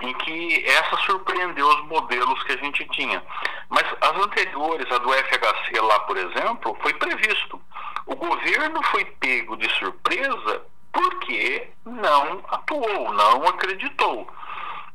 em 0.01 0.13
que 0.13 0.65
essa 0.65 0.97
surpreendeu 0.97 1.67
os 1.67 1.85
modelos 1.87 2.41
que 2.43 2.53
a 2.53 2.57
gente 2.57 2.85
tinha. 2.89 3.23
Mas 3.69 3.83
as 4.01 4.15
anteriores, 4.17 4.91
a 4.91 4.97
do 4.97 5.11
FHC 5.11 5.79
lá, 5.81 5.99
por 6.01 6.17
exemplo, 6.17 6.77
foi 6.81 6.93
previsto. 6.93 7.61
O 8.05 8.15
governo 8.15 8.81
foi 8.83 9.05
pego 9.05 9.55
de 9.57 9.69
surpresa 9.77 10.63
porque 10.91 11.69
não 11.85 12.43
atuou, 12.49 13.13
não 13.13 13.43
acreditou. 13.47 14.27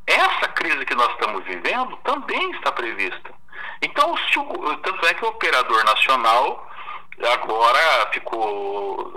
Essa 0.07 0.49
crise 0.49 0.85
que 0.85 0.95
nós 0.95 1.11
estamos 1.13 1.45
vivendo 1.45 1.97
também 1.99 2.51
está 2.53 2.73
prevista. 2.73 3.33
Então, 3.81 4.13
o, 4.13 4.77
tanto 4.79 5.07
é 5.07 5.15
que 5.15 5.25
o 5.25 5.29
operador 5.29 5.85
nacional 5.85 6.71
agora 7.33 8.11
ficou 8.13 9.13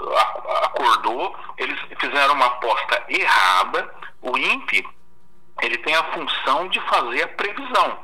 acordou, 0.63 1.35
eles 1.57 1.79
fizeram 1.99 2.35
uma 2.35 2.45
aposta 2.45 3.03
errada. 3.09 3.93
O 4.21 4.37
INPE 4.37 4.87
ele 5.61 5.77
tem 5.79 5.95
a 5.95 6.03
função 6.11 6.67
de 6.69 6.79
fazer 6.81 7.23
a 7.23 7.27
previsão. 7.29 7.99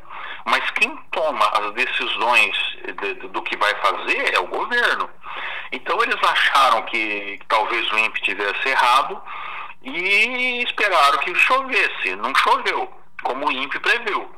Mas 0.45 0.70
quem 0.72 0.95
toma 1.12 1.45
as 1.47 1.74
decisões 1.74 2.58
de, 2.86 3.14
de, 3.14 3.28
do 3.30 3.41
que 3.43 3.56
vai 3.58 3.74
fazer 3.76 4.34
é 4.34 4.39
o 4.39 4.47
governo. 4.47 5.10
Então 5.72 6.01
eles 6.04 6.18
acharam 6.22 6.82
que, 6.84 7.39
talvez 7.47 7.89
o 7.91 7.97
INPE 7.97 8.22
tivesse 8.22 8.70
errado 8.70 9.22
e 9.82 10.64
esperaram 10.64 11.18
que 11.20 11.34
chovesse. 11.36 12.16
Não 12.18 12.34
choveu, 12.36 12.91
como 13.24 13.47
o 13.47 13.51
INPE 13.51 13.80
previu. 13.80 14.30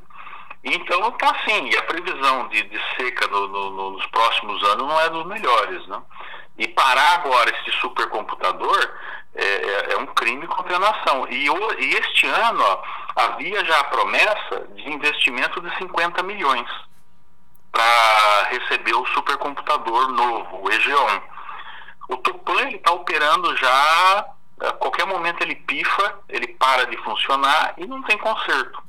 Então 0.63 1.09
está 1.09 1.29
assim, 1.31 1.69
e 1.69 1.77
a 1.77 1.83
previsão 1.83 2.47
de, 2.47 2.63
de 2.63 2.81
seca 2.95 3.27
no, 3.27 3.47
no, 3.47 3.91
nos 3.91 4.05
próximos 4.07 4.63
anos 4.63 4.87
não 4.87 4.99
é 4.99 5.09
dos 5.09 5.25
melhores. 5.25 5.85
Né? 5.87 6.01
E 6.57 6.67
parar 6.69 7.15
agora 7.15 7.51
esse 7.51 7.77
supercomputador 7.79 8.91
é, 9.35 9.45
é, 9.45 9.93
é 9.93 9.97
um 9.97 10.07
crime 10.07 10.47
contra 10.47 10.77
a 10.77 10.79
nação. 10.79 11.27
E, 11.29 11.49
o, 11.49 11.73
e 11.79 11.95
este 11.95 12.27
ano 12.27 12.63
ó, 12.63 12.81
havia 13.15 13.63
já 13.65 13.79
a 13.79 13.83
promessa 13.85 14.67
de 14.75 14.91
investimento 14.91 15.61
de 15.61 15.75
50 15.77 16.21
milhões 16.23 16.69
para 17.71 18.43
receber 18.49 18.93
o 18.93 19.05
supercomputador 19.07 20.11
novo, 20.11 20.57
o 20.57 20.69
EG1. 20.69 21.21
O 22.09 22.17
Tupan 22.17 22.69
está 22.69 22.91
operando 22.91 23.55
já, 23.57 24.25
a 24.61 24.71
qualquer 24.73 25.05
momento 25.05 25.41
ele 25.41 25.55
pifa, 25.55 26.19
ele 26.29 26.47
para 26.47 26.85
de 26.85 26.97
funcionar 26.97 27.73
e 27.77 27.85
não 27.85 28.01
tem 28.03 28.17
conserto. 28.17 28.83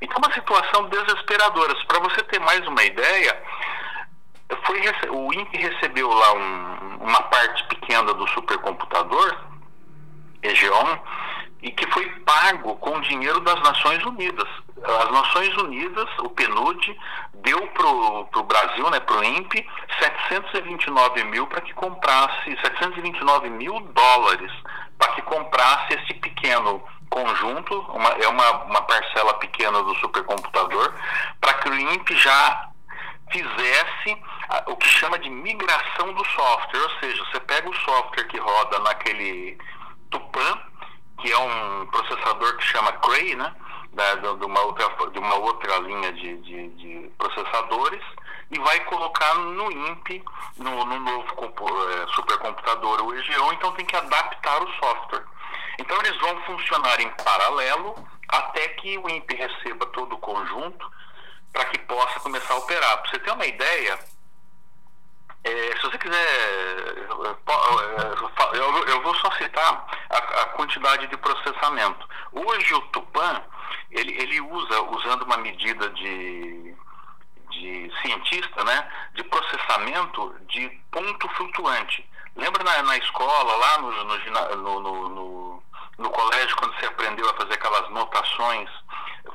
Então, 0.00 0.18
uma 0.18 0.32
situação 0.32 0.88
desesperadora. 0.88 1.74
Para 1.86 2.00
você 2.00 2.22
ter 2.24 2.40
mais 2.40 2.66
uma 2.66 2.82
ideia, 2.82 3.42
foi, 4.64 4.80
o 5.10 5.32
INPE 5.32 5.56
recebeu 5.56 6.12
lá 6.12 6.32
um, 6.34 6.96
uma 7.00 7.22
parte 7.22 7.64
pequena 7.68 8.12
do 8.12 8.26
supercomputador, 8.28 9.36
EG1, 10.42 11.00
e 11.64 11.70
que 11.70 11.90
foi 11.90 12.06
pago 12.20 12.76
com 12.76 13.00
dinheiro 13.00 13.40
das 13.40 13.58
Nações 13.62 14.04
Unidas. 14.04 14.48
As 15.00 15.10
Nações 15.10 15.56
Unidas, 15.56 16.08
o 16.18 16.28
PNUD, 16.28 17.00
deu 17.36 17.66
para 17.68 17.86
o 17.86 18.42
Brasil, 18.42 18.90
né, 18.90 19.00
para 19.00 19.16
o 19.16 19.24
INPE, 19.24 19.66
729 19.98 21.24
mil 21.24 21.46
para 21.46 21.62
que 21.62 21.72
comprasse, 21.72 22.54
729 22.60 23.48
mil 23.48 23.80
dólares 23.80 24.52
para 24.98 25.12
que 25.14 25.22
comprasse 25.22 25.94
esse 25.94 26.12
pequeno 26.14 26.82
conjunto, 27.08 27.80
uma, 27.94 28.10
é 28.10 28.28
uma, 28.28 28.50
uma 28.64 28.82
parcela 28.82 29.32
pequena 29.34 29.82
do 29.82 29.94
supercomputador, 29.96 30.92
para 31.40 31.54
que 31.54 31.68
o 31.70 31.74
INPE 31.74 32.14
já 32.16 32.68
fizesse 33.30 34.22
o 34.66 34.76
que 34.76 34.88
chama 34.88 35.18
de 35.18 35.30
migração 35.30 36.12
do 36.12 36.24
software, 36.26 36.82
ou 36.82 36.90
seja, 37.00 37.24
você 37.24 37.40
pega 37.40 37.70
o 37.70 37.74
software 37.74 38.24
que 38.24 38.38
roda 38.38 38.78
naquele 38.80 39.56
Tupan, 40.10 40.58
que 41.20 41.30
é 41.32 41.38
um 41.38 41.86
processador 41.86 42.56
que 42.56 42.64
chama 42.64 42.92
Cray, 42.92 43.34
né? 43.34 43.54
Da, 43.92 44.14
de, 44.14 44.44
uma 44.44 44.60
outra, 44.62 44.88
de 45.10 45.18
uma 45.20 45.36
outra 45.36 45.78
linha 45.78 46.12
de, 46.12 46.36
de, 46.38 46.68
de 46.70 47.10
processadores 47.16 48.02
e 48.50 48.58
vai 48.58 48.80
colocar 48.86 49.34
no 49.34 49.70
INPE, 49.70 50.24
no, 50.56 50.84
no 50.84 51.00
novo 51.00 51.26
é, 51.90 52.06
supercomputador, 52.14 53.02
o 53.02 53.14
EGO, 53.14 53.52
então 53.52 53.72
tem 53.72 53.86
que 53.86 53.96
adaptar 53.96 54.62
o 54.62 54.72
software. 54.74 55.24
Então 55.78 55.96
eles 55.98 56.16
vão 56.20 56.42
funcionar 56.42 57.00
em 57.00 57.08
paralelo 57.24 57.94
até 58.28 58.68
que 58.68 58.98
o 58.98 59.08
INPE 59.08 59.36
receba 59.36 59.86
todo 59.86 60.14
o 60.14 60.18
conjunto 60.18 60.90
para 61.52 61.64
que 61.66 61.78
possa 61.80 62.20
começar 62.20 62.54
a 62.54 62.58
operar. 62.58 62.98
Para 63.00 63.10
você 63.10 63.18
ter 63.20 63.30
uma 63.32 63.46
ideia, 63.46 63.98
é, 65.44 65.76
se 65.76 65.82
você 65.82 65.98
quiser, 65.98 67.06
eu, 68.54 68.86
eu, 68.86 69.02
vou 69.02 69.14
só 69.16 69.30
citar 69.32 69.86
a, 70.08 70.16
a, 70.16 70.46
quantidade 70.46 71.06
de 71.06 71.16
processamento. 71.18 72.08
Hoje 72.32 72.74
o 72.74 72.80
Tupan, 72.88 73.42
ele, 73.90 74.14
ele 74.22 74.40
usa, 74.40 74.82
usando 74.84 75.22
uma 75.24 75.36
medida 75.36 75.90
de, 75.90 76.74
de 77.50 77.92
cientista, 78.00 78.64
né, 78.64 78.90
de 79.14 79.22
processamento 79.24 80.34
de 80.48 80.66
ponto 80.90 81.28
flutuante. 81.36 82.08
Lembra 82.34 82.64
na, 82.64 82.82
na 82.82 82.96
escola, 82.96 83.56
lá 83.56 83.78
no 83.78 83.92
no, 83.92 84.80
no, 84.80 85.08
no, 85.10 85.62
no, 85.98 86.10
colégio, 86.10 86.56
quando 86.56 86.74
você 86.74 86.86
aprendeu 86.86 87.28
a 87.28 87.34
fazer 87.34 87.52
aquelas 87.52 87.90
notações, 87.90 88.70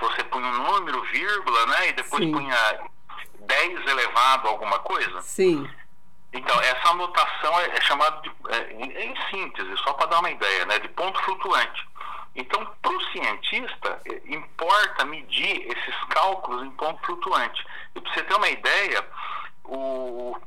você 0.02 0.24
punha 0.24 0.48
um 0.48 0.64
número, 0.64 1.04
vírgula, 1.04 1.68
né, 1.68 1.90
e 1.90 1.94
depois 1.94 2.24
Sim. 2.24 2.32
punha 2.32 2.90
10 3.42 3.88
elevado 3.88 4.48
a 4.48 4.52
alguma 4.52 4.80
coisa? 4.80 5.22
Sim. 5.22 5.70
Então, 6.32 6.60
essa 6.62 6.90
anotação 6.90 7.60
é, 7.60 7.76
é 7.76 7.82
chamada 7.82 8.22
de, 8.22 8.32
é, 8.50 8.74
em, 8.74 9.16
síntese, 9.30 9.76
só 9.78 9.94
para 9.94 10.08
dar 10.08 10.20
uma 10.20 10.30
ideia, 10.30 10.66
né, 10.66 10.80
de 10.80 10.88
ponto 10.90 11.20
flutuante. 11.24 11.88
Então, 12.36 12.66
para 12.82 12.92
o 12.92 13.12
cientista, 13.12 14.00
é, 14.06 14.22
importa 14.26 15.06
medir 15.06 15.66
esses 15.72 15.96
cálculos 16.10 16.64
em 16.64 16.72
ponto 16.72 17.04
flutuante. 17.06 17.66
E 17.96 18.02
para 18.02 18.14
você 18.14 18.24
ter 18.24 18.36
uma 18.36 18.50
ideia, 18.50 19.08
o, 19.64 20.38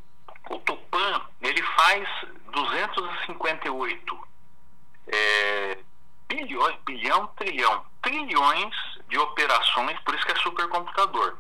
o 0.51 0.59
Tupan 0.59 1.21
ele 1.41 1.63
faz 1.63 2.09
258 2.53 4.29
é, 5.09 5.79
bilhões, 6.29 6.77
bilhão, 6.85 7.27
trilhão, 7.37 7.85
trilhões 8.01 8.75
de 9.09 9.19
operações, 9.19 9.99
por 10.01 10.15
isso 10.15 10.25
que 10.25 10.33
é 10.33 10.37
supercomputador, 10.37 11.37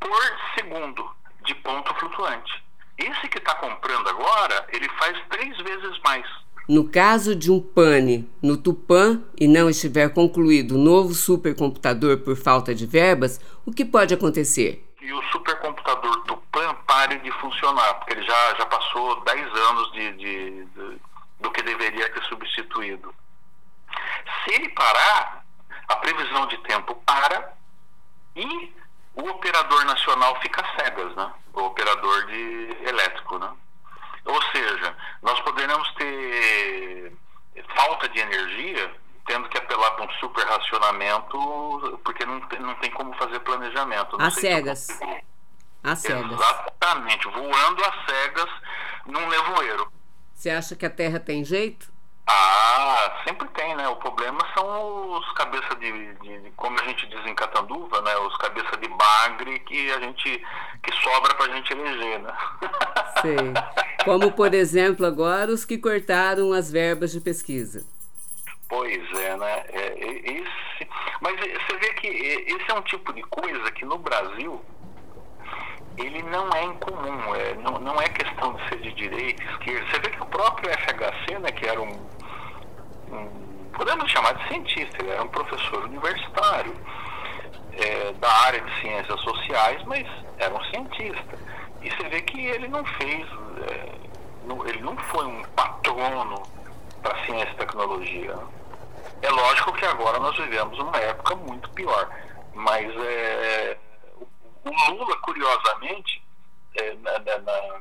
por 0.00 0.38
segundo 0.54 1.14
de 1.42 1.54
ponto 1.56 1.94
flutuante. 1.94 2.65
Esse 2.98 3.28
que 3.28 3.38
está 3.38 3.54
comprando 3.54 4.08
agora, 4.08 4.66
ele 4.72 4.88
faz 4.98 5.18
três 5.28 5.56
vezes 5.58 5.98
mais. 6.04 6.26
No 6.68 6.88
caso 6.88 7.36
de 7.36 7.50
um 7.50 7.60
pane 7.60 8.28
no 8.42 8.56
Tupan 8.56 9.22
e 9.38 9.46
não 9.46 9.70
estiver 9.70 10.12
concluído 10.12 10.74
o 10.74 10.78
novo 10.78 11.14
supercomputador 11.14 12.18
por 12.18 12.36
falta 12.36 12.74
de 12.74 12.86
verbas, 12.86 13.40
o 13.64 13.72
que 13.72 13.84
pode 13.84 14.12
acontecer? 14.12 14.84
E 15.00 15.12
o 15.12 15.22
supercomputador 15.30 16.24
Tupan 16.24 16.74
pare 16.86 17.18
de 17.18 17.30
funcionar, 17.32 17.94
porque 17.94 18.14
ele 18.14 18.26
já, 18.26 18.54
já 18.56 18.66
passou 18.66 19.20
10 19.24 19.54
anos 19.54 19.92
de, 19.92 20.12
de, 20.12 20.64
de, 20.64 21.00
do 21.40 21.50
que 21.52 21.62
deveria 21.62 22.08
ter 22.12 22.22
substituído. 22.24 23.14
Se 24.44 24.54
ele 24.54 24.68
parar, 24.70 25.46
a 25.88 25.96
previsão 25.96 26.46
de 26.46 26.56
tempo 26.58 26.94
para 27.06 27.52
e 28.34 28.72
o 29.16 29.30
operador 29.30 29.84
nacional 29.84 30.38
fica 30.40 30.62
cegas, 30.78 31.14
né? 31.16 31.32
O 31.54 31.62
operador 31.62 32.26
de 32.26 32.76
elétrico, 32.86 33.38
né? 33.38 33.50
Ou 34.26 34.42
seja, 34.52 34.94
nós 35.22 35.40
poderemos 35.40 35.90
ter 35.94 37.12
falta 37.74 38.08
de 38.08 38.18
energia 38.18 38.94
tendo 39.26 39.48
que 39.48 39.58
apelar 39.58 39.90
para 39.92 40.04
um 40.04 40.10
super 40.20 40.46
racionamento 40.46 42.00
porque 42.04 42.24
não 42.24 42.40
tem, 42.42 42.60
não 42.60 42.74
tem 42.76 42.90
como 42.92 43.14
fazer 43.14 43.40
planejamento. 43.40 44.16
Às 44.20 44.34
cegas. 44.34 44.88
Às 45.82 45.98
cegas. 46.00 46.30
Exatamente, 46.32 47.26
voando 47.28 47.84
às 47.84 48.04
cegas 48.06 48.50
num 49.06 49.28
nevoeiro. 49.28 49.90
Você 50.34 50.50
acha 50.50 50.76
que 50.76 50.84
a 50.84 50.90
Terra 50.90 51.18
tem 51.18 51.42
jeito? 51.44 51.90
Ah, 52.28 53.22
sempre 53.24 53.46
tem, 53.48 53.76
né? 53.76 53.88
O 53.88 53.96
problema 53.96 54.40
são 54.52 55.12
os 55.12 55.32
cabeças 55.32 55.78
de, 55.78 56.14
de, 56.16 56.50
como 56.56 56.78
a 56.80 56.84
gente 56.84 57.06
diz 57.06 57.24
em 57.24 57.34
Catanduva, 57.34 58.02
né? 58.02 58.16
Os 58.16 58.36
cabeças 58.38 58.80
de 58.80 58.88
bagre 58.88 59.60
que 59.60 59.92
a 59.92 60.00
gente 60.00 60.44
que 60.82 60.92
sobra 61.02 61.34
pra 61.34 61.54
gente 61.54 61.72
eleger, 61.72 62.20
né? 62.20 62.32
Sei. 63.22 63.36
Como 64.04 64.32
por 64.32 64.54
exemplo 64.54 65.06
agora 65.06 65.52
os 65.52 65.64
que 65.64 65.78
cortaram 65.78 66.52
as 66.52 66.70
verbas 66.70 67.12
de 67.12 67.20
pesquisa. 67.20 67.84
Pois 68.68 69.12
é, 69.20 69.36
né? 69.36 69.64
É, 69.68 69.94
esse, 69.96 70.88
mas 71.20 71.36
você 71.38 71.76
vê 71.78 71.94
que 71.94 72.08
esse 72.08 72.70
é 72.70 72.74
um 72.74 72.82
tipo 72.82 73.12
de 73.12 73.22
coisa 73.22 73.70
que 73.70 73.84
no 73.84 73.98
Brasil 73.98 74.60
ele 75.96 76.22
não 76.24 76.50
é 76.50 76.64
incomum, 76.64 77.34
é, 77.34 77.54
não, 77.54 77.78
não 77.78 78.00
é 78.00 78.08
questão 78.08 78.54
de 78.54 78.68
ser 78.68 78.80
de 78.80 78.92
direita, 78.92 79.42
esquerda. 79.44 79.86
Você 79.90 79.98
vê 80.00 80.10
que 80.10 80.22
o 80.22 80.26
próprio 80.26 80.70
FHC, 80.70 81.38
né, 81.38 81.52
que 81.52 81.66
era 81.66 81.80
um 81.80 82.15
podemos 83.76 84.10
chamar 84.10 84.34
de 84.34 84.48
cientista, 84.48 84.96
ele 85.00 85.10
era 85.10 85.22
um 85.22 85.28
professor 85.28 85.84
universitário 85.84 86.74
é, 87.72 88.12
da 88.14 88.32
área 88.44 88.60
de 88.60 88.80
ciências 88.80 89.20
sociais, 89.20 89.82
mas 89.84 90.06
era 90.38 90.54
um 90.54 90.64
cientista. 90.64 91.38
E 91.82 91.90
você 91.90 92.08
vê 92.08 92.20
que 92.22 92.40
ele 92.40 92.68
não 92.68 92.84
fez, 92.84 93.26
é, 93.68 93.92
não, 94.44 94.66
ele 94.66 94.80
não 94.80 94.96
foi 94.96 95.26
um 95.26 95.42
patrono 95.54 96.42
para 97.02 97.24
ciência 97.24 97.52
e 97.52 97.56
tecnologia. 97.56 98.36
É 99.22 99.30
lógico 99.30 99.72
que 99.72 99.84
agora 99.84 100.18
nós 100.18 100.36
vivemos 100.36 100.78
uma 100.78 100.96
época 100.96 101.36
muito 101.36 101.70
pior, 101.70 102.08
mas 102.54 102.86
é, 102.96 103.78
o 104.64 104.90
Lula, 104.90 105.16
curiosamente, 105.18 106.22
é, 106.74 106.94
na, 106.94 107.18
na, 107.18 107.38
na, 107.38 107.80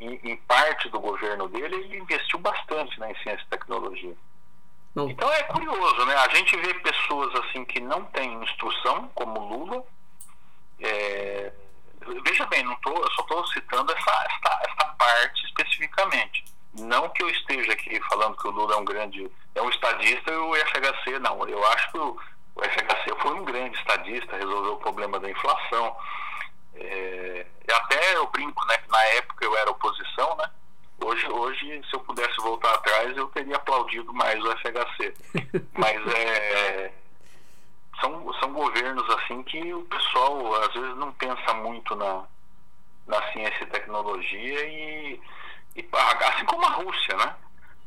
em, 0.00 0.20
em, 0.24 0.36
parte 0.38 0.88
do 0.88 0.98
governo 0.98 1.48
dele, 1.48 1.76
ele 1.76 1.98
investiu 1.98 2.38
bastante 2.38 2.98
né, 2.98 3.12
em 3.12 3.22
ciência 3.22 3.44
e 3.44 3.50
tecnologia. 3.50 4.16
Não. 4.94 5.08
Então 5.08 5.32
é 5.32 5.42
curioso, 5.44 6.04
né? 6.04 6.14
A 6.16 6.28
gente 6.34 6.56
vê 6.56 6.74
pessoas 6.74 7.32
assim 7.36 7.64
que 7.64 7.80
não 7.80 8.04
têm 8.06 8.42
instrução, 8.42 9.08
como 9.14 9.38
Lula. 9.38 9.84
É, 10.80 11.52
veja 12.24 12.46
bem, 12.46 12.64
não 12.64 12.74
tô, 12.76 12.90
eu 12.90 13.10
só 13.12 13.22
estou 13.22 13.46
citando 13.48 13.92
essa, 13.92 14.10
essa, 14.10 14.60
essa 14.68 14.84
parte 14.94 15.44
especificamente. 15.46 16.44
Não 16.78 17.08
que 17.10 17.22
eu 17.22 17.28
esteja 17.28 17.72
aqui 17.72 18.00
falando 18.08 18.36
que 18.36 18.46
o 18.46 18.50
Lula 18.50 18.74
é 18.74 18.78
um 18.78 18.84
grande, 18.84 19.30
é 19.54 19.62
um 19.62 19.70
estadista 19.70 20.30
e 20.30 20.36
o 20.36 20.54
FHC 20.54 21.18
não. 21.20 21.48
Eu 21.48 21.64
acho 21.68 21.90
que 21.92 21.98
o, 21.98 22.16
FHC 22.56 23.14
foi 23.20 23.32
um 23.34 23.44
grande 23.44 23.76
estadista, 23.78 24.36
resolveu 24.36 24.74
o 24.74 24.78
problema 24.78 25.18
da 25.18 25.30
inflação. 25.30 25.96
É, 26.74 27.46
até 27.72 28.16
eu 28.16 28.26
brinco, 28.28 28.64
né, 28.66 28.76
que 28.78 28.90
na 28.90 29.02
época 29.04 29.44
eu 29.44 29.56
era 29.56 29.70
oposição, 29.70 30.36
né? 30.36 30.50
Hoje, 31.02 31.26
hoje, 31.30 31.82
se 31.88 31.96
eu 31.96 32.00
pudesse 32.00 32.36
voltar 32.38 32.74
atrás, 32.74 33.16
eu 33.16 33.26
teria 33.28 33.56
aplaudido 33.56 34.12
mais 34.12 34.42
o 34.44 34.50
FHC. 34.58 35.14
Mas 35.76 36.14
é, 36.14 36.92
são, 38.00 38.32
são 38.34 38.52
governos 38.52 39.08
assim 39.16 39.42
que 39.44 39.72
o 39.72 39.82
pessoal 39.84 40.62
às 40.62 40.72
vezes 40.74 40.96
não 40.96 41.12
pensa 41.12 41.54
muito 41.54 41.94
na, 41.96 42.24
na 43.06 43.32
ciência 43.32 43.64
e 43.64 43.66
tecnologia 43.66 44.66
e, 44.66 45.20
e 45.76 45.88
assim 45.92 46.44
como 46.44 46.64
a 46.64 46.70
Rússia, 46.70 47.16
né? 47.16 47.34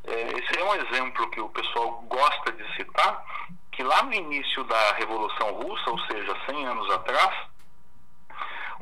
É, 0.06 0.22
esse 0.34 0.60
é 0.60 0.64
um 0.64 0.76
exemplo 0.76 1.30
que 1.30 1.40
o 1.40 1.50
pessoal 1.50 2.02
gosta 2.08 2.52
de 2.52 2.76
citar, 2.76 3.24
que 3.72 3.84
lá 3.84 4.04
no 4.04 4.14
início 4.14 4.64
da 4.66 4.94
Revolução 4.94 5.54
Russa, 5.54 5.90
ou 5.92 6.00
seja, 6.02 6.36
100 6.46 6.66
anos 6.66 6.90
atrás, 6.92 7.48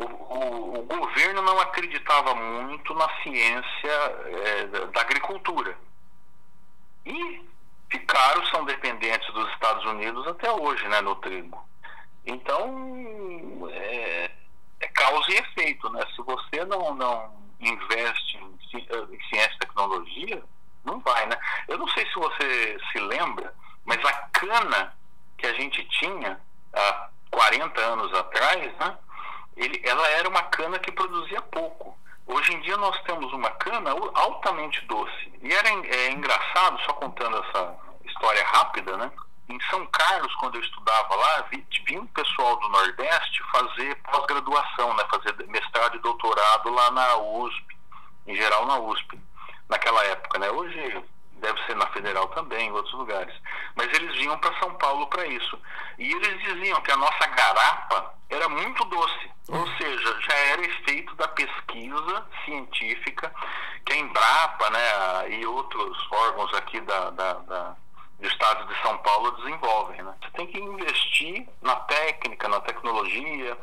o, 0.02 0.06
o, 0.06 0.80
o 0.80 0.84
governo 0.84 1.41
não 1.41 1.60
acreditava 1.60 2.36
muito 2.36 2.93
na 2.93 3.08
ciência 3.22 3.91
é, 4.26 4.66
da 4.88 5.02
agricultura. 5.02 5.78
E 7.06 7.45
ficaram, 7.89 8.45
são 8.47 8.66
dependentes 8.66 9.32
dos 9.34 9.49
Estados 9.54 9.84
Unidos 9.86 10.28
até 10.28 10.52
hoje, 10.52 10.88
né, 10.88 11.02
no 11.02 11.16
trigo. 11.16 11.64
Então, 12.26 13.70
é, 13.72 14.32
é 14.80 14.88
causa 14.88 15.32
e 15.32 15.36
efeito, 15.36 15.89
né? 15.89 16.06
Se 16.16 16.22
você 16.22 16.64
não, 16.66 16.93
não 16.93 17.34
investe 17.60 18.38
em, 18.38 18.58
em 18.74 19.24
ciência 19.30 19.56
e 19.56 19.60
tecnologia, 19.60 20.43
não 20.86 20.99
vai, 20.99 21.26
né? 21.28 21.38
Eu 21.68 21.78
não 21.78 21.88
sei 21.89 22.06
se 22.08 22.16
você 22.16 22.78
se 22.91 22.99
lembra, 22.99 23.54
mas 23.86 24.04
a 24.06 24.14
cana 24.32 24.95
que 25.38 25.47
a 25.47 25.54
gente 25.54 25.84
tinha 25.86 26.39
há 26.74 27.10
40 27.32 27.82
anos 27.82 28.14
atrás, 28.14 28.78
né, 28.78 28.97
ele, 29.64 29.82
ela 29.84 30.07
era 30.09 30.28
uma 30.28 30.41
cana 30.43 30.80
que 30.80 30.91
produzia 30.91 31.41
pouco. 31.43 31.97
Hoje 32.26 32.53
em 32.53 32.62
dia 32.62 32.78
nós 32.78 32.99
temos 33.03 33.32
uma 33.34 33.49
cana 33.51 33.91
altamente 34.14 34.84
doce. 34.86 35.34
E 35.41 35.53
era 35.53 35.70
é, 35.70 36.12
engraçado, 36.12 36.80
só 36.82 36.93
contando 36.93 37.38
essa 37.38 37.76
história 38.05 38.43
rápida, 38.45 38.97
né? 38.97 39.12
Em 39.49 39.59
São 39.70 39.86
Carlos, 39.88 40.34
quando 40.36 40.55
eu 40.55 40.62
estudava 40.62 41.16
lá, 41.16 41.45
vinha 41.86 42.01
um 42.01 42.07
pessoal 42.07 42.55
do 42.57 42.70
Nordeste 42.70 43.43
fazer 43.51 43.95
pós-graduação, 44.03 44.95
né? 44.95 45.03
fazer 45.12 45.45
mestrado 45.47 45.95
e 45.97 45.99
doutorado 45.99 46.70
lá 46.70 46.89
na 46.91 47.18
USP, 47.18 47.78
em 48.28 48.36
geral 48.36 48.66
na 48.66 48.80
USP, 48.80 49.20
naquela 49.68 50.03
época. 50.05 50.39
Né? 50.39 50.49
Hoje 50.49 51.03
deve 51.41 51.61
ser 51.65 51.75
na 51.75 51.87
Federal 51.87 52.27
também, 52.29 52.69
em 52.69 52.71
outros 52.71 52.93
lugares. 52.93 53.33
Mas 53.75 53.87
eles 53.93 54.15
vinham 54.15 54.37
para 54.37 54.57
São 54.59 54.73
Paulo 54.75 55.07
para 55.07 55.25
isso. 55.25 55.59
E 55.97 56.11
eles 56.11 56.39
diziam 56.43 56.81
que 56.81 56.91
a 56.91 56.97
nossa 56.97 57.25
garapa 57.27 58.13
era 58.29 58.47
muito 58.47 58.85
doce, 58.85 59.31
ou 59.49 59.67
seja, 59.75 60.21
já 60.21 60.33
era 60.33 60.65
efeito 60.65 61.13
da 61.15 61.27
pesquisa 61.27 62.25
científica 62.45 63.33
que 63.85 63.93
a 63.93 63.97
Embrapa 63.97 64.69
né, 64.69 65.29
e 65.31 65.45
outros 65.45 66.07
órgãos 66.11 66.53
aqui 66.53 66.79
da, 66.81 67.09
da, 67.09 67.33
da 67.33 67.75
do 68.19 68.27
estado 68.27 68.67
de 68.67 68.81
São 68.83 68.97
Paulo 68.99 69.31
desenvolvem. 69.31 70.01
Né? 70.03 70.13
Você 70.21 70.31
tem 70.37 70.47
que 70.47 70.59
investir 70.59 71.47
na 71.61 71.75
técnica, 71.75 72.47
na 72.47 72.61
tecnologia, 72.61 73.57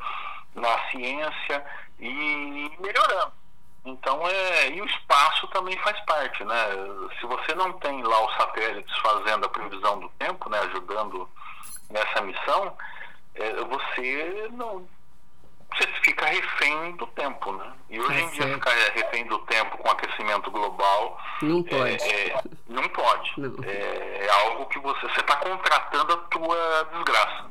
na 0.54 0.90
ciência 0.90 1.64
e 2.00 2.70
melhorando. 2.80 3.37
Então, 3.88 4.20
é, 4.28 4.70
e 4.70 4.82
o 4.82 4.84
espaço 4.84 5.46
também 5.48 5.76
faz 5.78 5.98
parte, 6.04 6.44
né? 6.44 6.56
Se 7.18 7.26
você 7.26 7.54
não 7.54 7.72
tem 7.74 8.02
lá 8.02 8.26
os 8.26 8.34
satélites 8.36 8.96
fazendo 8.98 9.46
a 9.46 9.48
previsão 9.48 9.98
do 9.98 10.08
tempo, 10.18 10.50
né, 10.50 10.58
ajudando 10.60 11.28
nessa 11.90 12.20
missão, 12.20 12.76
é, 13.34 13.52
você 13.64 14.48
não 14.52 14.86
você 15.76 15.86
fica 16.02 16.26
refém 16.26 16.96
do 16.96 17.06
tempo, 17.08 17.52
né? 17.52 17.72
E 17.90 18.00
hoje 18.00 18.18
é 18.18 18.22
em 18.22 18.30
dia 18.30 18.54
ficar 18.54 18.70
refém 18.94 19.26
do 19.26 19.38
tempo 19.40 19.76
com 19.78 19.90
aquecimento 19.90 20.50
global 20.50 21.20
não 21.42 21.62
pode, 21.62 22.02
é, 22.04 22.28
é 22.30 22.42
não 22.66 22.88
pode. 22.88 23.32
Não. 23.36 23.54
É, 23.64 24.24
é 24.24 24.30
algo 24.44 24.66
que 24.66 24.78
você 24.78 25.06
está 25.06 25.36
contratando 25.36 26.14
a 26.14 26.16
tua 26.16 26.88
desgraça. 26.94 27.50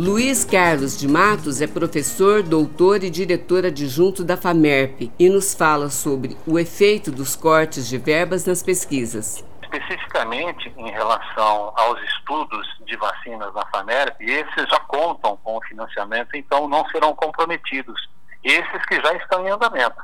Luiz 0.00 0.44
Carlos 0.44 0.96
de 0.96 1.08
Matos 1.08 1.60
é 1.60 1.66
professor, 1.66 2.40
doutor 2.40 3.02
e 3.02 3.10
diretor 3.10 3.66
adjunto 3.66 4.22
da 4.22 4.36
FAMERP 4.36 5.10
e 5.18 5.28
nos 5.28 5.52
fala 5.52 5.90
sobre 5.90 6.36
o 6.46 6.56
efeito 6.56 7.10
dos 7.10 7.34
cortes 7.34 7.88
de 7.88 7.98
verbas 7.98 8.46
nas 8.46 8.62
pesquisas. 8.62 9.44
Especificamente 9.60 10.72
em 10.76 10.88
relação 10.92 11.72
aos 11.74 12.00
estudos 12.02 12.64
de 12.86 12.96
vacinas 12.96 13.52
na 13.52 13.66
FAMERP, 13.66 14.20
esses 14.20 14.70
já 14.70 14.78
contam 14.86 15.36
com 15.38 15.56
o 15.56 15.62
financiamento, 15.64 16.36
então 16.36 16.68
não 16.68 16.88
serão 16.90 17.12
comprometidos. 17.12 18.08
Esses 18.44 18.86
que 18.86 19.00
já 19.00 19.12
estão 19.14 19.48
em 19.48 19.50
andamento. 19.50 20.00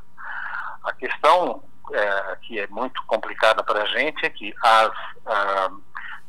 A 0.83 0.93
questão 0.95 1.63
é, 1.93 2.37
que 2.43 2.59
é 2.59 2.67
muito 2.67 3.01
complicada 3.07 3.63
para 3.63 3.85
a 3.85 3.87
gente 3.87 4.27
é 4.27 4.31
que 4.31 4.53
as. 4.61 4.93
Ah, 5.25 5.71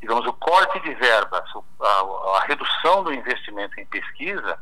digamos, 0.06 0.28
o 0.28 0.34
corte 0.34 0.80
de 0.82 0.94
verbas, 0.94 1.44
a, 1.82 2.38
a 2.38 2.44
redução 2.46 3.04
do 3.04 3.12
investimento 3.12 3.80
em 3.80 3.86
pesquisa, 3.88 4.60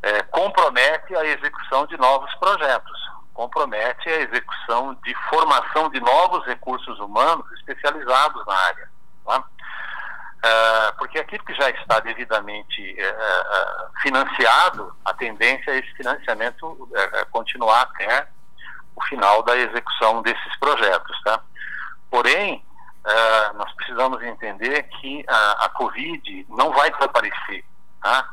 é, 0.00 0.22
compromete 0.22 1.14
a 1.16 1.24
execução 1.24 1.86
de 1.86 1.96
novos 1.96 2.32
projetos, 2.36 3.10
compromete 3.34 4.08
a 4.08 4.20
execução 4.20 4.96
de 5.04 5.12
formação 5.28 5.90
de 5.90 5.98
novos 5.98 6.46
recursos 6.46 7.00
humanos 7.00 7.44
especializados 7.58 8.46
na 8.46 8.54
área. 8.54 8.88
Tá? 9.26 9.38
Uh, 9.40 10.96
porque 10.98 11.18
aquilo 11.18 11.44
que 11.44 11.54
já 11.54 11.68
está 11.70 11.98
devidamente 11.98 12.96
uh, 12.96 14.00
financiado, 14.02 14.96
a 15.04 15.12
tendência 15.14 15.72
é 15.72 15.78
esse 15.78 15.92
financiamento 15.94 16.64
uh, 16.64 17.26
continuar 17.32 17.82
até 17.82 18.28
o 18.94 19.02
final 19.02 19.42
da 19.42 19.56
execução 19.56 20.22
desses 20.22 20.56
projetos. 20.60 21.20
Tá? 21.24 21.40
Porém, 22.08 22.64
nós 23.54 23.72
precisamos 23.72 23.89
que 25.10 25.24
a, 25.26 25.64
a 25.64 25.68
Covid 25.70 26.46
não 26.50 26.72
vai 26.72 26.90
desaparecer. 26.90 27.64
Tá? 28.00 28.28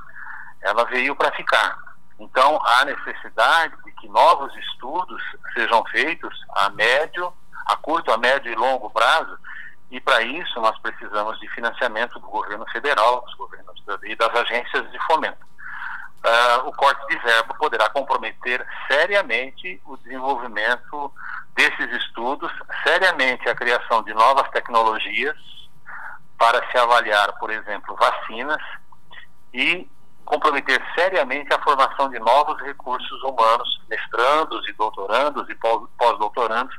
Ela 0.61 0.85
veio 0.85 1.15
para 1.15 1.31
ficar. 1.31 1.77
Então, 2.19 2.59
há 2.63 2.85
necessidade 2.85 3.75
de 3.83 3.91
que 3.93 4.07
novos 4.07 4.55
estudos 4.55 5.21
sejam 5.53 5.83
feitos 5.85 6.33
a 6.55 6.69
médio, 6.69 7.33
a 7.65 7.75
curto, 7.77 8.11
a 8.11 8.17
médio 8.17 8.51
e 8.51 8.55
longo 8.55 8.89
prazo, 8.89 9.37
e 9.89 9.99
para 9.99 10.21
isso 10.21 10.59
nós 10.59 10.77
precisamos 10.79 11.39
de 11.39 11.47
financiamento 11.49 12.19
do 12.19 12.27
governo 12.27 12.65
federal, 12.71 13.21
dos 13.21 13.33
governos 13.35 13.83
e 14.03 14.15
das 14.15 14.35
agências 14.35 14.91
de 14.91 14.99
fomento. 15.05 15.45
Uh, 16.17 16.67
o 16.67 16.73
corte 16.73 17.05
de 17.07 17.17
verbo 17.19 17.53
poderá 17.55 17.89
comprometer 17.89 18.65
seriamente 18.87 19.79
o 19.85 19.95
desenvolvimento 19.97 21.13
desses 21.55 21.89
estudos, 22.03 22.51
seriamente 22.83 23.47
a 23.47 23.55
criação 23.55 24.03
de 24.03 24.13
novas 24.13 24.49
tecnologias 24.49 25.37
para 26.37 26.69
se 26.71 26.77
avaliar, 26.77 27.33
por 27.39 27.49
exemplo, 27.49 27.95
vacinas 27.95 28.61
e 29.53 29.89
comprometer 30.23 30.83
seriamente 30.93 31.53
a 31.53 31.61
formação 31.61 32.09
de 32.09 32.19
novos 32.19 32.61
recursos 32.61 33.23
humanos, 33.23 33.81
mestrandos 33.89 34.67
e 34.67 34.73
doutorandos 34.73 35.49
e 35.49 35.55
pós-doutorandos 35.55 36.75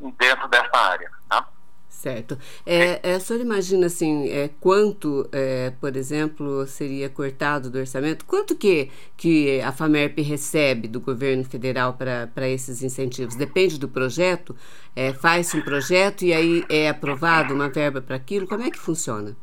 dentro 0.00 0.48
desta 0.48 0.78
área. 0.78 1.10
Tá? 1.28 1.46
Certo. 1.88 2.38
É, 2.64 3.00
é, 3.02 3.14
a 3.16 3.20
senhora 3.20 3.44
imagina 3.44 3.86
assim, 3.86 4.28
é, 4.30 4.48
quanto, 4.60 5.28
é, 5.32 5.72
por 5.80 5.96
exemplo, 5.96 6.64
seria 6.64 7.08
cortado 7.08 7.70
do 7.70 7.78
orçamento? 7.78 8.24
Quanto 8.24 8.54
que, 8.54 8.92
que 9.16 9.60
a 9.62 9.72
FAMERP 9.72 10.20
recebe 10.20 10.86
do 10.86 11.00
governo 11.00 11.44
federal 11.44 11.94
para 11.94 12.48
esses 12.48 12.82
incentivos? 12.84 13.34
Depende 13.34 13.80
do 13.80 13.88
projeto? 13.88 14.54
É, 14.94 15.12
Faz-se 15.12 15.56
um 15.56 15.62
projeto 15.62 16.22
e 16.22 16.32
aí 16.32 16.64
é 16.68 16.88
aprovado 16.88 17.52
uma 17.52 17.68
verba 17.68 18.00
para 18.00 18.14
aquilo? 18.14 18.46
Como 18.46 18.62
é 18.62 18.70
que 18.70 18.78
funciona? 18.78 19.36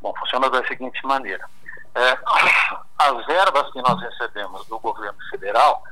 Bom, 0.00 0.14
funciona 0.20 0.48
da 0.48 0.64
seguinte 0.66 1.04
maneira. 1.04 1.44
É, 1.94 2.16
as 2.98 3.26
verbas 3.26 3.72
que 3.72 3.82
nós 3.82 4.00
recebemos 4.00 4.66
do 4.66 4.78
governo 4.78 5.18
federal, 5.30 5.82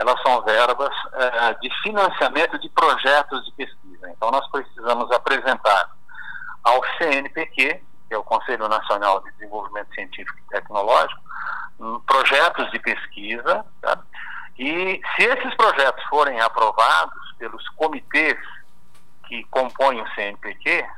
elas 0.00 0.20
são 0.22 0.40
verbas 0.40 0.90
é, 1.12 1.54
de 1.60 1.70
financiamento 1.82 2.58
de 2.58 2.70
projetos 2.70 3.44
de 3.44 3.52
pesquisa. 3.52 4.10
Então, 4.10 4.30
nós 4.30 4.50
precisamos 4.50 5.12
apresentar 5.12 5.90
ao 6.64 6.80
CNPq, 6.96 7.82
que 8.08 8.14
é 8.14 8.16
o 8.16 8.24
Conselho 8.24 8.66
Nacional 8.66 9.20
de 9.20 9.30
Desenvolvimento 9.32 9.94
Científico 9.94 10.38
e 10.38 10.48
Tecnológico, 10.54 11.20
um, 11.78 12.00
projetos 12.00 12.70
de 12.70 12.78
pesquisa, 12.78 13.62
tá? 13.82 13.98
e 14.58 15.02
se 15.16 15.22
esses 15.22 15.54
projetos 15.54 16.02
forem 16.04 16.40
aprovados 16.40 17.32
pelos 17.38 17.68
comitês 17.70 18.38
que 19.28 19.44
compõem 19.50 20.00
o 20.00 20.14
CNPq, 20.14 20.88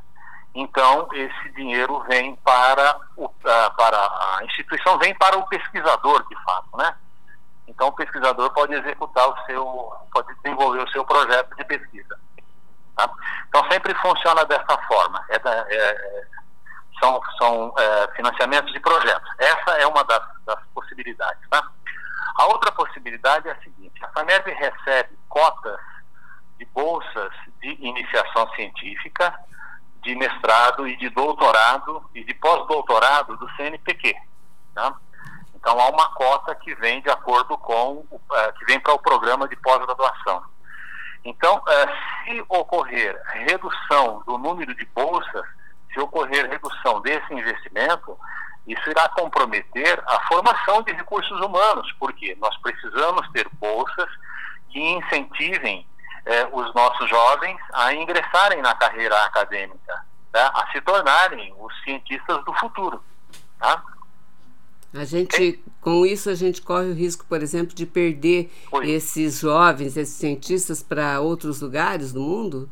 então 0.55 1.09
esse 1.13 1.51
dinheiro 1.57 2.05
vem 2.09 2.37
para, 2.37 3.01
o, 3.17 3.29
para 3.29 4.39
a 4.39 4.45
instituição, 4.45 4.97
vem 4.99 5.13
para 5.17 5.37
o 5.39 5.47
pesquisador, 5.49 6.25
de 6.29 6.37
fato, 6.45 6.77
né? 6.77 6.95
Então 7.67 7.89
o 7.89 7.93
pesquisador 7.93 8.51
pode 8.51 8.75
executar 8.75 9.29
o 9.29 9.47
seu, 9.47 9.93
pode 10.13 10.35
desenvolver 10.43 10.83
o 10.83 10.91
seu 10.91 11.05
projeto 11.05 11.55
de 11.57 11.65
pesquisa. 11.65 12.19
Tá? 12.97 13.11
Então 13.49 13.71
sempre 13.71 13.95
funciona 13.95 14.45
dessa 14.45 14.79
forma. 14.87 15.25
É, 15.29 15.37
é, 15.37 16.27
são 17.01 17.21
são 17.39 17.75
é, 17.79 18.09
financiamentos 18.15 18.73
de 18.73 18.81
projetos. 18.81 19.29
Essa 19.39 19.79
é 19.79 19.87
uma 19.87 20.05
das, 20.05 20.23
das 20.45 20.59
possibilidades. 20.75 21.43
Tá? 21.49 21.67
A 22.37 22.47
outra 22.47 22.73
possibilidade 22.73 23.49
é 23.49 23.53
a 23.53 23.63
seguinte: 23.63 24.05
a 24.05 24.09
FAMERV 24.09 24.53
recebe 24.53 25.19
cotas 25.29 25.81
de 26.59 26.65
bolsas 26.67 27.33
de 27.61 27.71
iniciação 27.81 28.49
científica 28.55 29.35
de 30.03 30.15
mestrado 30.17 30.87
e 30.87 30.97
de 30.97 31.09
doutorado 31.11 32.09
e 32.15 32.25
de 32.25 32.35
pós-doutorado 32.35 33.37
do 33.37 33.49
CNPq. 33.57 34.15
Tá? 34.75 34.95
Então 35.63 35.79
há 35.79 35.91
uma 35.91 36.09
cota 36.09 36.57
que 36.57 36.75
vem 36.75 37.01
de 37.01 37.09
acordo 37.09 37.57
com 37.57 38.05
uh, 38.11 38.19
que 38.59 38.65
vem 38.65 38.81
para 38.81 38.95
o 38.95 38.99
programa 38.99 39.47
de 39.47 39.55
pós-graduação. 39.55 40.43
Então, 41.25 41.59
uh, 41.59 42.25
se 42.25 42.45
ocorrer 42.49 43.17
redução 43.27 44.25
do 44.27 44.37
número 44.39 44.75
de 44.75 44.85
bolsas, 44.87 45.47
se 45.93 46.01
ocorrer 46.01 46.51
redução 46.51 47.01
desse 47.01 47.33
investimento, 47.33 48.19
isso 48.67 48.91
irá 48.91 49.09
comprometer 49.11 50.03
a 50.05 50.21
formação 50.27 50.83
de 50.83 50.93
recursos 50.95 51.41
humanos, 51.41 51.93
porque 51.93 52.37
nós 52.41 52.57
precisamos 52.59 53.29
ter 53.31 53.49
bolsas 53.61 54.11
que 54.69 54.81
incentivem 54.81 55.87
eh, 56.25 56.49
os 56.53 56.75
nossos 56.75 57.09
jovens 57.09 57.59
a 57.73 57.93
ingressarem 57.93 58.63
na 58.63 58.75
carreira 58.75 59.25
acadêmica, 59.25 60.05
tá? 60.33 60.51
a 60.55 60.73
se 60.73 60.81
tornarem 60.81 61.55
os 61.59 61.73
cientistas 61.83 62.45
do 62.45 62.53
futuro. 62.55 63.03
Tá? 63.59 63.83
A 64.95 65.05
gente, 65.05 65.65
com 65.81 66.05
isso, 66.05 66.29
a 66.29 66.35
gente 66.35 66.61
corre 66.61 66.91
o 66.91 66.95
risco, 66.95 67.25
por 67.25 67.43
exemplo, 67.43 67.75
de 67.75 67.87
perder 67.87 68.53
Oi. 68.71 68.91
esses 68.91 69.41
jovens, 69.41 69.97
esses 69.97 70.15
cientistas 70.15 70.83
para 70.83 71.19
outros 71.19 71.63
lugares 71.63 72.13
do 72.13 72.21
mundo? 72.21 72.71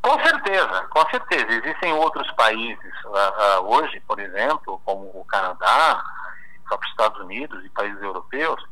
Com 0.00 0.16
certeza, 0.22 0.86
com 0.90 1.10
certeza. 1.10 1.46
Existem 1.50 1.92
outros 1.94 2.30
países 2.32 2.94
uh, 3.06 3.62
uh, 3.62 3.74
hoje, 3.74 4.00
por 4.06 4.20
exemplo, 4.20 4.80
como 4.84 5.06
o 5.06 5.24
Canadá, 5.24 6.04
os 6.70 6.88
Estados 6.90 7.20
Unidos 7.20 7.64
e 7.64 7.70
países 7.70 8.00
europeus, 8.00 8.62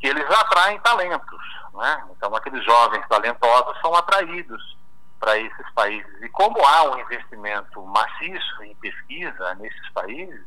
que 0.00 0.06
eles 0.06 0.24
atraem 0.30 0.78
talentos. 0.80 1.42
Né? 1.74 2.04
Então, 2.16 2.34
aqueles 2.34 2.64
jovens 2.64 3.06
talentosos 3.08 3.78
são 3.80 3.94
atraídos 3.94 4.78
para 5.20 5.36
esses 5.36 5.70
países. 5.74 6.22
E 6.22 6.28
como 6.30 6.64
há 6.64 6.94
um 6.94 7.00
investimento 7.00 7.84
maciço 7.84 8.62
em 8.62 8.74
pesquisa 8.76 9.54
nesses 9.56 9.88
países, 9.90 10.44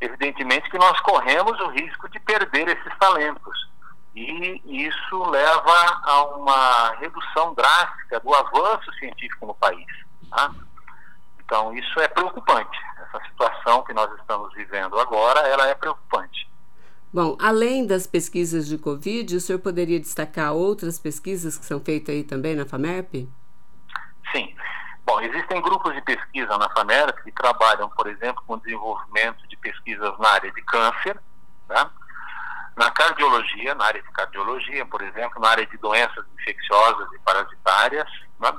evidentemente 0.00 0.70
que 0.70 0.78
nós 0.78 0.98
corremos 1.00 1.58
o 1.60 1.68
risco 1.68 2.08
de 2.08 2.18
perder 2.20 2.68
esses 2.68 2.98
talentos. 2.98 3.70
E 4.14 4.60
isso 4.86 5.22
leva 5.30 6.02
a 6.04 6.24
uma 6.36 6.90
redução 6.96 7.54
drástica 7.54 8.18
do 8.20 8.34
avanço 8.34 8.92
científico 8.98 9.46
no 9.46 9.54
país. 9.54 9.86
Tá? 10.30 10.50
Então, 11.44 11.72
isso 11.74 12.00
é 12.00 12.08
preocupante. 12.08 12.78
Essa 12.98 13.24
situação 13.26 13.82
que 13.82 13.92
nós 13.92 14.10
estamos 14.18 14.52
vivendo 14.54 14.98
agora, 14.98 15.40
ela 15.40 15.66
é 15.68 15.74
preocupante. 15.74 16.48
Bom, 17.12 17.36
além 17.40 17.86
das 17.86 18.06
pesquisas 18.06 18.66
de 18.66 18.78
Covid, 18.78 19.36
o 19.36 19.40
senhor 19.40 19.58
poderia 19.58 19.98
destacar 19.98 20.52
outras 20.52 20.98
pesquisas 20.98 21.58
que 21.58 21.64
são 21.64 21.80
feitas 21.80 22.14
aí 22.14 22.22
também 22.22 22.54
na 22.54 22.64
FAMERP? 22.64 23.28
Existem 25.20 25.60
grupos 25.60 25.94
de 25.94 26.00
pesquisa 26.02 26.56
na 26.58 26.68
FAMERP 26.70 27.22
que 27.22 27.32
trabalham, 27.32 27.88
por 27.90 28.06
exemplo, 28.06 28.42
com 28.46 28.58
desenvolvimento 28.58 29.46
de 29.48 29.56
pesquisas 29.56 30.18
na 30.18 30.28
área 30.30 30.50
de 30.50 30.62
câncer, 30.62 31.20
tá? 31.68 31.90
na 32.76 32.90
cardiologia, 32.90 33.74
na 33.74 33.84
área 33.84 34.02
de 34.02 34.10
cardiologia, 34.12 34.86
por 34.86 35.02
exemplo, 35.02 35.40
na 35.40 35.50
área 35.50 35.66
de 35.66 35.76
doenças 35.78 36.24
infecciosas 36.40 37.12
e 37.12 37.18
parasitárias. 37.18 38.08
Né? 38.38 38.52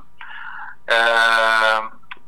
É, 0.88 1.84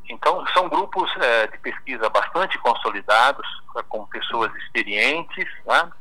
então, 0.09 0.45
são 0.53 0.67
grupos 0.67 1.11
é, 1.17 1.47
de 1.47 1.57
pesquisa 1.59 2.09
bastante 2.09 2.57
consolidados, 2.59 3.47
com 3.89 4.05
pessoas 4.07 4.53
experientes, 4.55 5.47
né? 5.65 5.91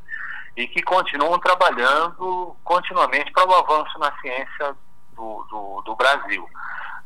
e 0.56 0.66
que 0.66 0.82
continuam 0.82 1.38
trabalhando 1.38 2.56
continuamente 2.64 3.30
para 3.32 3.48
o 3.48 3.54
avanço 3.54 3.98
na 3.98 4.12
ciência 4.20 4.76
do, 5.14 5.44
do, 5.50 5.82
do, 5.82 5.96
Brasil. 5.96 6.46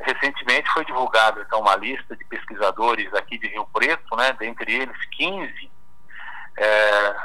Recentemente 0.01 0.71
foi 0.71 0.85
divulgada 0.85 1.41
então 1.41 1.61
uma 1.61 1.77
lista 1.77 2.15
de 2.17 2.25
pesquisadores 2.25 3.13
aqui 3.15 3.39
de 3.39 3.49
Rio 3.49 3.67
Preto, 3.73 4.17
né, 4.17 4.33
dentre 4.39 4.75
eles 4.75 5.05
15 5.17 5.71
é, 6.57 7.17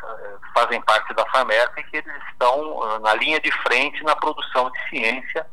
fazem 0.54 0.82
parte 0.82 1.14
da 1.14 1.26
FAMERP 1.28 1.80
e 1.80 1.84
que 1.84 1.98
eles 1.98 2.24
estão 2.32 2.84
ah, 2.84 3.00
na 3.00 3.14
linha 3.14 3.40
de 3.40 3.52
frente 3.64 4.04
na 4.04 4.16
produção 4.16 4.70
de 4.70 4.90
ciência, 4.90 5.46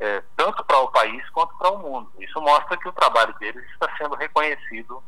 é, 0.00 0.22
tanto 0.36 0.64
para 0.64 0.78
o 0.78 0.88
país 0.88 1.28
quanto 1.30 1.56
para 1.58 1.70
o 1.70 1.78
mundo. 1.78 2.10
Isso 2.18 2.40
mostra 2.40 2.76
que 2.76 2.88
o 2.88 2.92
trabalho 2.92 3.34
deles 3.38 3.64
está 3.72 3.88
sendo 3.98 4.14
reconhecido 4.14 5.02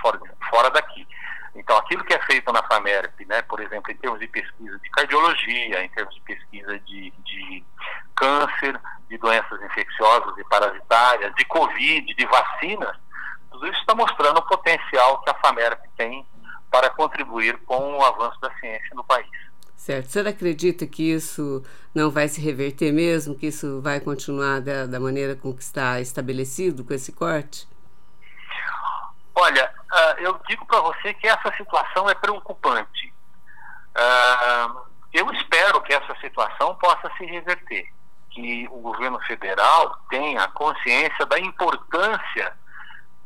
fora, 0.00 0.18
fora 0.48 0.70
daqui. 0.70 1.06
Então, 1.58 1.76
aquilo 1.76 2.04
que 2.04 2.14
é 2.14 2.22
feito 2.24 2.52
na 2.52 2.62
FAMERP, 2.62 3.26
né, 3.26 3.42
por 3.42 3.60
exemplo, 3.60 3.90
em 3.90 3.96
termos 3.96 4.20
de 4.20 4.28
pesquisa 4.28 4.78
de 4.78 4.90
cardiologia, 4.90 5.84
em 5.84 5.88
termos 5.88 6.14
de 6.14 6.20
pesquisa 6.20 6.78
de, 6.80 7.12
de 7.24 7.64
câncer, 8.14 8.80
de 9.08 9.18
doenças 9.18 9.60
infecciosas 9.62 10.38
e 10.38 10.44
parasitárias, 10.44 11.34
de 11.34 11.44
Covid, 11.46 12.14
de 12.14 12.26
vacinas, 12.26 12.96
tudo 13.50 13.66
isso 13.66 13.80
está 13.80 13.94
mostrando 13.94 14.38
o 14.38 14.46
potencial 14.46 15.20
que 15.22 15.30
a 15.30 15.34
FAMERP 15.34 15.80
tem 15.96 16.24
para 16.70 16.90
contribuir 16.90 17.58
com 17.66 17.96
o 17.96 18.04
avanço 18.04 18.40
da 18.40 18.54
ciência 18.60 18.90
no 18.94 19.02
país. 19.02 19.28
Certo. 19.74 20.10
Senhor 20.10 20.28
acredita 20.28 20.86
que 20.86 21.12
isso 21.12 21.62
não 21.94 22.10
vai 22.10 22.28
se 22.28 22.40
reverter 22.40 22.92
mesmo, 22.92 23.34
que 23.34 23.46
isso 23.46 23.80
vai 23.80 24.00
continuar 24.00 24.60
da, 24.60 24.86
da 24.86 25.00
maneira 25.00 25.34
com 25.34 25.52
que 25.52 25.62
está 25.62 26.00
estabelecido 26.00 26.84
com 26.84 26.94
esse 26.94 27.10
corte? 27.10 27.66
Olha, 29.40 29.72
uh, 29.92 30.20
eu 30.20 30.40
digo 30.48 30.66
para 30.66 30.80
você 30.80 31.14
que 31.14 31.28
essa 31.28 31.54
situação 31.56 32.10
é 32.10 32.14
preocupante. 32.14 33.14
Uh, 33.96 34.80
eu 35.12 35.30
espero 35.32 35.80
que 35.82 35.94
essa 35.94 36.12
situação 36.20 36.74
possa 36.74 37.08
se 37.16 37.24
reverter, 37.24 37.88
que 38.30 38.66
o 38.68 38.80
governo 38.80 39.20
federal 39.20 39.96
tenha 40.10 40.48
consciência 40.48 41.24
da 41.26 41.38
importância 41.38 42.52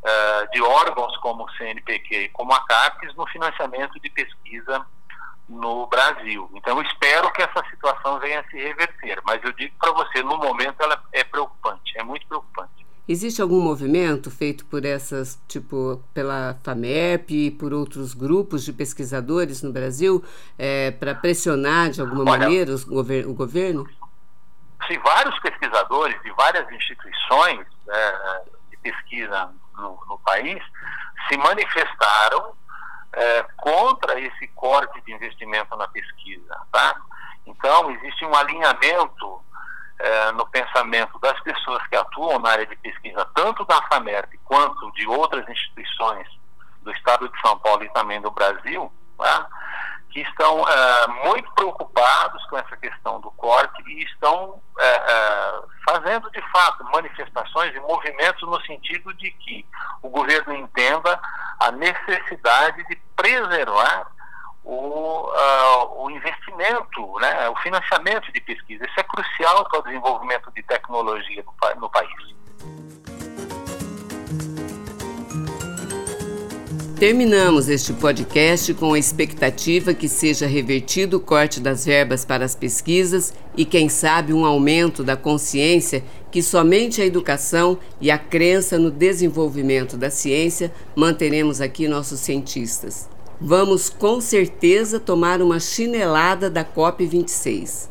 uh, 0.02 0.50
de 0.52 0.60
órgãos 0.60 1.16
como 1.16 1.44
o 1.44 1.50
CNPq 1.52 2.14
e 2.14 2.28
como 2.28 2.52
a 2.52 2.60
CAPES 2.66 3.14
no 3.14 3.26
financiamento 3.28 3.98
de 3.98 4.10
pesquisa 4.10 4.84
no 5.48 5.86
Brasil. 5.86 6.50
Então, 6.52 6.76
eu 6.76 6.82
espero 6.82 7.32
que 7.32 7.40
essa 7.40 7.64
situação 7.70 8.20
venha 8.20 8.40
a 8.40 8.50
se 8.50 8.56
reverter, 8.58 9.18
mas 9.24 9.42
eu 9.42 9.52
digo 9.52 9.74
para 9.78 9.92
você, 9.92 10.22
no 10.22 10.36
momento 10.36 10.82
ela 10.82 11.02
é 11.10 11.24
preocupante, 11.24 11.98
é 11.98 12.02
muito 12.02 12.26
preocupante. 12.26 12.81
Existe 13.09 13.42
algum 13.42 13.61
movimento 13.61 14.30
feito 14.30 14.64
por 14.66 14.84
essas, 14.84 15.40
tipo, 15.48 16.00
pela 16.14 16.57
FAMEP 16.62 17.34
e 17.34 17.50
por 17.50 17.72
outros 17.72 18.14
grupos 18.14 18.64
de 18.64 18.72
pesquisadores 18.72 19.61
no 19.61 19.72
Brasil 19.72 20.24
é, 20.57 20.92
para 20.92 21.12
pressionar 21.12 21.90
de 21.90 22.00
alguma 22.00 22.22
Olha, 22.22 22.38
maneira 22.38 22.72
o, 22.72 22.86
gover 22.86 23.26
o 23.26 23.34
governo? 23.34 23.88
Se 24.86 24.96
vários 24.98 25.36
pesquisadores 25.40 26.20
de 26.22 26.30
várias 26.30 26.70
instituições 26.70 27.66
é, 27.88 28.42
de 28.70 28.76
pesquisa 28.76 29.53
no, 29.76 29.98
no, 30.09 30.18
país 30.18 30.62
se 31.28 31.36
manifestaram 31.36 32.55
é, 33.14 33.42
contra 33.57 34.20
esse 34.20 34.46
corte 34.55 35.00
de 35.00 35.12
investimento 35.12 35.76
na 35.76 35.88
pesquisa, 35.88 36.57
tá? 36.70 37.00
Então 37.44 37.90
existe 37.90 38.24
um 38.24 38.34
alinhamento 38.34 39.42
é, 39.99 40.32
no 40.32 40.47
pensamento 40.47 41.18
das 41.18 41.38
pessoas 41.40 41.86
que 41.86 41.97
atuam 41.97 42.38
na 42.38 42.51
área 42.51 42.66
de 42.66 42.76
pesquisa, 42.76 43.26
tanto 43.34 43.64
da 43.64 43.80
FAMERP 43.82 44.38
quanto 44.45 44.90
de 44.93 45.07
outras 45.07 45.49
instituições 45.49 46.26
do 46.82 46.90
Estado 46.93 47.28
de 47.28 47.40
São 47.40 47.59
Paulo 47.59 47.84
e 47.84 47.93
também 47.93 48.20
do 48.20 48.30
Brasil, 48.30 48.93
tá? 49.16 49.47
que 50.11 50.20
estão 50.20 50.68
é, 50.68 51.07
muito 51.24 51.51
preocupados 51.53 52.45
com 52.47 52.59
essa 52.59 52.76
questão 52.76 53.20
do 53.20 53.30
corte 53.32 53.82
e 53.86 54.05
estão 54.05 54.61
é, 54.78 55.62
fazendo, 55.88 56.30
de 56.30 56.43
fato, 56.51 56.84
manifestações 56.84 57.74
e 57.74 57.80
movimentos 57.80 58.43
no 58.43 58.61
sentido 58.62 59.12
de 59.14 59.30
que 59.30 59.66
o 60.03 60.11
governo 60.11 60.55
entenda 60.55 61.18
a 61.61 61.70
necessidade 61.70 62.84
de 62.88 62.97
preservar 63.16 64.07
o, 64.64 65.28
uh, 65.28 66.04
o 66.04 66.10
investimento, 66.10 67.18
né, 67.20 67.48
o 67.48 67.56
financiamento 67.56 68.32
de 68.32 68.40
pesquisa. 68.40 68.84
Isso 68.86 69.00
é 69.00 69.02
crucial 69.02 69.68
para 69.68 69.80
o 69.80 69.82
desenvolvimento 69.82 70.50
de 70.54 70.62
tecnologia 70.62 71.44
no, 71.44 71.80
no 71.80 71.90
país. 71.90 72.32
Terminamos 77.02 77.68
este 77.68 77.92
podcast 77.92 78.72
com 78.74 78.94
a 78.94 78.98
expectativa 78.98 79.92
que 79.92 80.08
seja 80.08 80.46
revertido 80.46 81.16
o 81.16 81.20
corte 81.20 81.58
das 81.58 81.84
verbas 81.84 82.24
para 82.24 82.44
as 82.44 82.54
pesquisas 82.54 83.34
e, 83.56 83.64
quem 83.64 83.88
sabe, 83.88 84.32
um 84.32 84.46
aumento 84.46 85.02
da 85.02 85.16
consciência 85.16 86.04
que 86.30 86.40
somente 86.40 87.02
a 87.02 87.04
educação 87.04 87.76
e 88.00 88.08
a 88.08 88.16
crença 88.16 88.78
no 88.78 88.88
desenvolvimento 88.88 89.96
da 89.96 90.10
ciência 90.10 90.72
manteremos 90.94 91.60
aqui 91.60 91.88
nossos 91.88 92.20
cientistas. 92.20 93.10
Vamos 93.45 93.90
com 93.90 94.20
certeza 94.20 95.01
tomar 95.01 95.43
uma 95.43 95.59
chinelada 95.59 96.49
da 96.49 96.64
COP26. 96.64 97.88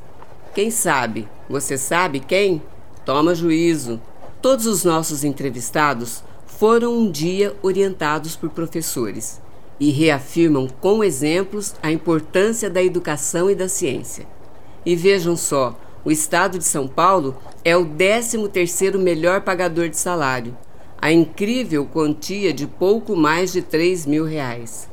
Quem 0.55 0.71
sabe? 0.71 1.27
Você 1.49 1.77
sabe 1.77 2.21
quem? 2.21 2.61
Toma 3.03 3.35
juízo. 3.35 3.99
Todos 4.41 4.65
os 4.65 4.85
nossos 4.85 5.25
entrevistados 5.25 6.23
foram 6.45 6.97
um 6.97 7.11
dia 7.11 7.53
orientados 7.61 8.33
por 8.33 8.49
professores 8.51 9.41
e 9.77 9.91
reafirmam 9.91 10.69
com 10.79 11.03
exemplos 11.03 11.75
a 11.83 11.91
importância 11.91 12.69
da 12.69 12.81
educação 12.81 13.49
e 13.49 13.55
da 13.55 13.67
ciência. 13.67 14.25
E 14.85 14.95
vejam 14.95 15.35
só, 15.35 15.77
o 16.05 16.11
estado 16.11 16.59
de 16.59 16.63
São 16.63 16.87
Paulo 16.87 17.35
é 17.65 17.75
o 17.75 17.85
13º 17.85 18.97
melhor 18.97 19.41
pagador 19.41 19.89
de 19.89 19.97
salário, 19.97 20.57
a 20.97 21.11
incrível 21.11 21.85
quantia 21.85 22.53
de 22.53 22.65
pouco 22.65 23.17
mais 23.17 23.51
de 23.51 23.61
3 23.61 24.05
mil 24.05 24.23
reais 24.23 24.89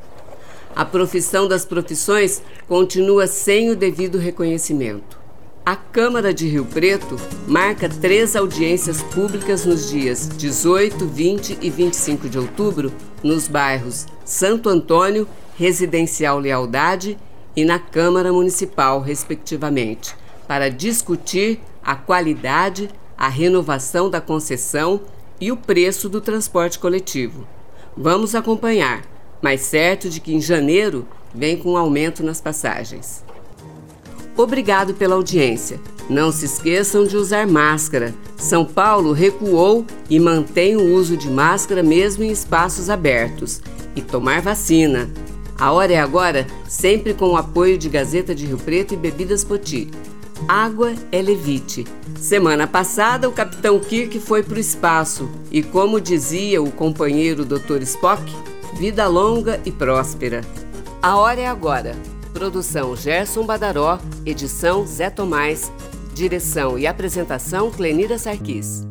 a 0.79 0.85
profissão 0.85 1.49
das 1.49 1.65
profissões 1.65 2.41
continua 2.69 3.27
sem 3.27 3.69
o 3.69 3.75
devido 3.75 4.17
reconhecimento. 4.17 5.19
A 5.67 5.75
Câmara 5.75 6.33
de 6.33 6.47
Rio 6.47 6.65
Preto 6.65 7.17
marca 7.49 7.89
três 7.89 8.37
audiências 8.37 9.03
públicas 9.03 9.65
nos 9.67 9.91
dias 9.91 10.29
18, 10.29 11.05
20 11.05 11.59
e 11.61 11.69
25 11.69 12.29
de 12.29 12.39
outubro 12.39 12.93
nos 13.25 13.49
bairros 13.49 14.07
Santo 14.25 14.69
Antônio, 14.69 15.27
Residencial 15.57 16.39
Lealdade 16.39 17.19
e 17.57 17.65
na 17.65 17.81
Câmara 17.81 18.33
Municipal, 18.33 19.01
respectivamente, 19.01 20.15
para 20.47 20.71
discutir 20.71 21.59
a 21.83 21.97
qualidade, 21.97 22.89
a 23.17 23.29
renovação 23.29 24.09
da 24.09 24.21
concessão 24.21 25.01
e 25.41 25.51
o 25.51 25.57
preço 25.57 26.09
do 26.09 26.21
transporte 26.21 26.79
coletivo. 26.79 27.45
Vamos 27.97 28.37
acompanhar 28.37 29.18
mas 29.43 29.61
certo 29.63 30.09
de 30.09 30.21
que 30.21 30.35
em 30.35 30.41
janeiro 30.41 31.07
vem 31.35 31.57
com 31.57 31.73
um 31.73 31.77
aumento 31.77 32.23
nas 32.23 32.41
passagens. 32.41 33.25
Obrigado 34.37 34.95
pela 34.95 35.17
audiência. 35.17 35.81
Não 36.09 36.31
se 36.31 36.47
esqueçam 36.47 37.05
de 37.05 37.17
usar 37.17 37.47
máscara. 37.47 38.15
São 38.37 38.65
Paulo 38.65 39.13
recuou 39.13 39.85
e 40.09 40.19
mantém 40.21 40.77
o 40.77 40.95
uso 40.95 41.17
de 41.17 41.29
máscara 41.29 41.83
mesmo 41.83 42.23
em 42.23 42.31
espaços 42.31 42.89
abertos. 42.89 43.61
E 43.97 44.01
tomar 44.01 44.41
vacina. 44.41 45.11
A 45.59 45.73
hora 45.73 45.93
é 45.93 45.99
agora, 45.99 46.47
sempre 46.69 47.13
com 47.13 47.31
o 47.31 47.37
apoio 47.37 47.77
de 47.77 47.89
Gazeta 47.89 48.33
de 48.33 48.47
Rio 48.47 48.59
Preto 48.59 48.95
e 48.95 48.97
Bebidas 48.97 49.43
Poti. 49.43 49.91
Água 50.47 50.95
é 51.11 51.21
levite. 51.21 51.85
Semana 52.17 52.67
passada, 52.67 53.29
o 53.29 53.33
capitão 53.33 53.81
Kirk 53.81 54.21
foi 54.21 54.43
para 54.43 54.55
o 54.55 54.61
espaço 54.61 55.29
e, 55.51 55.65
como 55.65 56.01
dizia 56.01 56.63
o 56.63 56.71
companheiro 56.71 57.45
Dr. 57.45 57.83
Spock, 57.83 58.23
Vida 58.75 59.07
longa 59.09 59.61
e 59.65 59.73
próspera. 59.73 60.43
A 61.03 61.17
hora 61.17 61.41
é 61.41 61.47
agora. 61.47 61.97
Produção 62.33 62.95
Gerson 62.95 63.45
Badaró, 63.45 63.99
edição 64.25 64.87
Zé 64.87 65.11
Tomás, 65.11 65.73
direção 66.15 66.79
e 66.79 66.87
apresentação 66.87 67.71
Clenira 67.71 68.19
Sarquis. 68.19 68.87